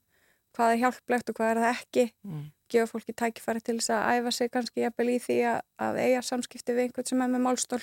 hvað 0.54 0.74
er 0.74 0.82
hjálplegt 0.84 1.30
og 1.30 1.38
hvað 1.38 1.52
er 1.52 1.62
það 1.64 1.74
ekki. 1.74 2.06
Mm. 2.26 2.46
Gefa 2.74 2.90
fólki 2.90 3.14
tækifæri 3.14 3.62
til 3.64 3.76
þess 3.80 3.92
að 3.94 4.06
æfa 4.18 4.34
sig 4.34 4.50
kannski 4.54 4.84
jafnvel 4.84 5.10
í 5.12 5.18
því 5.22 5.38
að, 5.50 5.60
að 5.86 6.00
eiga 6.06 6.24
samskipti 6.24 6.76
við 6.76 6.88
einhvern 6.88 7.10
sem 7.10 7.24
er 7.24 7.32
með 7.34 7.44
málstól. 7.44 7.82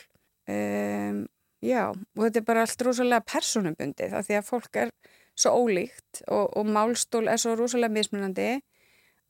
Um, 0.52 1.22
já, 1.64 1.84
og 1.92 2.24
þetta 2.26 2.42
er 2.42 2.48
bara 2.48 2.66
allt 2.66 2.86
rosalega 2.88 3.28
personubundið 3.30 4.16
af 4.18 4.28
því 4.28 4.40
að 4.40 4.48
fólk 4.48 4.80
er 4.82 4.94
svo 5.38 5.54
ólíkt 5.62 6.24
og, 6.28 6.50
og 6.58 6.68
málstól 6.68 7.28
er 7.32 7.40
svo 7.40 7.54
rosalega 7.60 7.94
mismunandi 7.94 8.50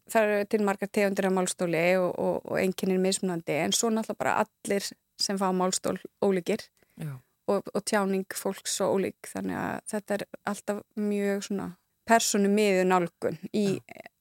það 0.09 0.23
eru 0.35 0.45
til 0.49 0.63
margar 0.65 0.89
tegundir 0.91 1.27
af 1.29 1.33
málstóli 1.35 1.83
og, 1.99 2.15
og, 2.19 2.45
og 2.51 2.57
einnkynir 2.59 2.99
mismunandi 2.99 3.59
en 3.65 3.71
svo 3.75 3.89
náttúrulega 3.93 4.17
bara 4.23 4.37
allir 4.45 4.87
sem 5.21 5.37
fá 5.37 5.51
málstól 5.53 5.99
ólíkir 6.25 6.63
Já. 6.97 7.13
og, 7.47 7.67
og 7.75 7.83
tjáning 7.85 8.25
fólks 8.33 8.77
svo 8.79 8.89
ólík 8.97 9.29
þannig 9.29 9.57
að 9.57 9.79
þetta 9.93 10.13
er 10.17 10.25
alltaf 10.49 10.81
mjög 10.97 11.43
svona 11.49 11.67
personu 12.09 12.49
miður 12.49 12.87
nálgun 12.89 13.37
í 13.53 13.65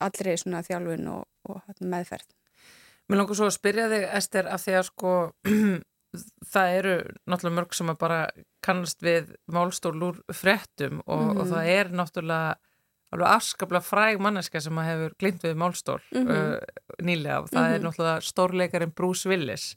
allri 0.01 0.37
svona 0.39 0.61
þjálfun 0.63 1.09
og, 1.11 1.25
og 1.49 1.63
hérna, 1.67 1.89
meðferð. 1.97 2.29
Mér 3.09 3.19
langar 3.19 3.35
svo 3.41 3.49
að 3.49 3.57
spyrja 3.57 3.89
þig, 3.91 4.05
Ester, 4.21 4.47
af 4.47 4.63
því 4.63 4.75
að 4.79 4.85
sko 4.91 5.15
það 6.53 6.75
eru 6.79 6.95
náttúrulega 7.31 7.57
mörg 7.57 7.75
sem 7.75 7.91
að 7.91 7.99
bara 8.03 8.19
kannast 8.63 9.03
við 9.03 9.33
málstól 9.51 9.97
úr 10.11 10.21
fréttum 10.35 11.01
og, 11.07 11.25
og 11.39 11.45
Mhm. 11.47 11.51
það 11.55 11.71
er 11.75 11.91
náttúrulega 11.91 12.55
alveg 13.13 13.27
afskaplega 13.27 13.83
fræg 13.83 14.21
manneska 14.23 14.61
sem 14.63 14.77
að 14.79 14.87
hefur 14.91 15.15
glind 15.19 15.41
við 15.43 15.57
málstól 15.59 16.01
Mhm. 16.13 16.31
uh, 16.31 16.59
nýlega 17.03 17.39
og 17.43 17.49
það 17.51 17.67
er 17.75 17.79
Mhm. 17.79 17.87
náttúrulega 17.89 18.21
stórleikarinn 18.23 18.95
Bruce 18.95 19.27
Willis 19.29 19.75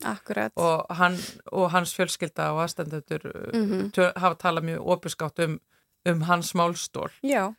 og, 0.56 0.86
hann, 0.90 1.18
og 1.52 1.72
hans 1.72 1.94
fjölskylda 1.98 2.52
og 2.54 2.64
aðstendur 2.68 3.24
Mhm. 3.54 3.92
mm 3.96 4.14
hafa 4.22 4.36
talað 4.36 4.64
mjög 4.64 4.86
opinskátt 4.86 5.40
um, 5.46 5.60
um 6.06 6.22
hans 6.22 6.54
málstól 6.54 7.10
Já, 7.24 7.54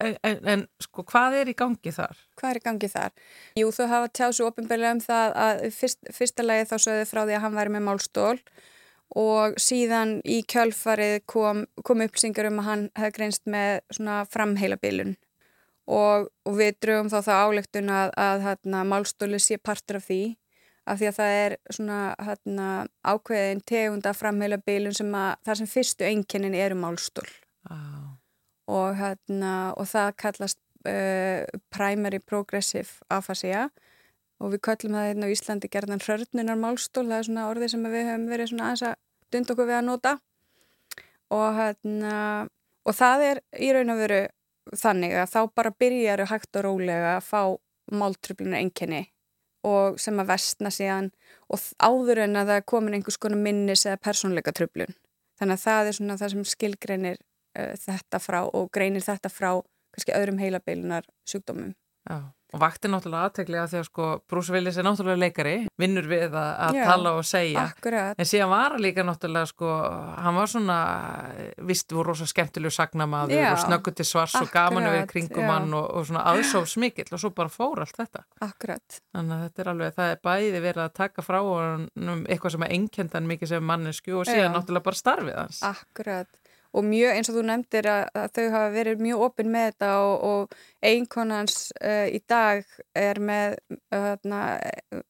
en, 0.00 0.16
en, 0.24 0.38
en 0.48 0.66
sko 0.80 1.02
hvað 1.04 1.40
er 1.40 1.46
í 1.46 1.54
gangi 1.54 1.92
þar? 1.92 2.16
hvað 2.36 2.50
er 2.50 2.56
í 2.56 2.62
gangi 2.64 2.88
þar? 2.88 3.10
Jú, 3.56 3.68
þú 3.72 3.88
hafa 3.88 4.08
tjáð 4.08 4.32
svo 4.34 4.50
ofinbeglega 4.50 4.92
um 4.92 5.00
það 5.00 5.34
að 5.36 5.70
fyrst, 5.72 5.98
fyrsta 6.12 6.42
lagi 6.44 6.64
þá 6.68 6.76
sögðu 6.76 7.06
frá 7.08 7.24
því 7.26 7.36
að 7.36 7.40
hann 7.40 7.54
væri 7.54 7.70
með 7.76 7.82
málstól 7.88 8.38
og 9.14 9.54
síðan 9.60 10.18
í 10.26 10.40
kjölfarið 10.48 11.20
kom, 11.30 11.64
kom 11.86 12.02
upplýsingar 12.04 12.50
um 12.50 12.58
að 12.62 12.68
hann 12.70 12.88
hefði 12.98 13.16
greinst 13.18 13.46
með 13.46 13.78
svona 13.94 14.24
framheilabilun 14.30 15.14
og, 15.86 16.26
og 16.46 16.58
við 16.58 16.74
drögum 16.82 17.10
þá 17.12 17.20
það 17.20 17.44
álegtun 17.44 17.94
að, 17.94 18.10
að 18.18 18.44
hérna, 18.48 18.82
málstóli 18.90 19.40
sé 19.42 19.58
partur 19.62 20.00
af 20.00 20.08
því. 20.08 20.20
Af 20.86 21.00
því 21.00 21.08
að 21.08 21.16
það 21.16 21.36
er 21.40 21.56
svona 21.74 22.00
hérna, 22.22 22.66
ákveðin 23.06 23.62
tegunda 23.66 24.12
framheilabilun 24.14 24.94
sem 24.94 25.16
að 25.18 25.32
það 25.46 25.60
sem 25.60 25.70
fyrstu 25.70 26.06
einkennin 26.06 26.58
eru 26.58 26.78
málstól. 26.78 27.26
Ah, 27.70 28.14
og, 28.70 28.94
hérna, 28.98 29.54
og 29.74 29.88
það 29.90 30.12
kallast 30.22 30.60
uh, 30.86 31.42
primary 31.74 32.20
progressive 32.22 33.02
aphasia 33.10 33.68
og 34.42 34.52
við 34.52 34.62
kallum 34.68 34.96
það 34.98 35.08
hérna 35.10 35.28
á 35.28 35.34
Íslandi 35.34 35.70
gerðan 35.72 36.02
hrörnunar 36.04 36.60
málstól, 36.60 37.06
það 37.08 37.18
er 37.18 37.28
svona 37.28 37.48
orði 37.50 37.70
sem 37.72 37.86
við 37.88 38.08
höfum 38.10 38.26
verið 38.30 38.50
svona 38.52 38.70
aðeins 38.70 38.86
að 38.90 38.96
dund 39.32 39.52
okkur 39.54 39.70
við 39.70 39.78
að 39.78 39.86
nota 39.86 40.12
og, 41.34 41.46
hérna, 41.56 42.16
og 42.86 42.96
það 42.96 43.26
er 43.30 43.42
í 43.58 43.70
raun 43.74 43.94
og 43.94 44.02
veru 44.02 44.22
þannig 44.76 45.14
að 45.16 45.32
þá 45.32 45.40
bara 45.58 45.76
byrjaru 45.80 46.26
hægt 46.30 46.58
og 46.58 46.66
rólega 46.66 47.16
að 47.16 47.28
fá 47.28 47.42
máltröflunar 47.94 48.60
einkenni 48.60 49.06
og 49.66 49.98
sem 50.02 50.18
að 50.22 50.30
vestna 50.30 50.70
síðan 50.74 51.10
og 51.52 51.62
áður 51.82 52.22
en 52.26 52.38
að 52.40 52.52
það 52.52 52.66
komin 52.72 52.98
einhvers 52.98 53.18
konar 53.22 53.40
minnis 53.40 53.86
eða 53.86 54.02
persónleika 54.02 54.54
tröflun. 54.54 54.94
Þannig 55.38 55.58
að 55.58 55.64
það 55.64 55.88
er 55.88 55.96
svona 55.98 56.18
það 56.20 56.32
sem 56.32 56.44
skilgreinir 56.52 57.18
uh, 57.58 57.72
þetta 57.82 58.20
frá 58.22 58.40
og 58.46 58.70
greinir 58.74 59.04
þetta 59.04 59.30
frá 59.32 59.50
kannski 59.94 60.14
öðrum 60.16 60.40
heilabeilunar 60.42 61.06
sjúkdómum. 61.28 61.74
Já, 62.06 62.18
og 62.56 62.62
vakti 62.62 62.90
náttúrulega 62.90 63.28
aðteglega 63.28 63.66
því 63.70 63.78
að 63.80 63.86
sko 63.90 64.08
Bruce 64.30 64.54
Willis 64.54 64.78
er 64.80 64.86
náttúrulega 64.86 65.20
leikari, 65.20 65.54
vinnur 65.80 66.08
við 66.10 66.32
að, 66.32 66.50
að 66.66 66.78
Já, 66.78 66.84
tala 66.90 67.12
og 67.18 67.26
segja. 67.28 67.64
Akkurat. 67.70 68.16
En 68.18 68.28
síðan 68.28 68.52
var 68.52 68.74
hann 68.76 68.84
líka 68.84 69.04
náttúrulega 69.06 69.50
sko, 69.52 69.72
hann 70.24 70.38
var 70.38 70.52
svona, 70.52 70.78
vist, 71.68 71.92
voru 71.92 72.14
rosa 72.14 72.28
skemmtilegu 72.30 72.72
sagnamaður 72.74 73.36
Já, 73.36 73.50
og 73.52 73.62
snöggu 73.66 73.94
til 73.96 74.08
svars 74.08 74.36
og 74.40 74.50
gaman 74.54 74.88
við 74.88 75.00
akkurat, 75.02 75.12
kringum 75.12 75.44
já. 75.44 75.50
hann 75.52 75.76
og, 75.76 75.86
og 76.00 76.08
svona 76.08 76.24
aðsófs 76.32 76.76
mikill 76.82 77.08
og 77.12 77.22
svo 77.22 77.32
bara 77.36 77.52
fór 77.52 77.84
allt 77.84 78.00
þetta. 78.00 78.24
Akkurat. 78.46 79.00
Þannig 79.12 79.36
að 79.36 79.44
þetta 79.46 79.64
er 79.64 79.72
alveg, 79.74 79.94
það 80.00 80.14
er 80.14 80.24
bæði 80.30 80.64
verið 80.64 80.84
að 80.86 80.96
taka 81.02 81.26
frá 81.26 81.40
honum 81.44 82.24
eitthvað 82.26 82.56
sem 82.56 82.66
er 82.66 82.74
einnkendan 82.78 83.30
mikið 83.30 83.54
sem 83.54 83.70
mannesku 83.72 84.16
og 84.16 84.28
síðan 84.28 84.50
Já. 84.50 84.54
náttúrulega 84.56 84.88
bara 84.88 85.02
starfið 85.02 85.38
hans. 85.42 85.62
Akkurat. 85.66 86.45
Og 86.76 86.84
mjög 86.84 87.16
eins 87.16 87.30
og 87.30 87.38
þú 87.38 87.42
nefndir 87.48 87.88
að, 87.88 88.02
að 88.20 88.32
þau 88.36 88.46
hafa 88.52 88.72
verið 88.74 89.04
mjög 89.06 89.22
opinn 89.26 89.52
með 89.52 89.68
þetta 89.70 89.90
og, 90.04 90.24
og 90.28 90.56
einkonans 90.84 91.60
uh, 91.80 92.06
í 92.12 92.20
dag 92.28 92.64
er 92.92 93.20
með 93.22 93.56
uh, 93.72 93.78
þarna, 93.94 94.40
uh, 94.92 95.04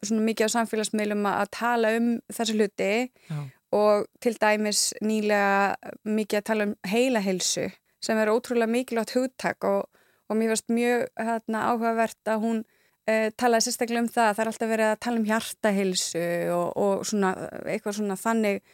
svona 0.00 0.24
mikið 0.24 0.48
á 0.48 0.54
samfélagsmiðlum 0.54 1.26
að 1.28 1.50
tala 1.58 1.92
um 1.98 2.08
þessi 2.32 2.56
hluti 2.56 2.92
Já. 3.28 3.40
og 3.76 4.06
til 4.24 4.32
dæmis 4.40 4.86
nýlega 5.04 5.92
mikið 6.08 6.40
að 6.40 6.46
tala 6.48 6.68
um 6.70 6.76
heilahilsu 6.88 7.66
sem 8.04 8.20
er 8.20 8.32
ótrúlega 8.32 8.70
mikilvægt 8.70 9.14
hugtak 9.16 9.64
og, 9.68 9.90
og 10.28 10.38
mér 10.38 10.54
finnst 10.54 10.72
mjög 10.72 11.04
hérna, 11.20 11.66
áhugavert 11.72 12.32
að 12.32 12.46
hún 12.46 12.62
uh, 12.64 13.28
talaði 13.36 13.68
sérstaklega 13.68 14.06
um 14.06 14.08
það 14.12 14.30
að 14.30 14.38
það 14.38 14.44
er 14.44 14.52
alltaf 14.52 14.72
verið 14.72 14.90
að 14.92 15.02
tala 15.06 15.20
um 15.20 15.28
hjartahilsu 15.28 16.24
og, 16.54 16.66
og 16.86 17.04
svona, 17.08 17.34
eitthvað 17.64 17.98
svona 18.00 18.18
þannig 18.20 18.64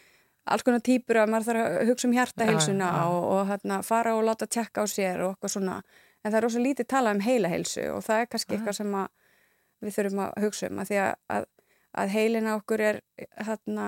alls 0.47 0.63
konar 0.67 0.81
týpur 0.81 1.17
að 1.21 1.31
maður 1.31 1.47
þarf 1.51 1.65
að 1.81 1.89
hugsa 1.91 2.09
um 2.09 2.13
hjartahilsuna 2.17 2.85
Já, 2.87 2.93
já, 2.93 3.01
já. 3.01 3.09
og, 3.09 3.25
og 3.35 3.47
hérna, 3.51 3.83
fara 3.83 4.15
og 4.17 4.25
láta 4.25 4.47
tjekka 4.47 4.83
á 4.83 4.87
sér 4.89 5.21
og 5.25 5.35
eitthvað 5.35 5.55
svona 5.57 5.83
en 6.25 6.33
það 6.33 6.37
er 6.41 6.43
rosa 6.47 6.59
lítið 6.65 6.87
talað 6.89 7.15
um 7.17 7.21
heilaheilsu 7.25 7.85
og 7.95 8.03
það 8.05 8.21
er 8.21 8.27
kannski 8.33 8.53
Ah. 8.55 8.57
eitthvað 8.59 8.77
sem 8.81 8.95
við 9.81 9.95
þurfum 9.97 10.21
að 10.27 10.45
hugsa 10.45 10.69
um 10.71 10.79
að 10.83 10.89
því 10.91 10.99
að, 11.01 11.15
að, 11.37 11.45
að 12.03 12.09
heilina 12.15 12.55
okkur 12.59 12.81
er 12.81 13.01
þarna, 13.47 13.87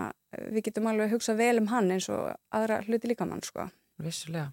við 0.48 0.62
getum 0.68 0.86
alveg 0.86 1.07
að 1.09 1.12
hugsa 1.16 1.34
vel 1.36 1.59
um 1.61 1.66
hann 1.72 1.90
eins 1.92 2.09
og 2.09 2.30
aðra 2.50 2.80
hluti 2.86 3.09
líka 3.11 3.26
mann 3.28 3.42
sko. 3.44 3.68
Vissulega. 4.03 4.53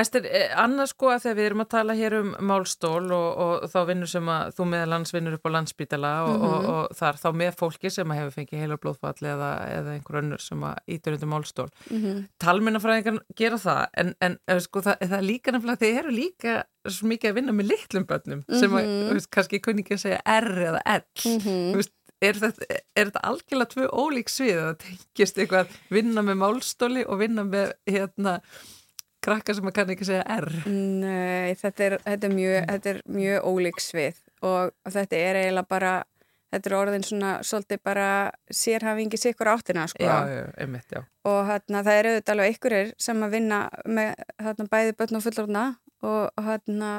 Ester, 0.00 0.24
eh, 0.24 0.48
annars 0.56 0.94
sko 0.94 1.10
að 1.12 1.26
þegar 1.26 1.36
við 1.36 1.46
erum 1.50 1.60
að 1.60 1.68
tala 1.74 1.92
hér 1.94 2.14
um 2.22 2.30
málstól 2.48 3.10
og, 3.12 3.40
og 3.44 3.66
þá 3.68 3.80
vinnur 3.90 4.08
sem 4.08 4.24
að 4.32 4.54
þú 4.56 4.66
meðal 4.70 4.88
lands 4.94 5.12
vinnur 5.12 5.34
upp 5.36 5.44
á 5.44 5.50
landsbítala 5.52 6.12
og, 6.24 6.30
Mhm. 6.38 6.46
og, 6.48 6.64
og 6.72 6.96
þar 6.96 7.18
þá 7.20 7.28
með 7.36 7.58
fólki 7.60 7.90
sem 7.92 8.08
að 8.08 8.18
hefur 8.22 8.36
fengið 8.38 8.62
heila 8.62 8.78
blóðfall 8.80 9.28
eða, 9.34 9.50
eða 9.76 9.92
einhver 9.98 10.20
önnur 10.22 10.40
sem 10.40 10.64
að 10.64 10.76
ítur 10.96 11.12
undir 11.18 11.28
málstól. 11.34 11.68
Mm 11.90 12.00
-hmm. 12.02 12.22
Talminnafræðingar 12.40 13.20
gera 13.36 13.56
það 13.58 13.86
en, 13.96 14.14
en 14.20 14.38
eh, 14.48 14.58
sko 14.58 14.80
það, 14.80 14.96
það 15.00 15.18
er 15.18 15.28
líka 15.28 15.52
nefnilega 15.52 15.82
þeir 15.84 15.98
eru 15.98 16.10
líka 16.16 16.62
svo 16.88 17.06
mikið 17.08 17.30
að 17.30 17.34
vinna 17.34 17.52
með 17.52 17.68
litlum 17.70 18.04
börnum 18.06 18.44
sem 18.58 18.70
að, 18.72 18.84
Mhm. 18.88 19.12
veist, 19.12 19.30
kannski 19.30 19.60
kunni 19.60 19.82
ekki 19.84 19.94
að 19.94 20.04
segja 20.06 20.20
R 20.26 20.48
eða 20.72 20.80
L. 20.86 21.02
Þú 21.14 21.76
veist, 21.76 21.92
er 22.22 22.38
þetta, 22.38 22.68
er 22.70 23.08
þetta 23.10 23.24
algjörlega 23.30 23.72
tvö 23.74 23.88
ólík 23.90 24.30
svið 24.32 24.52
að 24.52 24.68
það 24.68 24.78
tengist 24.84 25.40
eitthvað 25.42 25.74
vinna 25.92 26.24
með 26.26 26.38
málstóli 26.44 27.04
og 27.06 27.20
vinna 27.22 27.44
með 27.48 27.74
hérna 27.90 28.38
krakka 29.22 29.54
sem 29.54 29.68
að 29.70 29.76
kann 29.78 29.92
ekki 29.94 30.08
segja 30.08 30.24
R 30.38 30.48
Nei, 30.66 31.54
þetta 31.58 31.88
er, 31.88 31.98
þetta 32.06 32.28
er, 32.28 32.36
mjög, 32.38 32.56
þetta 32.70 32.92
er 32.92 33.02
mjög 33.18 33.50
ólík 33.52 33.82
svið 33.82 34.22
og, 34.42 34.72
og 34.72 34.96
þetta 34.96 35.20
er 35.20 35.40
eiginlega 35.42 35.70
bara, 35.70 35.92
þetta 36.54 36.70
er 36.70 36.78
orðin 36.78 37.06
svona 37.06 37.32
svolítið 37.46 37.82
bara 37.86 38.08
sérhafingi 38.50 39.20
sikkur 39.20 39.52
áttina 39.52 39.86
sko. 39.90 40.02
Já, 40.02 40.16
já, 40.26 40.46
einmitt, 40.62 40.88
já 40.90 41.04
og 41.28 41.44
hérna, 41.46 41.82
það 41.86 41.98
eru 42.00 42.12
auðvitað 42.12 42.34
alveg 42.34 42.56
ykkurir 42.56 42.94
sem 43.00 43.22
að 43.22 43.36
vinna 43.36 43.58
með 43.86 44.24
hérna, 44.42 44.68
bæði 44.72 44.96
börn 44.98 45.18
og 45.18 45.24
fullorðna 45.26 45.66
og, 46.02 46.24
og 46.26 46.48
hérna, 46.48 46.90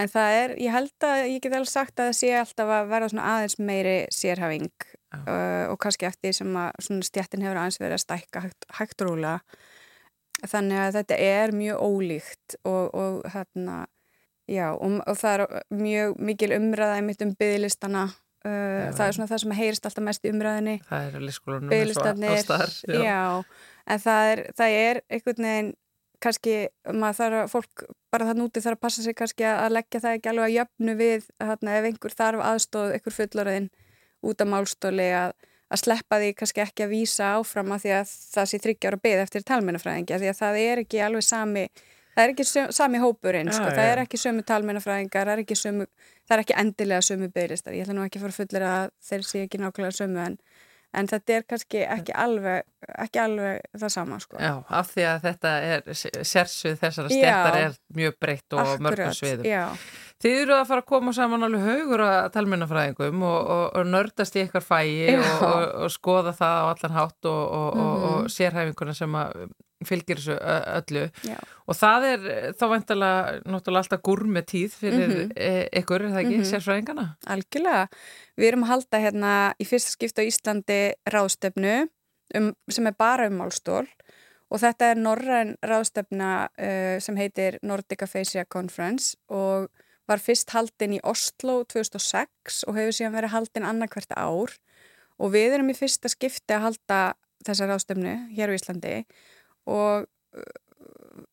en 0.00 0.08
það 0.08 0.38
er, 0.38 0.54
ég 0.62 0.72
held 0.72 1.06
að 1.06 1.20
ég 1.28 1.44
get 1.44 1.54
alveg 1.56 1.70
sagt 1.70 2.00
að 2.00 2.10
það 2.10 2.18
sé 2.20 2.32
alltaf 2.38 2.72
að 2.78 2.90
verða 2.92 3.12
svona 3.12 3.28
aðeins 3.34 3.58
meiri 3.60 3.96
sérhafing 4.14 4.70
uh, 5.18 5.68
og 5.72 5.78
kannski 5.82 6.08
eftir 6.08 6.36
sem 6.36 6.56
að 6.56 6.70
svona 6.86 7.08
stjættin 7.08 7.44
hefur 7.44 7.60
aðeins 7.60 7.80
verið 7.82 7.98
að 7.98 8.04
stækka 8.06 8.44
hægt, 8.46 8.68
hægt 8.78 9.04
rúlega 9.04 9.40
þannig 10.48 10.80
að 10.82 10.96
þetta 10.98 11.18
er 11.28 11.54
mjög 11.54 11.84
ólíkt 11.86 12.56
og, 12.64 12.94
og 12.96 13.20
hérna 13.34 13.84
já, 14.50 14.72
og, 14.72 14.98
og 15.06 15.18
það 15.18 15.44
er 15.44 15.62
mjög 15.82 16.16
mikil 16.30 16.52
umræða 16.56 16.98
einmitt 16.98 17.22
um 17.24 17.34
byggðlistana 17.38 18.06
uh, 18.08 18.88
það 18.96 19.04
er 19.06 19.18
svona 19.18 19.30
það 19.30 19.44
sem 19.44 19.54
heyrist 19.60 19.86
alltaf 19.88 20.06
mest 20.08 20.26
í 20.26 20.32
umræðinni 20.32 20.78
Það 20.88 21.06
er 21.06 21.20
að 21.20 21.28
lífskólanum 21.28 21.74
byggðlistarnir, 21.74 22.42
já. 23.04 23.22
en 23.86 24.02
það 24.08 24.32
er, 24.32 24.44
það 24.58 24.80
er 24.80 25.02
einhvern 25.08 25.48
veginn 25.48 25.72
kannski, 26.22 26.56
maður 26.88 27.18
þarf 27.20 27.38
að 27.42 27.52
fólk 27.52 27.84
bara 28.12 28.26
það 28.28 28.40
núti 28.42 28.62
þarf 28.64 28.78
að 28.78 28.82
passa 28.86 29.04
sig 29.04 29.16
kannski 29.18 29.46
að 29.48 29.76
leggja 29.76 30.02
það 30.04 30.18
ekki 30.18 30.30
alveg 30.32 30.44
að 30.48 30.56
jöfnu 30.56 30.96
við 30.98 31.24
þarna, 31.42 31.78
ef 31.78 31.88
einhver 31.88 32.16
þarf 32.18 32.44
aðstóð, 32.50 32.92
einhver 32.96 33.16
fullorðin 33.16 33.70
út 34.22 34.44
af 34.44 34.50
málstóli 34.52 35.08
að, 35.18 35.32
að 35.72 35.82
sleppa 35.82 36.20
því 36.22 36.34
kannski 36.38 36.62
ekki 36.62 36.86
að 36.86 36.92
vísa 36.94 37.32
áfram 37.38 37.72
að 37.74 37.86
því 37.86 37.94
að 37.98 38.12
það 38.36 38.50
sé 38.52 38.62
þryggjára 38.66 39.00
byggð 39.02 39.24
eftir 39.24 39.46
talmennafræðingi 39.50 40.20
því 40.22 40.30
að 40.30 40.38
það 40.42 40.60
er 40.62 40.84
ekki 40.84 41.02
alveg 41.02 41.26
sami 41.26 41.66
það 42.12 42.22
er 42.22 42.32
ekki 42.34 42.44
sami 42.76 43.00
hópurinn, 43.00 43.48
Já, 43.48 43.56
sko. 43.56 43.68
já. 43.70 43.76
það 43.78 43.90
er 43.90 44.00
ekki 44.02 44.18
sömu 44.20 44.42
talmennafræðingar, 44.50 45.28
það 45.30 45.32
er 45.32 45.42
ekki 45.46 45.56
sömu 45.56 45.86
það 46.28 46.34
er 46.36 46.42
ekki 46.44 46.56
endilega 46.60 47.06
sömu 47.06 47.28
byggðlistar, 47.32 47.76
ég 47.76 47.86
ætla 47.86 47.96
nú 47.96 48.04
ekki 48.04 48.20
að 48.20 48.26
fara 48.26 48.36
fullir 48.36 48.66
að 48.68 48.90
þeir 49.08 49.24
sé 49.26 49.44
ekki 49.46 49.60
nákvæmlega 49.62 49.96
sömu 49.96 50.20
en, 50.26 50.36
en 50.94 51.06
þetta 51.08 51.32
er 51.38 51.44
kannski 51.48 51.82
ekki 51.86 52.12
alveg 52.14 52.62
ekki 52.98 53.20
alveg 53.22 53.60
það 53.78 53.92
sama 53.94 54.18
sko. 54.20 54.36
Já, 54.42 54.52
af 54.68 54.88
því 54.92 55.04
að 55.08 55.20
þetta 55.28 55.52
er 55.72 55.82
sérsvið 56.26 56.78
þessara 56.82 57.12
stjættar 57.12 57.58
er 57.62 57.76
mjög 57.94 58.16
breytt 58.20 58.56
og 58.58 58.72
mörgum 58.82 59.14
sviðum. 59.16 59.46
já, 59.46 59.64
Þið 60.22 60.36
eru 60.44 60.54
að 60.54 60.66
fara 60.68 60.82
að 60.84 60.86
koma 60.86 61.12
saman 61.16 61.42
alveg 61.42 61.64
haugur 61.66 62.02
að 62.06 62.28
talmennafræðingum 62.36 63.22
og, 63.26 63.38
og, 63.56 63.64
og 63.80 63.88
nördast 63.90 64.36
í 64.38 64.44
eitthvað 64.44 64.66
fæi 64.68 65.16
og, 65.18 65.42
og, 65.82 65.88
skoða 65.90 66.34
það 66.38 66.58
á 66.62 66.64
allan 66.70 66.96
hátt 66.98 67.26
og, 67.30 67.42
og, 67.58 67.76
Mhm. 67.76 68.04
og 68.12 68.30
sérhæfinguna 68.30 68.94
sem 68.94 69.12
að 69.18 69.48
fylgir 69.88 70.16
þessu 70.20 70.36
öllu. 70.40 71.10
já, 71.24 71.36
Og 71.68 71.74
það 71.78 72.04
er 72.12 72.20
þá 72.58 72.64
væntalega 72.72 73.42
náttúrulega 73.46 73.82
alltaf 73.82 74.02
gúrme 74.02 74.42
tíð 74.42 74.70
fyrir 74.80 75.08
Mhm. 75.08 75.32
e 75.36 75.68
ykkur, 75.80 76.02
er 76.02 76.10
það 76.10 76.22
ekki, 76.24 76.38
Mhm. 76.38 76.50
sérfræðingana? 76.52 77.16
algjörlega 77.26 77.88
við 78.38 78.48
erum 78.52 78.64
að 78.64 78.72
halda 78.72 78.98
hérna 79.00 79.54
í 79.60 79.64
fyrsta 79.66 79.90
skipta 79.96 80.22
á 80.22 80.28
Íslandi 80.28 80.92
ráðstöfnu 81.08 81.88
um, 82.34 82.54
sem 82.68 82.86
er 82.86 82.92
bara 82.98 83.26
um 83.26 83.38
málstól 83.38 83.86
og 84.50 84.60
þetta 84.60 84.90
er 84.90 84.96
norræn 84.96 85.56
ráðstöfna 85.64 86.48
uh, 86.58 86.98
sem 87.00 87.16
heitir 87.16 87.58
Nordic 87.62 88.02
Aphasia 88.02 88.44
Conference 88.44 89.16
og 89.30 89.68
var 90.08 90.18
fyrst 90.18 90.50
haldin 90.50 90.94
í 90.98 91.00
Oslo 91.04 91.64
2006 91.64 92.64
og 92.66 92.74
hefur 92.74 92.92
síðan 92.92 93.14
verið 93.16 93.30
haldin 93.36 93.64
annarkvært 93.64 94.12
ár 94.16 94.50
og 95.20 95.32
við 95.32 95.54
erum 95.54 95.70
í 95.70 95.76
fyrsta 95.78 96.10
skipti 96.10 96.52
að 96.56 96.60
halda 96.66 97.14
þessa 97.46 97.68
ráðstöfnu 97.70 98.14
hér 98.34 98.50
á 98.50 98.58
Íslandi 98.58 99.04
og 99.66 100.06
uh, 100.06 100.58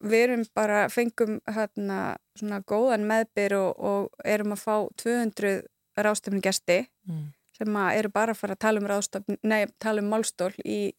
við 0.04 0.24
erum 0.28 0.46
bara, 0.56 0.86
fengum 0.92 1.40
hérna 1.48 2.18
svona 2.38 2.62
góðan 2.68 3.08
meðbyr 3.10 3.56
og, 3.58 3.70
og 3.80 4.26
erum 4.28 4.56
að 4.56 4.64
fá 4.64 4.76
200 5.04 5.62
ráðstöfnu 6.00 6.42
gesti 6.44 6.86
Mm. 7.10 7.32
sem 7.58 7.76
að 7.76 7.96
eru 7.98 8.10
bara 8.14 8.32
að 8.36 8.38
fara 8.38 8.54
að 8.54 8.60
tala 8.60 8.80
um 8.80 8.88
ráðstöfnu, 8.88 9.38
nei, 9.44 9.66
tala 9.82 10.04
um 10.04 10.10
málstól 10.14 10.52
í 10.62 10.94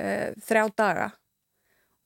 uh, 0.00 0.30
þrjá 0.46 0.62
daga 0.76 1.10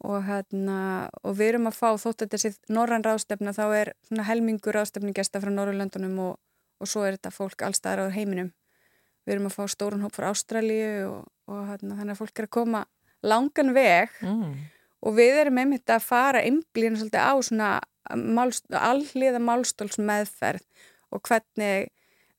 og 0.05 0.25
hérna 0.27 0.79
og 1.23 1.37
við 1.39 1.53
erum 1.53 1.69
að 1.71 1.79
fá 1.79 1.95
þótt 2.01 2.25
að 2.27 2.35
þessi 2.35 2.51
norran 2.69 3.05
ráðstöfna 3.07 3.55
þá 3.57 3.65
er 3.79 3.93
svona 4.09 4.27
helmingur 4.29 4.75
ráðstöfnu 4.77 5.15
gesta 5.17 5.41
frá 5.41 5.53
Norrlöndunum 5.55 6.19
og, 6.27 6.35
og 6.83 6.91
svo 6.91 7.07
er 7.07 7.17
þetta 7.17 7.33
fólk 7.33 7.63
allstaðar 7.65 8.11
á 8.11 8.17
heiminum 8.17 8.51
við 9.25 9.37
erum 9.37 9.49
að 9.49 9.57
fá 9.57 9.65
stórun 9.73 10.03
hóp 10.05 10.13
frá 10.19 10.29
Ástralíu 10.33 11.07
og, 11.09 11.31
og 11.49 11.63
hérna, 11.71 11.97
þannig 11.97 12.17
að 12.17 12.21
fólk 12.21 12.43
er 12.43 12.49
að 12.51 12.55
koma 12.59 12.83
langan 13.25 13.73
veg 13.77 14.13
Mm. 14.23 14.55
og 15.05 15.17
við 15.19 15.41
erum 15.43 15.59
einmitt 15.63 15.91
að 15.91 16.07
fara 16.07 16.45
einblíðan 16.45 17.01
svolítið 17.01 17.25
á 17.25 17.35
svona 17.41 17.71
málst, 18.15 18.65
alliða 18.71 19.41
málstóls 19.41 19.99
meðferð 19.99 20.65
og 21.13 21.23
hvernig 21.29 21.89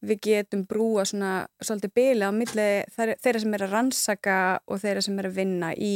við 0.05 0.19
getum 0.21 0.65
brúa 0.69 1.05
svona 1.05 1.47
svolítið 1.63 1.93
bila 1.97 2.29
á 2.29 2.33
milli 2.35 2.67
þeirra 2.93 3.39
sem 3.41 3.53
er 3.57 3.63
að 3.65 3.73
rannsaka 3.73 4.37
og 4.67 4.81
þeirra 4.83 5.01
sem 5.01 5.19
er 5.19 5.29
að 5.29 5.37
vinna 5.39 5.71
í 5.73 5.93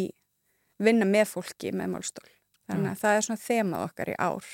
vinna 0.79 1.05
með 1.05 1.27
fólki 1.35 1.73
með 1.75 1.91
málstól. 1.93 2.29
Þannig 2.69 2.91
að 2.93 2.99
það 3.01 3.15
er 3.17 3.25
svona 3.27 3.43
þemað 3.43 3.85
okkar 3.89 4.09
í 4.09 4.15
ár 4.19 4.45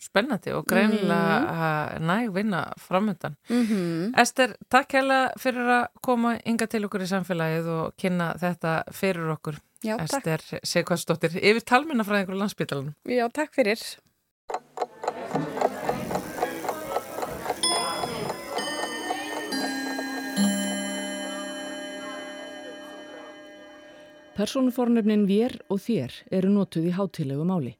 Spennandi 0.00 0.52
og 0.54 0.66
greinilega 0.68 1.98
mm. 1.98 2.06
næg 2.06 2.32
vinna 2.34 2.62
framöndan. 2.78 3.36
mm 3.48 3.62
-hmm. 3.66 4.20
Ester, 4.20 4.56
takk 4.68 4.92
hella 4.92 5.30
fyrir 5.38 5.68
að 5.80 5.86
koma 6.02 6.38
ynga 6.46 6.66
til 6.66 6.84
okkur 6.84 7.02
í 7.02 7.06
samfélagið 7.06 7.66
og 7.68 7.92
kynna 7.96 8.34
þetta 8.40 8.82
fyrir 8.92 9.30
okkur. 9.30 9.56
Já, 9.82 9.96
takk. 9.96 10.26
Ester 10.26 10.60
Sigvarsdóttir, 10.64 11.36
yfir 11.36 11.60
talmennafræðingur 11.60 12.36
á 12.36 12.42
landsbytalanum. 12.42 12.94
Já, 13.04 13.28
takk 13.28 13.54
fyrir 13.54 13.78
Persónufornefnin 24.34 25.28
vér 25.30 25.60
og 25.70 25.78
þér 25.78 26.14
eru 26.34 26.48
notuð 26.50 26.88
í 26.90 26.94
hátíðlegu 26.96 27.44
máli. 27.46 27.76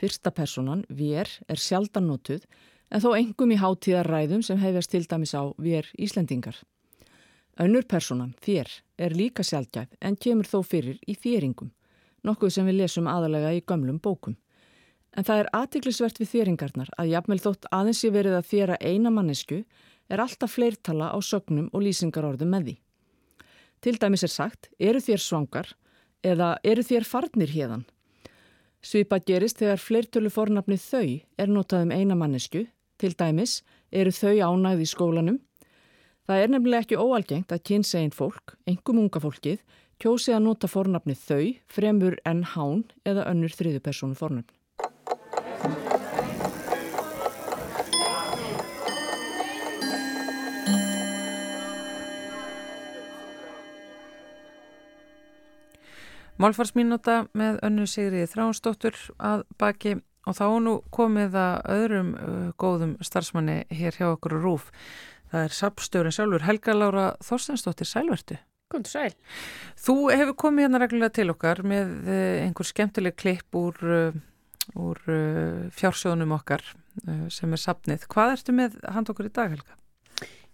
Fyrsta 0.00 0.32
personan, 0.32 0.86
vér, 0.88 1.28
er 1.48 1.60
sjaldan 1.60 2.06
notuð 2.08 2.46
en 2.90 3.02
þó 3.04 3.10
engum 3.18 3.52
í 3.52 3.58
hátíðarræðum 3.60 4.42
sem 4.46 4.60
hefjast 4.60 4.94
til 4.94 5.04
dæmis 5.04 5.34
á 5.36 5.52
vér 5.60 5.90
Íslendingar. 6.00 6.56
Önnur 7.60 7.84
personan, 7.84 8.32
þér, 8.40 8.70
er 8.96 9.12
líka 9.12 9.44
sjaldgæf 9.44 9.92
en 10.00 10.16
kemur 10.16 10.48
þó 10.48 10.62
fyrir 10.64 10.96
í 11.04 11.12
þéringum, 11.12 11.74
nokkuð 12.24 12.54
sem 12.54 12.70
við 12.70 12.80
lesum 12.80 13.10
aðalega 13.12 13.52
í 13.52 13.60
gömlum 13.60 14.00
bókum. 14.00 14.38
En 15.12 15.26
það 15.26 15.42
er 15.42 15.52
aðtiklisvert 15.58 16.20
við 16.22 16.32
þéringarnar 16.32 16.92
að 16.96 17.12
jafnvel 17.12 17.40
þótt 17.44 17.68
aðeins 17.74 18.04
ég 18.06 18.14
verið 18.14 18.38
að 18.38 18.50
þéra 18.54 18.80
eina 18.80 19.12
mannesku 19.12 19.64
er 20.08 20.22
alltaf 20.22 20.54
fleirtala 20.56 21.10
á 21.12 21.18
sögnum 21.20 21.68
og 21.74 21.84
lýsingarorðum 21.84 22.54
með 22.54 22.70
því. 22.70 22.76
Til 23.80 23.96
dæmis 24.00 24.24
er 24.24 24.32
sagt, 24.32 24.70
eru 24.78 25.00
þér 25.00 25.24
svangar 25.24 25.74
eða 26.24 26.54
eru 26.64 26.84
þér 26.86 27.04
farnir 27.08 27.52
hérðan? 27.52 27.84
Svipa 28.80 29.18
gerist 29.20 29.60
þegar 29.60 29.80
fleirtölu 29.82 30.30
fornafni 30.32 30.78
þau 30.80 31.20
er 31.36 31.50
notað 31.52 31.84
um 31.84 31.92
eina 31.92 32.16
mannesku, 32.16 32.64
til 32.96 33.12
dæmis 33.12 33.60
eru 33.92 34.12
þau 34.14 34.36
ánægð 34.48 34.84
í 34.84 34.88
skólanum. 34.88 35.38
Það 36.24 36.44
er 36.44 36.52
nefnilega 36.54 36.86
ekki 36.86 37.00
óalgengt 37.00 37.52
að 37.52 37.64
kynsegin 37.68 38.14
fólk, 38.14 38.54
engum 38.70 39.02
unga 39.02 39.20
fólkið, 39.20 39.60
kjósi 40.00 40.32
að 40.32 40.46
nota 40.46 40.70
fornafni 40.70 41.16
þau 41.18 41.44
fremur 41.68 42.16
en 42.24 42.44
hán 42.54 42.86
eða 43.04 43.26
önnur 43.28 43.52
þriðu 43.52 43.82
persónu 43.84 44.16
fornafni. 44.16 44.59
Málfarsmínúta 56.40 57.26
með 57.36 57.58
önnu 57.66 57.84
Sigriði 57.90 58.28
Þránsdóttur 58.30 58.96
að 59.20 59.42
baki 59.60 59.98
og 60.28 60.36
þá 60.38 60.44
nú 60.64 60.74
komið 60.94 61.36
að 61.36 61.56
öðrum 61.74 62.12
uh, 62.16 62.46
góðum 62.60 62.94
starfsmanni 63.04 63.64
hér 63.76 63.98
hjá 63.98 64.06
okkur 64.14 64.38
Rúf. 64.40 64.70
Það 65.30 65.44
er 65.46 65.56
sapstjórin 65.56 66.14
sjálfur 66.16 66.46
Helga 66.46 66.76
Lára 66.76 67.04
Þorstensdóttir 67.24 67.88
Sælvertu. 67.88 68.38
Til 68.70 68.84
sæl. 68.86 69.12
Þú 69.80 69.96
hefur 70.14 70.36
komið 70.46 70.68
hérna 70.68 70.80
reglulega 70.80 71.16
til 71.18 71.28
okkar 71.34 71.60
með 71.66 71.92
uh, 72.06 72.36
einhver 72.46 72.70
skemmtileg 72.70 73.18
klipp 73.20 73.60
úr, 73.60 73.84
uh, 73.84 74.20
úr 74.80 75.02
fjársjónum 75.76 76.36
okkar 76.38 76.64
sem 77.32 77.52
er 77.54 77.60
sapnið. 77.60 78.04
Hvað 78.10 78.36
ertu 78.36 78.54
með 78.54 78.80
hand 78.92 79.12
okkur 79.12 79.28
í 79.28 79.34
dag 79.34 79.52
Helga? 79.52 79.79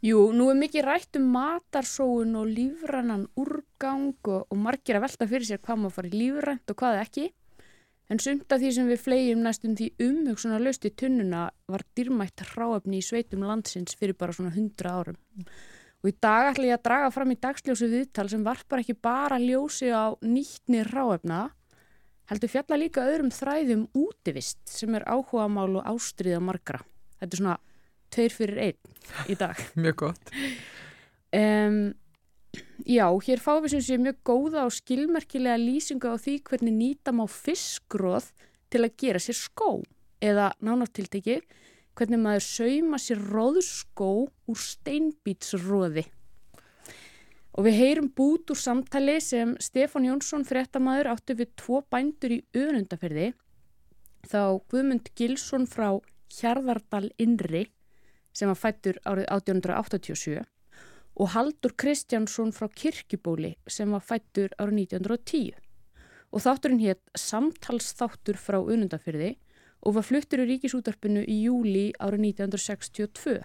Jú, 0.06 0.28
nú 0.30 0.50
er 0.52 0.58
mikið 0.60 0.84
rætt 0.86 1.16
um 1.18 1.24
matarsóun 1.34 2.36
og 2.38 2.50
lífrannan 2.52 3.24
úrgang 3.40 4.12
og, 4.28 4.44
og 4.52 4.58
margir 4.60 4.98
að 4.98 5.06
velta 5.06 5.26
fyrir 5.26 5.48
sér 5.48 5.58
hvað 5.64 5.80
maður 5.80 5.94
fari 5.96 6.10
lífrænt 6.12 6.70
og 6.70 6.78
hvað 6.78 6.98
ekki. 7.00 7.24
En 8.12 8.20
sumt 8.22 8.54
af 8.54 8.60
því 8.62 8.70
sem 8.76 8.86
við 8.92 9.02
flegjum 9.02 9.42
næstum 9.42 9.74
því 9.74 9.88
umhugsunar 10.06 10.62
löst 10.62 10.86
í 10.86 10.92
tunnuna 10.94 11.48
var 11.72 11.82
dýrmætt 11.98 12.44
hráöfni 12.52 13.00
í 13.00 13.06
sveitum 13.08 13.42
landsins 13.48 13.98
fyrir 13.98 14.14
bara 14.20 14.36
svona 14.36 14.54
hundra 14.54 14.94
árum. 15.00 15.18
Og 16.04 16.12
í 16.12 16.14
dag 16.22 16.52
ætla 16.52 16.70
ég 16.70 16.78
að 16.78 16.86
draga 16.86 17.12
fram 17.16 17.34
í 17.34 17.40
dagsljósu 17.42 17.90
viðtal 17.90 18.28
sem 18.30 18.46
varpar 18.46 18.84
ekki 18.84 18.94
bara 18.94 19.42
ljósi 19.42 19.90
á 19.90 20.14
nýttni 20.22 20.86
hráöfna, 20.86 21.48
heldur 22.30 22.52
fjalla 22.52 22.78
líka 22.78 23.08
öðrum 23.10 23.34
þræðum 23.34 23.88
útivist 23.96 24.60
sem 24.70 24.94
er 24.94 25.08
áhuga 25.10 25.48
mál 25.50 25.80
og 25.80 25.96
ástriða 25.96 26.38
margra. 26.38 26.84
Þetta 27.18 27.34
er 27.34 27.42
svona 27.42 27.62
tveir 28.16 28.34
fyrir 28.34 28.62
einn 28.70 29.30
í 29.30 29.36
dag. 29.38 29.60
Mjög 29.82 30.00
gott. 30.06 30.34
Um, 31.36 31.78
já, 32.88 33.06
hér 33.28 33.42
fáum 33.42 33.62
við 33.66 33.76
sem 33.76 33.84
sé 33.84 34.00
mjög 34.00 34.18
góða 34.24 34.64
og 34.64 34.74
skilmerkilega 34.74 35.60
lýsingu 35.60 36.08
á 36.08 36.16
því 36.16 36.38
hvernig 36.48 36.76
nýta 36.76 37.12
má 37.12 37.26
fiskróð 37.28 38.30
til 38.72 38.82
að 38.86 38.96
gera 39.02 39.22
sér 39.22 39.38
skó 39.38 39.70
eða 40.24 40.50
nánartiltekið 40.64 41.44
hvernig 41.96 42.20
maður 42.20 42.44
sauma 42.44 43.00
sér 43.00 43.22
róðskó 43.32 44.10
úr 44.28 44.60
steinbítsróði. 44.60 46.04
Og 47.56 47.64
við 47.64 47.78
heyrum 47.80 48.10
bút 48.12 48.52
úr 48.52 48.60
samtali 48.60 49.16
sem 49.24 49.54
Stefán 49.64 50.04
Jónsson 50.04 50.44
fréttamaður 50.44 51.14
áttu 51.14 51.36
við 51.38 51.54
tvo 51.56 51.80
bændur 51.92 52.36
í 52.36 52.42
önundaferði 52.52 53.30
þá 54.28 54.60
Guðmund 54.68 55.08
Gilsson 55.16 55.64
frá 55.70 55.94
Hjarðardal 56.36 57.08
Inri 57.22 57.64
sem 58.36 58.52
var 58.52 58.60
fættur 58.60 59.00
árið 59.08 59.30
1887 59.32 60.44
og 61.16 61.32
Haldur 61.32 61.72
Kristjánsson 61.80 62.52
frá 62.52 62.68
Kirkjubóli 62.68 63.54
sem 63.72 63.92
var 63.92 64.04
fættur 64.04 64.52
árið 64.60 64.82
1910. 64.92 65.54
Og 66.34 66.42
þátturinn 66.44 66.82
hétt 66.82 67.02
Samtalsþáttur 67.16 68.36
frá 68.36 68.58
Unundafyrði 68.60 69.36
og 69.86 69.96
var 69.96 70.04
fluttur 70.04 70.42
í 70.44 70.48
ríkisútarpinu 70.50 71.22
í 71.24 71.38
júli 71.46 71.86
árið 72.02 72.26
1962. 72.34 73.38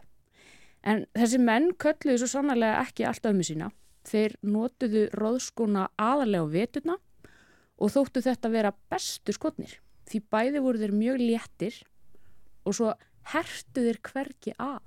En 0.83 1.05
þessi 1.15 1.39
menn 1.39 1.69
kölluðu 1.79 2.23
svo 2.23 2.31
sannarlega 2.33 2.81
ekki 2.81 3.05
allt 3.07 3.29
ömmu 3.29 3.45
sína. 3.45 3.69
Þeir 4.03 4.35
notuðu 4.41 5.05
róðskona 5.15 5.87
aðalega 5.95 6.43
á 6.43 6.53
vetuna 6.57 6.97
og 7.77 7.93
þóttu 7.93 8.25
þetta 8.25 8.51
vera 8.51 8.73
bestu 8.91 9.35
skotnir. 9.37 9.77
Því 10.09 10.23
bæði 10.33 10.63
voru 10.65 10.81
þeir 10.81 10.97
mjög 10.97 11.21
léttir 11.21 11.77
og 12.65 12.75
svo 12.75 12.91
hertu 13.33 13.85
þeir 13.85 14.01
hverki 14.07 14.53
af. 14.59 14.81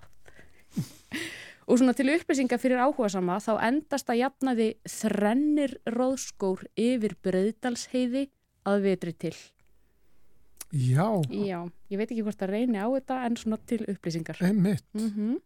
og 1.68 1.78
svona 1.80 1.95
til 1.97 2.11
upplýsinga 2.12 2.59
fyrir 2.61 2.82
áhuga 2.82 3.09
sama 3.12 3.39
þá 3.43 3.53
endast 3.70 4.11
að 4.11 4.20
jafnaði 4.24 4.68
þrennir 4.91 5.78
róðskór 5.95 6.66
yfir 6.76 7.16
breyðdalsheiði 7.24 8.28
að 8.68 8.87
vetri 8.89 9.14
til. 9.26 9.35
Já, 10.74 11.22
Já, 11.30 11.61
ég 11.93 12.01
veit 12.01 12.11
ekki 12.11 12.24
hvort 12.26 12.43
að 12.43 12.51
reyni 12.57 12.80
á 12.82 12.89
þetta 12.91 13.20
en 13.28 13.37
svona 13.39 13.59
til 13.62 13.85
upplýsingar. 13.87 14.41
einmitt. 14.43 14.87
Mm 14.95 15.39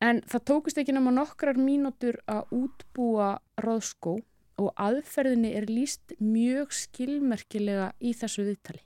En 0.00 0.20
það 0.30 0.44
tókust 0.46 0.78
ekki 0.78 0.94
nema 0.94 1.10
nokkrar 1.10 1.58
mínútur 1.58 2.20
að 2.30 2.52
útbúa 2.54 3.40
róðskó 3.58 4.20
og 4.62 4.68
aðferðinni 4.78 5.50
er 5.58 5.66
líst 5.66 6.14
mjög 6.22 6.70
skilmerkilega 6.70 7.92
í 7.98 8.12
þessu 8.14 8.44
viðtali. 8.46 8.82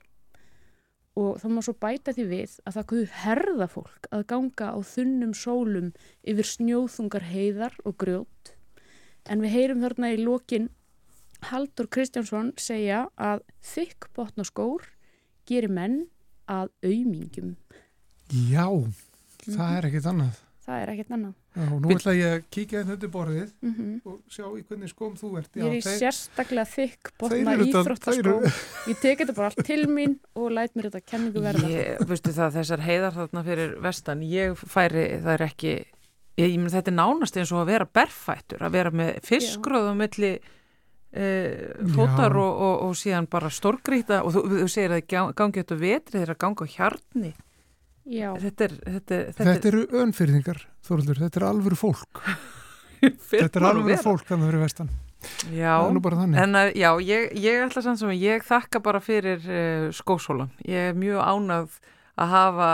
Og 1.15 1.37
þá 1.37 1.45
má 1.53 1.61
svo 1.61 1.73
bæta 1.77 2.13
því 2.15 2.23
við 2.31 2.53
að 2.65 2.73
það 2.77 2.87
kuðu 2.89 3.07
herða 3.21 3.67
fólk 3.69 4.07
að 4.11 4.23
ganga 4.31 4.69
á 4.73 4.77
þunnum 4.81 5.33
sólum 5.37 5.91
yfir 6.25 6.47
snjóþungar 6.49 7.27
heiðar 7.29 7.75
og 7.85 7.97
grjót. 8.01 8.53
En 9.29 9.43
við 9.43 9.53
heyrum 9.53 9.83
þarna 9.85 10.09
í 10.15 10.17
lokin 10.23 10.69
Haldur 11.43 11.89
Kristjánsson 11.91 12.53
segja 12.57 13.03
að 13.19 13.43
þykk 13.61 14.09
botna 14.15 14.45
skór 14.47 14.87
gerir 15.45 15.69
menn 15.69 16.07
að 16.49 16.69
aumingjum. 16.83 17.55
Já, 18.31 18.65
Mhm. 18.71 18.93
það 19.53 19.77
er 19.77 19.85
ekkit 19.89 20.05
annað. 20.09 20.39
Það 20.63 20.77
er 20.79 20.89
ekkert 20.93 21.09
annað. 21.11 21.31
Já, 21.53 21.63
og 21.75 21.79
nú 21.83 21.89
ætla 21.91 22.11
ég 22.15 22.33
að 22.37 22.43
kíkja 22.55 22.77
hérna 22.79 22.93
undir 22.95 23.09
borðið 23.11 23.49
Mm 23.61 23.95
og 24.07 24.19
sjá 24.31 24.45
í 24.47 24.61
hvernig 24.63 24.91
skóm 24.93 25.17
þú 25.19 25.31
ert. 25.41 25.49
Ég 25.59 25.65
er 25.67 25.73
í 25.75 25.81
þeir- 25.83 25.99
sérstaklega 25.99 26.65
þykk 26.71 27.09
þeir 27.09 27.17
botna 27.19 27.53
eru 27.53 27.65
þetta- 27.73 28.53
Ég 28.87 29.01
tek 29.01 29.19
þetta 29.19 29.35
bara 29.35 29.49
allt 29.51 29.65
til 29.67 29.83
mín 29.91 30.15
og 30.35 30.51
læt 30.55 30.73
mér 30.75 30.87
þetta 30.89 31.03
kenningu 31.11 31.43
verða. 31.43 31.67
Ég, 31.67 31.99
veistu 32.07 32.31
það, 32.31 32.55
þessar 32.61 32.79
heiðar 32.87 33.13
þarna 33.19 33.43
fyrir 33.43 33.75
vestan, 33.83 34.21
ég 34.23 34.55
færi, 34.55 35.05
það 35.19 35.33
er 35.35 35.45
ekki, 35.49 35.73
ég, 36.39 36.47
ég 36.47 36.57
meni 36.63 36.71
þetta 36.71 36.87
er 36.93 36.97
nánast 37.01 37.37
eins 37.37 37.51
og 37.51 37.59
að 37.67 37.71
vera 37.73 37.85
berfættur, 37.99 38.63
að 38.63 38.71
vera 38.71 38.91
með 38.91 39.19
fiskróð 39.27 39.91
á 39.91 39.93
milli 39.99 40.33
e, 41.13 41.25
fótar 41.93 42.31
Já. 42.33 42.39
og, 42.39 42.53
og, 42.55 42.75
og 42.87 42.95
síðan 42.97 43.27
bara 43.29 43.49
stórgrýta 43.53 44.23
og 44.23 44.31
þú, 44.33 44.41
þú 44.63 44.69
segir 44.71 44.95
að 44.95 45.33
gangi 45.35 45.59
þetta 45.61 45.77
vetri 45.77 46.19
þeir 46.23 46.31
að 46.33 46.39
ganga 46.41 46.65
á 46.65 46.67
hjarni. 46.73 47.33
Já, 48.05 48.33
Þetta 48.35 48.65
er, 48.67 48.73
þetta, 48.97 49.15
er- 49.15 49.33
Þetta 49.37 49.69
eru 49.71 49.83
önfyrðingar, 50.03 50.57
Þorlur, 50.83 51.19
þetta 51.23 51.39
er 51.39 51.45
alvöru 51.47 51.77
fólk. 51.79 52.19
Þetta 53.03 53.59
er 53.59 53.63
að 53.63 53.69
alvöru 53.69 53.97
fólk 54.03 54.25
þannig 54.27 54.53
að 54.53 54.61
vestan. 54.63 54.89
Já, 55.55 55.77
Það 55.79 55.87
er 55.87 55.93
nú 55.95 56.01
bara 56.03 56.17
þannig. 56.19 56.39
en 56.43 56.55
að, 56.59 56.69
já, 56.75 56.89
ég, 57.07 57.29
ég 57.39 57.61
ætla 57.63 57.83
samt 57.85 57.99
sem 58.01 58.09
að 58.11 58.19
ég 58.25 58.43
þakka 58.47 58.81
bara 58.83 58.99
fyrir 59.03 59.43
uh, 59.47 59.85
skósólan. 59.95 60.49
Ég 60.67 60.89
er 60.91 60.97
mjög 60.99 61.21
ánað 61.23 61.77
að 62.19 62.29
hafa 62.35 62.67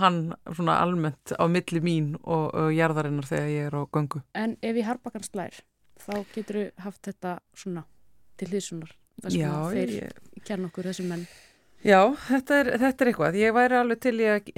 hann 0.00 0.20
svona 0.54 0.78
almennt 0.80 1.34
á 1.34 1.44
milli 1.50 1.82
mín 1.84 2.12
og, 2.22 2.46
og 2.54 2.70
jarðarinnar 2.72 3.26
þegar 3.28 3.50
ég 3.52 3.66
er 3.68 3.76
á 3.76 3.82
göngu. 3.92 4.22
en 4.38 4.54
ef 4.62 4.78
ég 4.78 4.86
harbakan 4.88 5.26
slær, 5.26 5.58
þá 6.06 6.14
getur 6.34 6.60
þú 6.60 6.64
haft 6.86 7.02
þetta 7.10 7.34
svona 7.58 7.82
til 8.38 8.48
hlýsunar. 8.54 8.94
Það 9.18 9.34
sem 9.34 9.40
Já, 9.42 9.50
að 9.58 9.74
þeir 9.74 9.92
ég, 9.98 10.22
kenna 10.46 10.70
okkur 10.70 10.86
þessum 10.92 11.10
menn. 11.10 11.26
Já 11.84 12.00
þetta, 12.26 12.56
er, 12.58 12.70
þetta 12.82 13.04
er 13.04 13.10
eitthvað. 13.12 13.36
Ég 13.38 13.54
væri 13.56 13.76
alveg 13.78 14.00
til 14.02 14.14
ég 14.22 14.48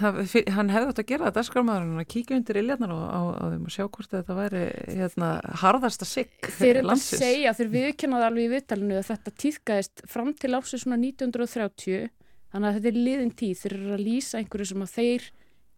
að, 0.00 0.20
hann 0.56 0.72
hefði 0.72 0.92
átt 0.92 1.02
að 1.02 1.08
gera 1.10 1.28
þetta 1.28 1.44
skramaður 1.48 2.00
að 2.02 2.08
kíkja 2.14 2.38
undir 2.38 2.60
iljarnar 2.62 2.94
og 2.94 3.02
á, 3.04 3.20
á 3.36 3.44
þeim 3.52 3.66
og 3.68 3.74
sjá 3.74 3.84
hvort 3.86 4.14
þetta 4.14 4.36
væri 4.38 4.62
hérna, 4.88 5.30
harðasta 5.64 6.08
sigg 6.08 6.32
Þeir 6.46 6.70
eru 6.70 6.84
að 6.84 6.90
landsins. 6.92 7.20
segja, 7.24 7.54
þeir 7.58 7.72
viðkennaði 7.76 8.28
alveg 8.30 8.46
í 8.48 8.52
viðtalinu 8.54 8.98
að 9.00 9.10
þetta 9.10 9.34
tíðgæðist 9.44 10.04
fram 10.14 10.32
til 10.40 10.52
ásins 10.56 10.86
svona 10.86 11.00
1930 11.00 12.08
þannig 12.50 12.70
að 12.70 12.78
þetta 12.80 12.90
er 12.90 13.00
liðin 13.04 13.34
tíð, 13.38 13.56
þeir 13.60 13.76
eru 13.76 13.94
að 13.94 14.04
lýsa 14.06 14.40
einhverju 14.40 14.70
sem 14.72 14.86
að 14.86 14.94
þeir 14.96 15.28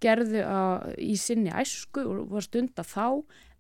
gerðu 0.03 0.40
að, 0.48 0.86
í 0.98 1.16
sinni 1.20 1.53
æsku 1.55 2.03
og 2.07 2.22
var 2.32 2.46
stunda 2.46 2.82
þá 2.86 3.05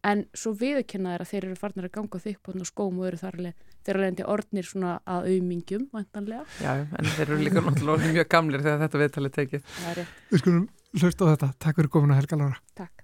en 0.02 0.24
svo 0.34 0.54
viðkennaði 0.58 1.20
að 1.22 1.28
þeir 1.30 1.44
eru 1.44 1.58
farnir 1.60 1.86
að 1.86 1.94
ganga 1.98 2.22
þykpotn 2.24 2.64
og 2.64 2.70
skóm 2.70 2.96
og 2.98 3.06
eru 3.10 3.20
þar 3.20 3.36
alveg 3.38 3.68
þeir 3.82 3.94
eru 3.96 4.06
alveg 4.08 4.28
orðnir 4.34 4.66
svona 4.68 4.92
að 5.06 5.28
aumingjum 5.32 5.86
væntanlega. 5.92 6.44
Já, 6.62 6.72
en 6.86 7.10
þeir 7.16 7.26
eru 7.28 7.38
líka 7.42 7.62
náttúrulega 7.66 8.12
mjög 8.16 8.28
gamlir 8.36 8.62
þegar 8.64 8.82
þetta 8.86 9.02
viðtalið 9.02 9.34
tekið. 9.38 9.64
Það 9.78 9.90
er 9.92 10.00
rétt, 10.02 10.18
Við 10.32 10.42
skulum 10.44 10.66
hlusta 11.02 11.24
á 11.24 11.30
þetta. 11.32 11.48
Takk 11.66 11.80
fyrir 11.80 11.92
komuna 11.96 12.18
Helga 12.20 12.36
Lára. 12.42 12.58
takk. 12.78 12.98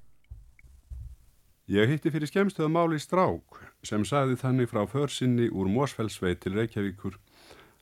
Ég 1.69 1.91
hitti 1.93 2.09
fyrir 2.11 2.31
skemmstuða 2.31 2.71
máli 2.73 2.97
strák 2.97 3.59
sem 3.85 4.05
sagði 4.09 4.39
þannig 4.41 4.71
frá 4.71 4.87
försinni 4.89 5.51
úr 5.53 5.69
Mósfellsveit 5.69 6.41
til 6.41 6.55
Reykjavíkur 6.57 7.19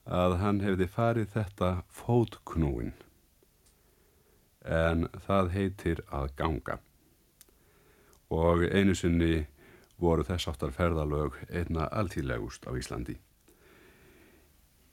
að 0.07 0.39
hann 0.41 0.59
hefði 0.65 0.89
farið 0.91 1.29
þetta 1.37 1.69
fótknúin. 1.95 2.93
En 4.67 5.07
það 5.27 5.53
heitir 5.55 6.03
að 6.11 6.33
ganga. 6.39 6.79
Og 8.35 8.65
einu 8.67 8.95
sinni 8.99 9.47
voru 10.01 10.25
þess 10.27 10.51
áttar 10.51 10.75
ferðalög 10.77 11.39
einna 11.49 11.89
alþýðlegust 11.89 12.69
á 12.69 12.73
Íslandi. 12.77 13.17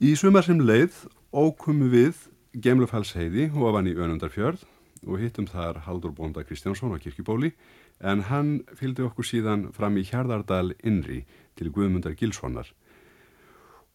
Í 0.03 0.15
sumar 0.19 0.45
sem 0.45 0.59
leið 0.59 0.95
ókum 1.31 1.85
við 1.91 2.27
Gemlufallsheiði 2.53 3.49
og 3.53 3.69
ofan 3.71 3.89
í 3.89 3.95
Önundarfjörð 3.97 4.65
og 5.07 5.19
hittum 5.19 5.47
þar 5.49 5.81
Haldur 5.87 6.13
Bónda 6.15 6.43
Kristjánsson 6.45 6.93
á 6.95 7.01
kirkjubóli 7.01 7.53
en 7.99 8.25
hann 8.29 8.51
fylgdi 8.77 9.05
okkur 9.07 9.27
síðan 9.27 9.67
fram 9.75 9.97
í 9.99 10.05
Hjarðardal 10.07 10.73
innri 10.83 11.23
til 11.59 11.71
Guðmundar 11.73 12.17
Gilssonar. 12.19 12.69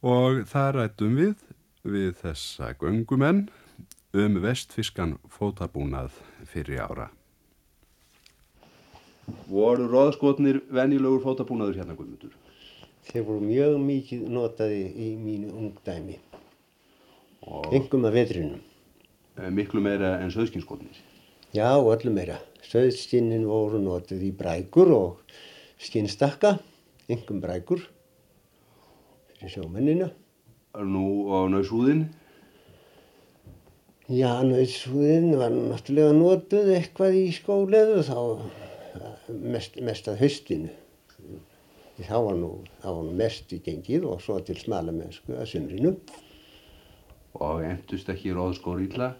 Og 0.03 0.45
það 0.49 0.75
rættum 0.77 1.17
við, 1.19 1.37
við 1.83 2.13
þessa 2.23 2.73
göngumenn, 2.79 3.49
um 4.15 4.41
vestfiskan 4.43 5.19
fótabúnað 5.29 6.15
fyrir 6.49 6.85
ára. 6.85 7.11
Voru 9.49 9.87
róðskotnir 9.91 10.61
venjulegur 10.73 11.23
fótabúnaður 11.25 11.79
hérna 11.81 11.97
Guðmundur? 11.99 12.33
Þeir 13.09 13.25
voru 13.25 13.41
mjög 13.45 13.77
mikið 13.81 14.25
notaði 14.33 14.81
í 14.93 15.09
mínu 15.17 15.53
ungdæmi, 15.57 16.19
Og, 17.49 17.69
engum 17.73 18.05
að 18.05 18.17
vetrinum. 18.19 18.61
eh, 19.39 19.49
miklu 19.51 19.81
meira 19.81 20.19
en 20.21 20.31
söðskinskotnir. 20.35 20.97
Já, 21.55 21.71
öllu 21.81 22.11
meira. 22.13 22.39
Söðskinnin 22.69 23.47
voru 23.49 23.79
notið 23.81 24.23
í 24.29 24.33
brækur 24.37 24.91
og 24.93 25.21
skinstakka, 25.81 26.59
yngum 27.09 27.41
brækur 27.41 27.81
fyrir 29.39 29.55
sjómennina. 29.55 30.11
Nú 30.77 31.29
og 31.33 31.51
nöysúðin, 31.55 32.09
Já, 34.09 34.41
nöðsúðin 34.41 35.35
var 35.37 35.51
náttúrulega 35.53 36.13
notuð 36.17 36.69
eitthvað 36.79 37.17
í 37.19 37.27
skóleðu 37.37 37.99
þá 38.07 38.21
mest, 39.29 39.79
mest 39.85 40.09
að 40.11 40.21
höstinu. 40.23 40.71
Þá 41.99 42.15
var 42.23 42.37
nú, 42.39 42.51
nú 42.85 43.13
mest 43.19 43.51
í 43.53 43.59
gengið 43.65 44.05
og 44.07 44.21
svo 44.23 44.39
til 44.47 44.55
smala 44.61 44.93
mennsku 44.95 45.35
að 45.35 45.49
sumrinu. 45.55 45.97
og 47.39 47.61
endust 47.63 48.09
ekki 48.11 48.33
róðskór 48.35 48.81
ítla. 48.83 49.13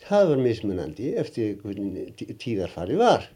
Það 0.00 0.28
var 0.30 0.38
mismunandi 0.40 1.08
eftir 1.20 1.56
hvernig 1.60 2.14
tí- 2.16 2.36
tíðarfari 2.38 2.96
var. 2.96 3.26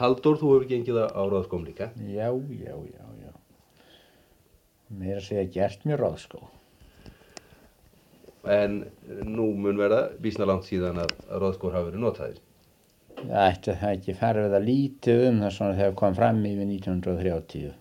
Halldór, 0.00 0.36
þú 0.40 0.50
hefur 0.52 0.66
gengið 0.68 0.98
á 1.06 1.22
róðskóm 1.30 1.64
líka. 1.64 1.92
Já, 2.02 2.28
já, 2.34 2.74
já, 2.74 3.06
já. 3.22 3.32
Mér 4.90 5.16
að 5.20 5.26
segja 5.28 5.44
gert 5.54 5.84
mér 5.86 6.02
ráðskó. 6.02 6.42
En 8.44 8.90
nú 9.24 9.54
mun 9.56 9.78
verða 9.78 10.10
vísna 10.20 10.44
langt 10.44 10.66
síðan 10.68 10.98
að 11.06 11.14
róðskór 11.30 11.72
hafa 11.72 11.88
verið 11.90 12.02
notaðir. 12.04 12.40
Það 13.24 13.46
ætti 13.48 13.74
það 13.80 13.94
ekki 13.94 14.14
farið 14.18 14.58
að 14.58 14.66
lítið 14.68 15.22
um 15.30 15.40
það 15.44 15.54
svona 15.56 15.78
þegar 15.78 15.96
kom 16.00 16.16
fram 16.18 16.42
yfir 16.44 16.68
1930. 16.68 17.72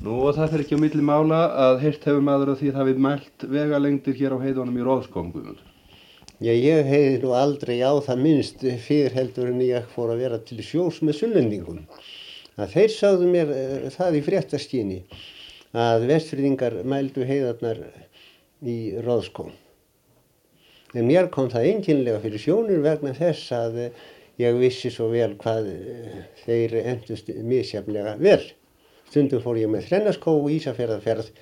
Nú 0.00 0.14
og 0.24 0.36
það 0.36 0.52
fer 0.52 0.62
ekki 0.64 0.78
á 0.78 0.82
milli 0.84 1.02
mála 1.04 1.40
að 1.66 1.82
heyrt 1.82 2.06
hefur 2.08 2.22
maður 2.24 2.54
að 2.54 2.62
því 2.62 2.70
það 2.76 2.86
við 2.88 3.00
mælt 3.06 3.44
vegalengdir 3.56 4.16
hér 4.20 4.32
á 4.32 4.38
heiðunum 4.44 4.78
í 4.78 4.86
róðskóm, 4.86 5.32
Guðmundur. 5.34 5.66
Já, 6.40 6.54
ég 6.56 6.86
heiði 6.88 7.18
nú 7.20 7.34
aldrei 7.36 7.74
á 7.84 7.92
það 8.00 8.22
minnst 8.24 8.62
fyrir 8.86 9.12
heldur 9.12 9.50
en 9.50 9.60
ég 9.60 9.90
fór 9.92 10.14
að 10.14 10.22
vera 10.24 10.38
til 10.40 10.62
sjós 10.64 11.02
með 11.04 11.18
sunnlendingum. 11.18 11.82
Að 12.56 12.76
þeir 12.78 12.94
sagðu 12.94 13.28
mér 13.34 13.52
uh, 13.52 13.90
það 13.92 14.16
í 14.16 14.22
fréttaskíni 14.24 15.00
að 15.76 16.06
vestfyrðingar 16.08 16.78
mældu 16.88 17.26
heiðarnar 17.28 17.82
í 18.64 18.78
Róðskóm. 19.04 19.52
En 20.94 21.06
mér 21.06 21.28
kom 21.30 21.50
það 21.52 21.68
einkynlega 21.70 22.22
fyrir 22.24 22.42
sjónur 22.42 22.82
vegna 22.82 23.12
þess 23.14 23.52
að 23.54 23.78
uh, 23.84 24.02
ég 24.40 24.58
vissi 24.58 24.90
svo 24.90 25.10
vel 25.12 25.36
hvað 25.38 25.70
uh, 25.70 26.18
þeir 26.42 26.76
endust 26.82 27.30
misjaflega 27.46 28.16
vel. 28.18 28.42
Stundum 29.10 29.42
fór 29.44 29.60
ég 29.60 29.70
með 29.70 29.88
þrennaskó 29.90 30.34
og 30.40 30.50
ísafjörðarferð 30.56 31.32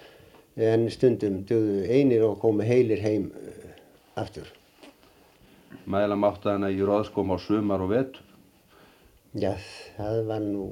en 0.68 0.88
stundum 0.92 1.42
döðu 1.48 1.84
einir 1.86 2.24
og 2.26 2.38
komu 2.42 2.66
heilir 2.66 3.00
heim 3.04 3.30
uh, 3.32 3.74
aftur. 4.20 4.48
Mæla 5.88 6.16
mátti 6.16 6.50
hana 6.52 6.72
í 6.72 6.80
róðskóm 6.84 7.32
á 7.32 7.36
sumar 7.40 7.84
og 7.84 7.92
vetur. 7.92 8.24
Já, 9.36 9.52
það 9.96 10.22
var 10.28 10.40
nú 10.44 10.66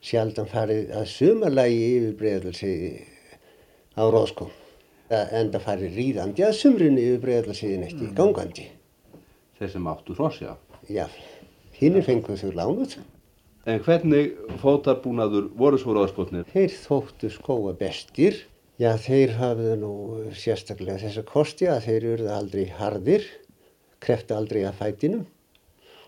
sjaldan 0.00 0.48
farið 0.48 0.92
að 0.96 1.08
sumarlagi 1.12 1.80
yfir 1.96 2.16
breiðalsiði 2.20 2.92
á 3.98 4.02
Róðskóm. 4.06 4.59
En 5.10 5.48
það 5.50 5.64
farið 5.64 5.96
ríðandi 5.98 6.44
að 6.46 6.58
sumrinu 6.60 7.02
yfir 7.02 7.22
breiðalsiðin 7.24 7.86
ekki 7.88 8.10
gangandi. 8.14 8.68
Þeir 9.58 9.72
sem 9.72 9.88
áttu 9.90 10.14
hrossja. 10.14 10.52
Já, 10.86 11.08
hinnir 11.80 12.06
fenguð 12.06 12.44
þau 12.44 12.52
lánuð. 12.60 12.94
En 13.68 13.82
hvernig 13.84 14.38
fótarbúnaður 14.62 15.50
voru 15.58 15.80
svo 15.82 15.96
róðskotnir? 15.96 16.46
Þeir 16.54 16.70
þóttu 16.86 17.32
skóa 17.34 17.74
bestir. 17.76 18.38
Já, 18.80 18.94
þeir 18.96 19.34
hafðu 19.36 19.74
nú 19.82 19.92
sérstaklega 20.32 21.02
þessa 21.02 21.26
kosti 21.28 21.66
að 21.68 21.82
þeir 21.88 22.06
urðu 22.14 22.30
aldrei 22.32 22.64
harðir, 22.78 23.26
kreftu 24.00 24.38
aldrei 24.38 24.62
að 24.64 24.78
fætinum. 24.78 25.26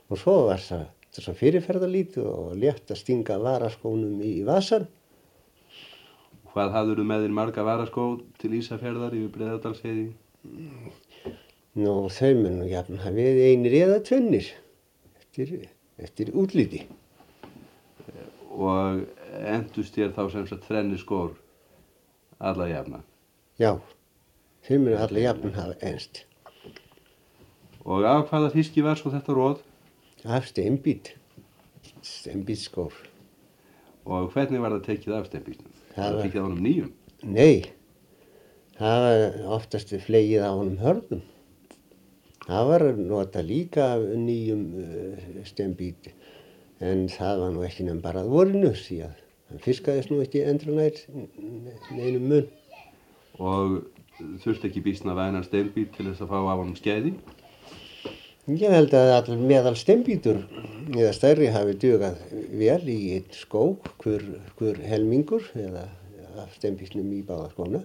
Og 0.09 0.23
svo 0.23 0.39
var 0.47 0.63
það 0.63 0.87
þess 1.13 1.29
að 1.29 1.39
fyrirferðarlítið 1.43 2.31
og 2.31 2.55
létt 2.57 2.95
að 2.95 3.03
stinga 3.03 3.37
varaskónum 3.43 4.23
í 4.25 4.39
vasan. 4.47 4.87
Hvað 6.53 6.75
hafður 6.75 7.07
með 7.09 7.23
þér 7.25 7.33
marga 7.37 7.63
varaskó 7.65 8.03
til 8.41 8.51
Ísafjörðar 8.59 9.15
yfir 9.17 9.31
Breiðardalsheiði? 9.33 10.09
Nú, 11.81 11.95
þau 12.13 12.33
mun 12.37 12.59
nú 12.61 12.67
jafn 12.69 12.99
hafið 13.01 13.41
einir 13.47 13.77
eða 13.79 14.03
tvennir 14.05 14.51
eftir, 15.17 15.55
eftir 15.97 16.33
útliti. 16.37 16.83
Og 18.53 19.07
endust 19.49 19.97
þér 19.97 20.13
þá 20.13 20.23
sem 20.35 20.45
sagt 20.51 20.69
þrenni 20.69 21.01
skór 21.01 21.33
alla 22.37 22.69
jafna. 22.69 23.01
Já, 23.57 23.79
þau 24.69 24.77
mun 24.85 25.01
allir 25.01 25.25
jafn 25.25 25.57
hafa 25.57 25.79
einst. 25.81 26.27
Og 27.89 28.05
af 28.05 28.29
hvaða 28.29 28.53
fiski 28.53 28.85
var 28.85 29.01
svo 29.01 29.15
þetta 29.15 29.39
róð? 29.41 29.65
Af 30.29 30.53
steinbít, 30.53 31.15
steinbítskór. 32.05 32.93
Og 34.05 34.29
hvernig 34.35 34.61
var 34.61 34.77
það 34.77 34.91
tekið 34.91 35.17
af 35.17 35.33
steinbítnum? 35.33 35.72
Það 35.93 36.03
Var 36.03 36.15
það 36.15 36.23
tekið 36.25 36.41
á 36.41 36.45
honum 36.47 36.65
nýjum? 36.67 36.93
Nei, 37.23 37.57
það 38.79 39.05
var 39.07 39.37
oftast 39.59 39.95
flegið 40.07 40.47
á 40.49 40.51
honum 40.51 40.79
hörðum. 40.81 41.23
Það 42.43 42.69
var 42.71 42.85
nota 42.99 43.43
líka 43.47 43.89
nýjum 44.01 44.63
uh, 44.83 45.27
steinbít 45.47 46.11
en 46.83 47.05
það 47.13 47.45
var 47.45 47.53
nú 47.55 47.67
ekki 47.67 47.87
nefn 47.87 48.01
bara 48.03 48.25
að 48.25 48.33
vorinu 48.33 48.73
því 48.75 48.99
að 49.07 49.21
hann 49.51 49.63
fiskaðist 49.63 50.11
nú 50.11 50.19
ekki 50.25 50.43
endur 50.49 50.75
nær 50.75 50.99
neinum 51.93 52.27
mun. 52.33 52.49
Og 53.39 53.77
þurfti 54.43 54.71
ekki 54.71 54.83
býsna 54.89 55.15
vænan 55.19 55.47
steinbít 55.47 55.95
til 55.95 56.09
þess 56.09 56.25
að 56.25 56.33
fá 56.33 56.39
af 56.41 56.57
honum 56.57 56.75
skeiði? 56.79 57.15
Ég 58.51 58.73
held 58.75 58.91
að 58.91 59.09
allir 59.15 59.43
meðal 59.47 59.77
steinbítur 59.79 60.41
eða 60.91 61.13
stærri 61.15 61.47
hafi 61.55 61.77
dugað 61.79 62.17
vel 62.59 62.81
í 62.91 62.97
eitt 63.15 63.37
skó, 63.39 63.77
hver, 64.03 64.25
hver 64.59 64.81
helmingur 64.83 65.45
eða 65.55 65.85
steinbítnum 66.57 67.13
í 67.15 67.21
báða 67.23 67.53
skóna. 67.53 67.85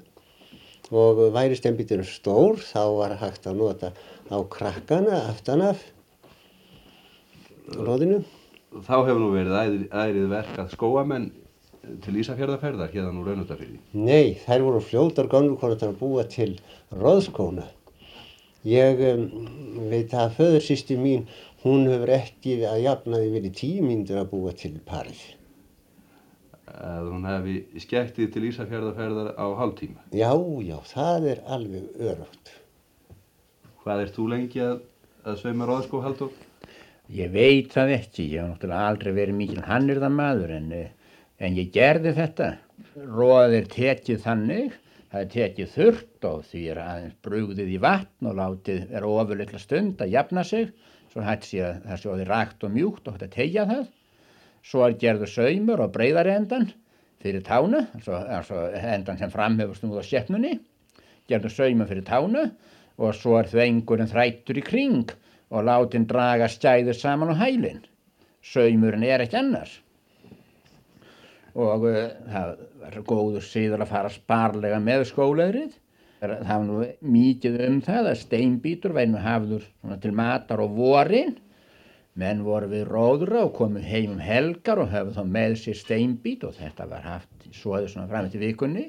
Og 0.89 1.22
væri 1.36 1.60
steinbíturinn 1.60 2.10
stór 2.10 2.58
þá 2.58 2.82
var 2.97 3.14
hægt 3.22 3.45
að 3.45 3.62
nota 3.62 3.91
á 4.34 4.38
krakkana 4.49 5.22
aftan 5.28 5.62
af 5.68 5.86
róðinu. 7.78 8.24
Þá 8.82 8.95
hefur 8.97 9.22
nú 9.22 9.32
verið 9.38 9.62
ærið, 9.62 9.88
ærið 9.93 10.30
verk 10.34 10.62
að 10.66 10.74
skóamenn 10.74 11.32
til 12.01 12.18
Ísafjörðarferðar 12.24 12.89
hérna 12.97 13.14
úr 13.14 13.30
Raunutafyrði. 13.30 13.78
Nei, 13.93 14.39
þær 14.41 14.66
voru 14.72 14.82
fljótar 14.89 15.30
gamlu 15.30 15.62
konar 15.62 15.86
að 15.86 15.99
búa 16.01 16.26
til 16.26 16.55
róðskóna. 16.97 17.70
Ég 18.66 19.01
um, 19.12 19.26
veit 19.91 20.14
að 20.18 20.38
föðursýsti 20.39 20.97
mín, 20.99 21.28
hún 21.64 21.86
hefur 21.91 22.14
ekki 22.18 22.58
að 22.66 22.84
jafnaði 22.86 23.34
verið 23.36 23.58
tíu 23.60 23.84
mínútur 23.86 24.22
að 24.22 24.32
búa 24.32 24.53
til 24.58 24.74
parið. 24.88 25.22
Að 26.68 27.12
hún 27.14 27.28
hefði 27.28 27.82
skektið 27.84 28.32
til 28.34 28.43
Ísafjörðarferðar 28.49 29.30
á 29.39 29.45
hálftíma. 29.62 30.03
Já, 30.12 30.34
já, 30.66 30.78
það 30.89 31.30
er 31.34 31.43
alveg 31.55 32.01
örugt. 32.10 32.51
Hvað 33.84 34.03
ert 34.03 34.18
þú 34.18 34.28
lengi 34.34 34.64
að, 34.66 34.82
að 35.24 35.39
sveima 35.41 35.70
róðskó, 35.70 36.01
Halldór? 36.03 36.34
Ég 37.16 37.32
veit 37.32 37.72
það 37.72 37.93
ekki, 37.95 38.26
ég 38.34 38.41
hef 38.41 38.49
náttúrulega 38.51 38.88
aldrei 38.91 39.14
verið 39.16 39.38
mikil 39.38 39.62
hannirðamaður 39.64 40.51
en, 40.58 40.72
eh, 40.76 41.14
en 41.39 41.55
ég 41.55 41.72
gerði 41.72 42.12
þetta. 42.18 42.49
Róð 42.97 43.55
er 43.62 43.70
tekið 43.72 44.20
þannig, 44.26 44.76
það 45.12 45.22
er 45.22 45.30
tekið 45.34 45.70
þurrt 45.74 46.28
og 46.30 46.41
því 46.49 46.62
er 46.72 46.80
aðeins 46.84 47.20
brugðið 47.28 47.70
í 47.74 47.80
vatn 47.84 48.30
og 48.30 48.39
látið 48.39 48.82
vera 48.91 49.12
ofurleikla 49.22 49.62
stund 49.62 50.01
að 50.03 50.14
jafna 50.16 50.43
sig, 50.47 50.72
svo 51.14 51.24
hætti 51.24 51.51
sé 51.51 51.62
að 51.64 51.86
það 51.86 52.01
sjóði 52.03 52.28
rægt 52.28 52.66
og 52.68 52.74
mjúkt 52.76 53.08
og 53.08 53.16
hætti 53.16 53.30
að 53.30 53.38
tegja 53.38 53.68
það. 53.70 53.86
Svo 54.68 54.84
er 54.84 54.97
gerður 55.03 55.32
saumur 55.32 55.84
og 55.86 55.93
breyðari 55.95 56.34
endan 56.36 56.68
fyrir 57.24 57.45
tánu, 57.47 57.86
altså, 57.97 58.18
altså 58.39 58.66
endan 58.78 59.20
sem 59.22 59.32
framhefur 59.34 59.80
snúð 59.80 60.01
á 60.01 60.10
skeppnunni, 60.10 60.58
gerður 61.32 61.55
saumur 61.55 61.89
fyrir 61.89 62.05
tánu 62.08 62.43
og 62.97 63.16
svo 63.16 63.38
er 63.39 63.49
þvengurinn 63.51 64.12
þrættur 64.12 64.60
í 64.60 64.66
kring 64.66 65.16
og 65.53 65.64
látin 65.70 66.08
draga 66.10 66.49
stæður 66.51 66.97
saman 66.97 67.32
á 67.32 67.36
hælinn. 67.45 67.86
Saumurinn 68.43 69.05
er 69.08 69.24
ekki 69.24 69.39
annars. 69.39 69.80
Og 71.58 71.88
uh, 71.89 71.99
það 72.30 72.53
var 72.84 72.97
góður 73.10 73.45
síður 73.45 73.84
að 73.86 73.91
fara 73.91 74.14
sparlega 74.14 74.80
með 74.84 75.08
skólaðrið. 75.12 75.76
Það 76.22 76.47
var 76.49 76.64
nú 76.66 76.78
mikið 77.14 77.60
um 77.68 77.82
það 77.86 78.12
að 78.12 78.20
steinbítur 78.24 78.93
væri 78.97 79.12
nú 79.12 79.20
hafður 79.22 79.68
til 80.01 80.14
matar 80.18 80.64
og 80.64 80.74
vorin. 80.78 81.36
Menn 82.18 82.41
voru 82.45 82.70
við 82.72 82.88
róðra 82.89 83.43
og 83.45 83.53
komu 83.58 83.82
heim 83.86 84.16
um 84.16 84.22
helgar 84.22 84.82
og 84.82 84.89
höfðu 84.89 85.14
þá 85.20 85.34
með 85.36 85.58
sér 85.62 85.78
steinbít 85.78 86.45
og 86.47 86.55
þetta 86.58 86.88
var 86.89 87.05
haft 87.05 87.49
svoðið 87.53 87.91
svona 87.93 88.10
fram 88.10 88.30
til 88.34 88.41
vikunni. 88.41 88.88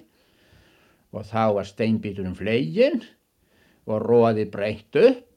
Og 1.12 1.28
þá 1.28 1.42
var 1.58 1.68
steinbíturinn 1.68 2.36
flegin 2.36 3.02
og 3.88 4.04
róði 4.04 4.48
breytt 4.52 4.96
upp 5.00 5.27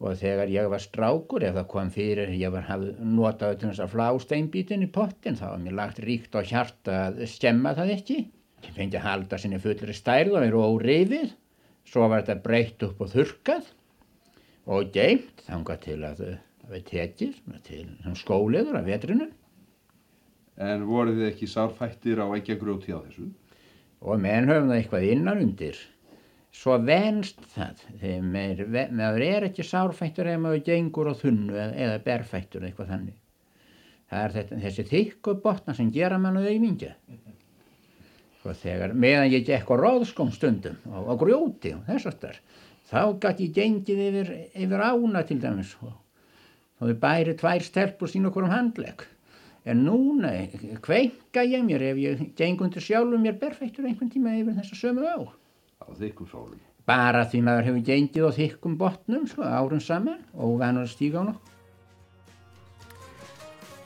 og 0.00 0.16
þegar 0.16 0.50
ég 0.52 0.68
var 0.72 0.82
strákur 0.82 1.44
ef 1.44 1.56
það 1.58 1.66
kom 1.72 1.90
fyrir 1.92 2.32
ég 2.32 2.52
var 2.54 2.68
notað 3.04 3.58
til 3.60 3.68
þess 3.68 3.82
að 3.84 3.94
flá 3.94 4.06
steinbítin 4.22 4.86
í 4.86 4.90
pottin 4.92 5.36
þá 5.36 5.46
var 5.50 5.64
mér 5.64 5.76
lagt 5.80 6.00
ríkt 6.04 6.36
á 6.36 6.40
hjarta 6.40 7.00
að 7.08 7.20
skemma 7.28 7.74
það 7.76 7.92
ekki. 7.96 8.20
Ég 8.64 8.76
fengi 8.76 9.00
að 9.00 9.06
halda 9.08 9.40
sinni 9.40 9.60
fullri 9.60 9.96
stærð 9.96 10.38
og 10.38 10.46
eru 10.46 10.62
órifið 10.64 11.34
svo 11.90 12.08
var 12.08 12.24
þetta 12.24 12.46
breytt 12.46 12.86
upp 12.86 13.04
og 13.04 13.12
þurkað 13.12 13.68
og 14.70 14.90
geimt 14.94 15.44
þangað 15.48 15.84
til 15.84 16.00
að 16.06 16.24
það 16.24 16.38
við 16.70 16.88
tekið 16.88 17.36
svona 17.36 17.62
til 17.66 18.16
skóliður 18.20 18.80
af 18.80 18.88
vetrinu. 18.88 19.28
En 20.60 20.84
voru 20.88 21.16
þið 21.16 21.30
ekki 21.30 21.48
sárfættir 21.48 22.20
á 22.20 22.26
ekki 22.36 22.56
að 22.56 22.64
grjóti 22.64 22.92
á 22.96 23.00
þessu? 23.00 23.30
og 24.00 24.20
menn 24.20 24.48
höfum 24.48 24.70
það 24.70 24.78
eitthvað 24.78 25.08
innan 25.12 25.42
undir 25.44 25.78
svo 26.50 26.76
venst 26.82 27.40
það 27.54 27.82
meir, 28.26 28.64
maður 28.90 29.24
er 29.26 29.48
ekki 29.50 29.64
sárfættur 29.66 30.30
ef 30.32 30.40
maður 30.42 30.64
gengur 30.66 31.10
á 31.10 31.14
þunnu 31.14 31.54
eða, 31.54 31.74
eða 31.86 31.98
berfættur 32.06 32.66
eitthvað 32.66 32.94
þannig. 32.94 33.18
Það 34.10 34.24
er 34.24 34.34
þetta, 34.36 34.56
þessi 34.64 34.86
þykku 34.90 35.36
botna 35.44 35.74
sem 35.78 35.92
gera 35.94 36.18
mann 36.18 36.40
auðmingja 36.40 36.96
og 38.40 38.56
þegar 38.56 38.94
meðan 38.96 39.30
ég 39.34 39.44
gekk 39.46 39.68
á 39.68 39.76
róðskom 39.76 40.32
stundum 40.32 40.78
á, 40.88 40.98
á 40.98 41.14
grjóti 41.20 41.74
og 41.76 41.84
þess 41.86 42.08
aftar 42.08 42.38
þá 42.90 43.00
gæti 43.22 43.48
ég 43.48 43.56
gengið 43.58 44.00
yfir, 44.06 44.30
yfir 44.64 44.82
ána 44.82 45.22
til 45.28 45.38
dæmis 45.42 45.74
og 45.84 45.92
þá 46.80 46.86
þau 46.88 47.00
bæri 47.04 47.34
tvær 47.38 47.66
stelpur 47.66 48.10
sín 48.10 48.28
okkur 48.30 48.48
um 48.48 48.54
handleg 48.54 49.04
en 49.68 49.84
núna 49.84 50.32
kveika 50.82 51.44
ég 51.44 51.66
mér 51.68 51.84
ef 51.90 52.00
ég 52.00 52.24
geng 52.40 52.64
undir 52.64 52.82
sjálfum 52.82 53.20
mér 53.22 53.36
berfættur 53.38 53.86
einhvern 53.86 54.12
tíma 54.12 54.34
yfir 54.40 54.56
þessa 54.56 54.80
sömu 54.80 55.04
á 55.04 55.18
Á 55.80 55.88
þykkum 55.96 56.28
sólum. 56.30 56.60
bara 56.86 57.24
því 57.28 57.40
maður 57.46 57.66
hefur 57.68 57.86
gengið 57.86 58.26
á 58.26 58.30
þykkum 58.34 58.76
botnum 58.80 59.26
sko, 59.30 59.44
árun 59.46 59.80
saman 59.80 60.24
og 60.34 60.58
vanur 60.58 60.88
að 60.88 60.94
stíga 60.94 61.22
á 61.22 61.28
nokkuð 61.28 61.50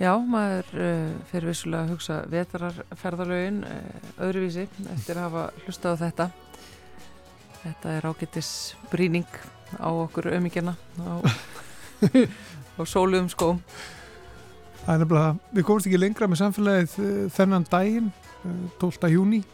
Já, 0.02 0.10
maður 0.18 0.70
uh, 0.74 1.10
fyrir 1.30 1.52
vissulega 1.52 1.84
að 1.86 1.90
hugsa 1.94 2.14
vetrarferðalögin 2.32 3.60
uh, 3.62 4.08
öðruvísi 4.26 4.64
eftir 4.90 5.20
að 5.20 5.26
hafa 5.28 5.44
hlustað 5.62 5.94
á 5.94 6.02
þetta. 6.02 6.26
Þetta 7.62 7.92
er 7.94 8.08
ágættis 8.10 8.48
bríning 8.90 9.38
á 9.78 9.88
okkur 9.88 10.32
ömygjana 10.34 10.74
á, 10.98 11.22
á 12.78 12.82
sóluðum 12.82 13.30
skóm. 13.30 13.62
Það 14.82 14.90
er 14.96 15.00
nefnilega, 15.04 15.30
við 15.54 15.68
komumst 15.70 15.88
ekki 15.88 16.02
lengra 16.02 16.28
með 16.28 16.42
samfélagið 16.42 16.98
uh, 16.98 17.16
þennan 17.38 17.70
daginn, 17.70 18.10
uh, 18.42 18.60
12. 18.82 19.12
júni, 19.14 19.44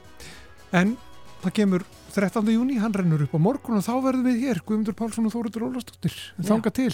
en 0.73 0.97
það 1.45 1.57
kemur 1.61 1.89
13. 2.11 2.51
júni, 2.55 2.79
hann 2.83 2.95
rennur 2.97 3.25
upp 3.27 3.37
á 3.37 3.41
morgun 3.41 3.79
og 3.79 3.87
þá 3.87 3.95
verðum 4.09 4.27
við 4.31 4.43
hér, 4.47 4.63
Guðmundur 4.67 4.99
Pálsson 4.99 5.29
og 5.31 5.35
Þóruður 5.37 5.69
Ólastóttir 5.71 6.17
þanga 6.43 6.75
til. 6.75 6.93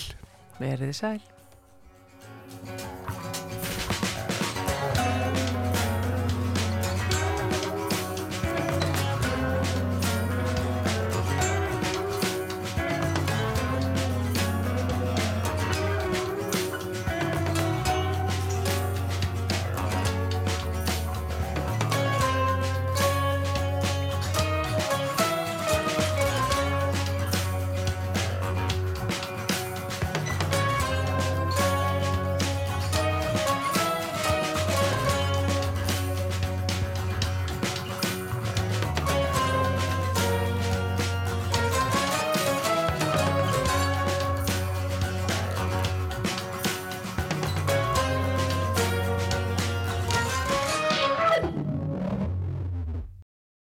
Verðið 0.60 0.94
sæl 0.96 1.20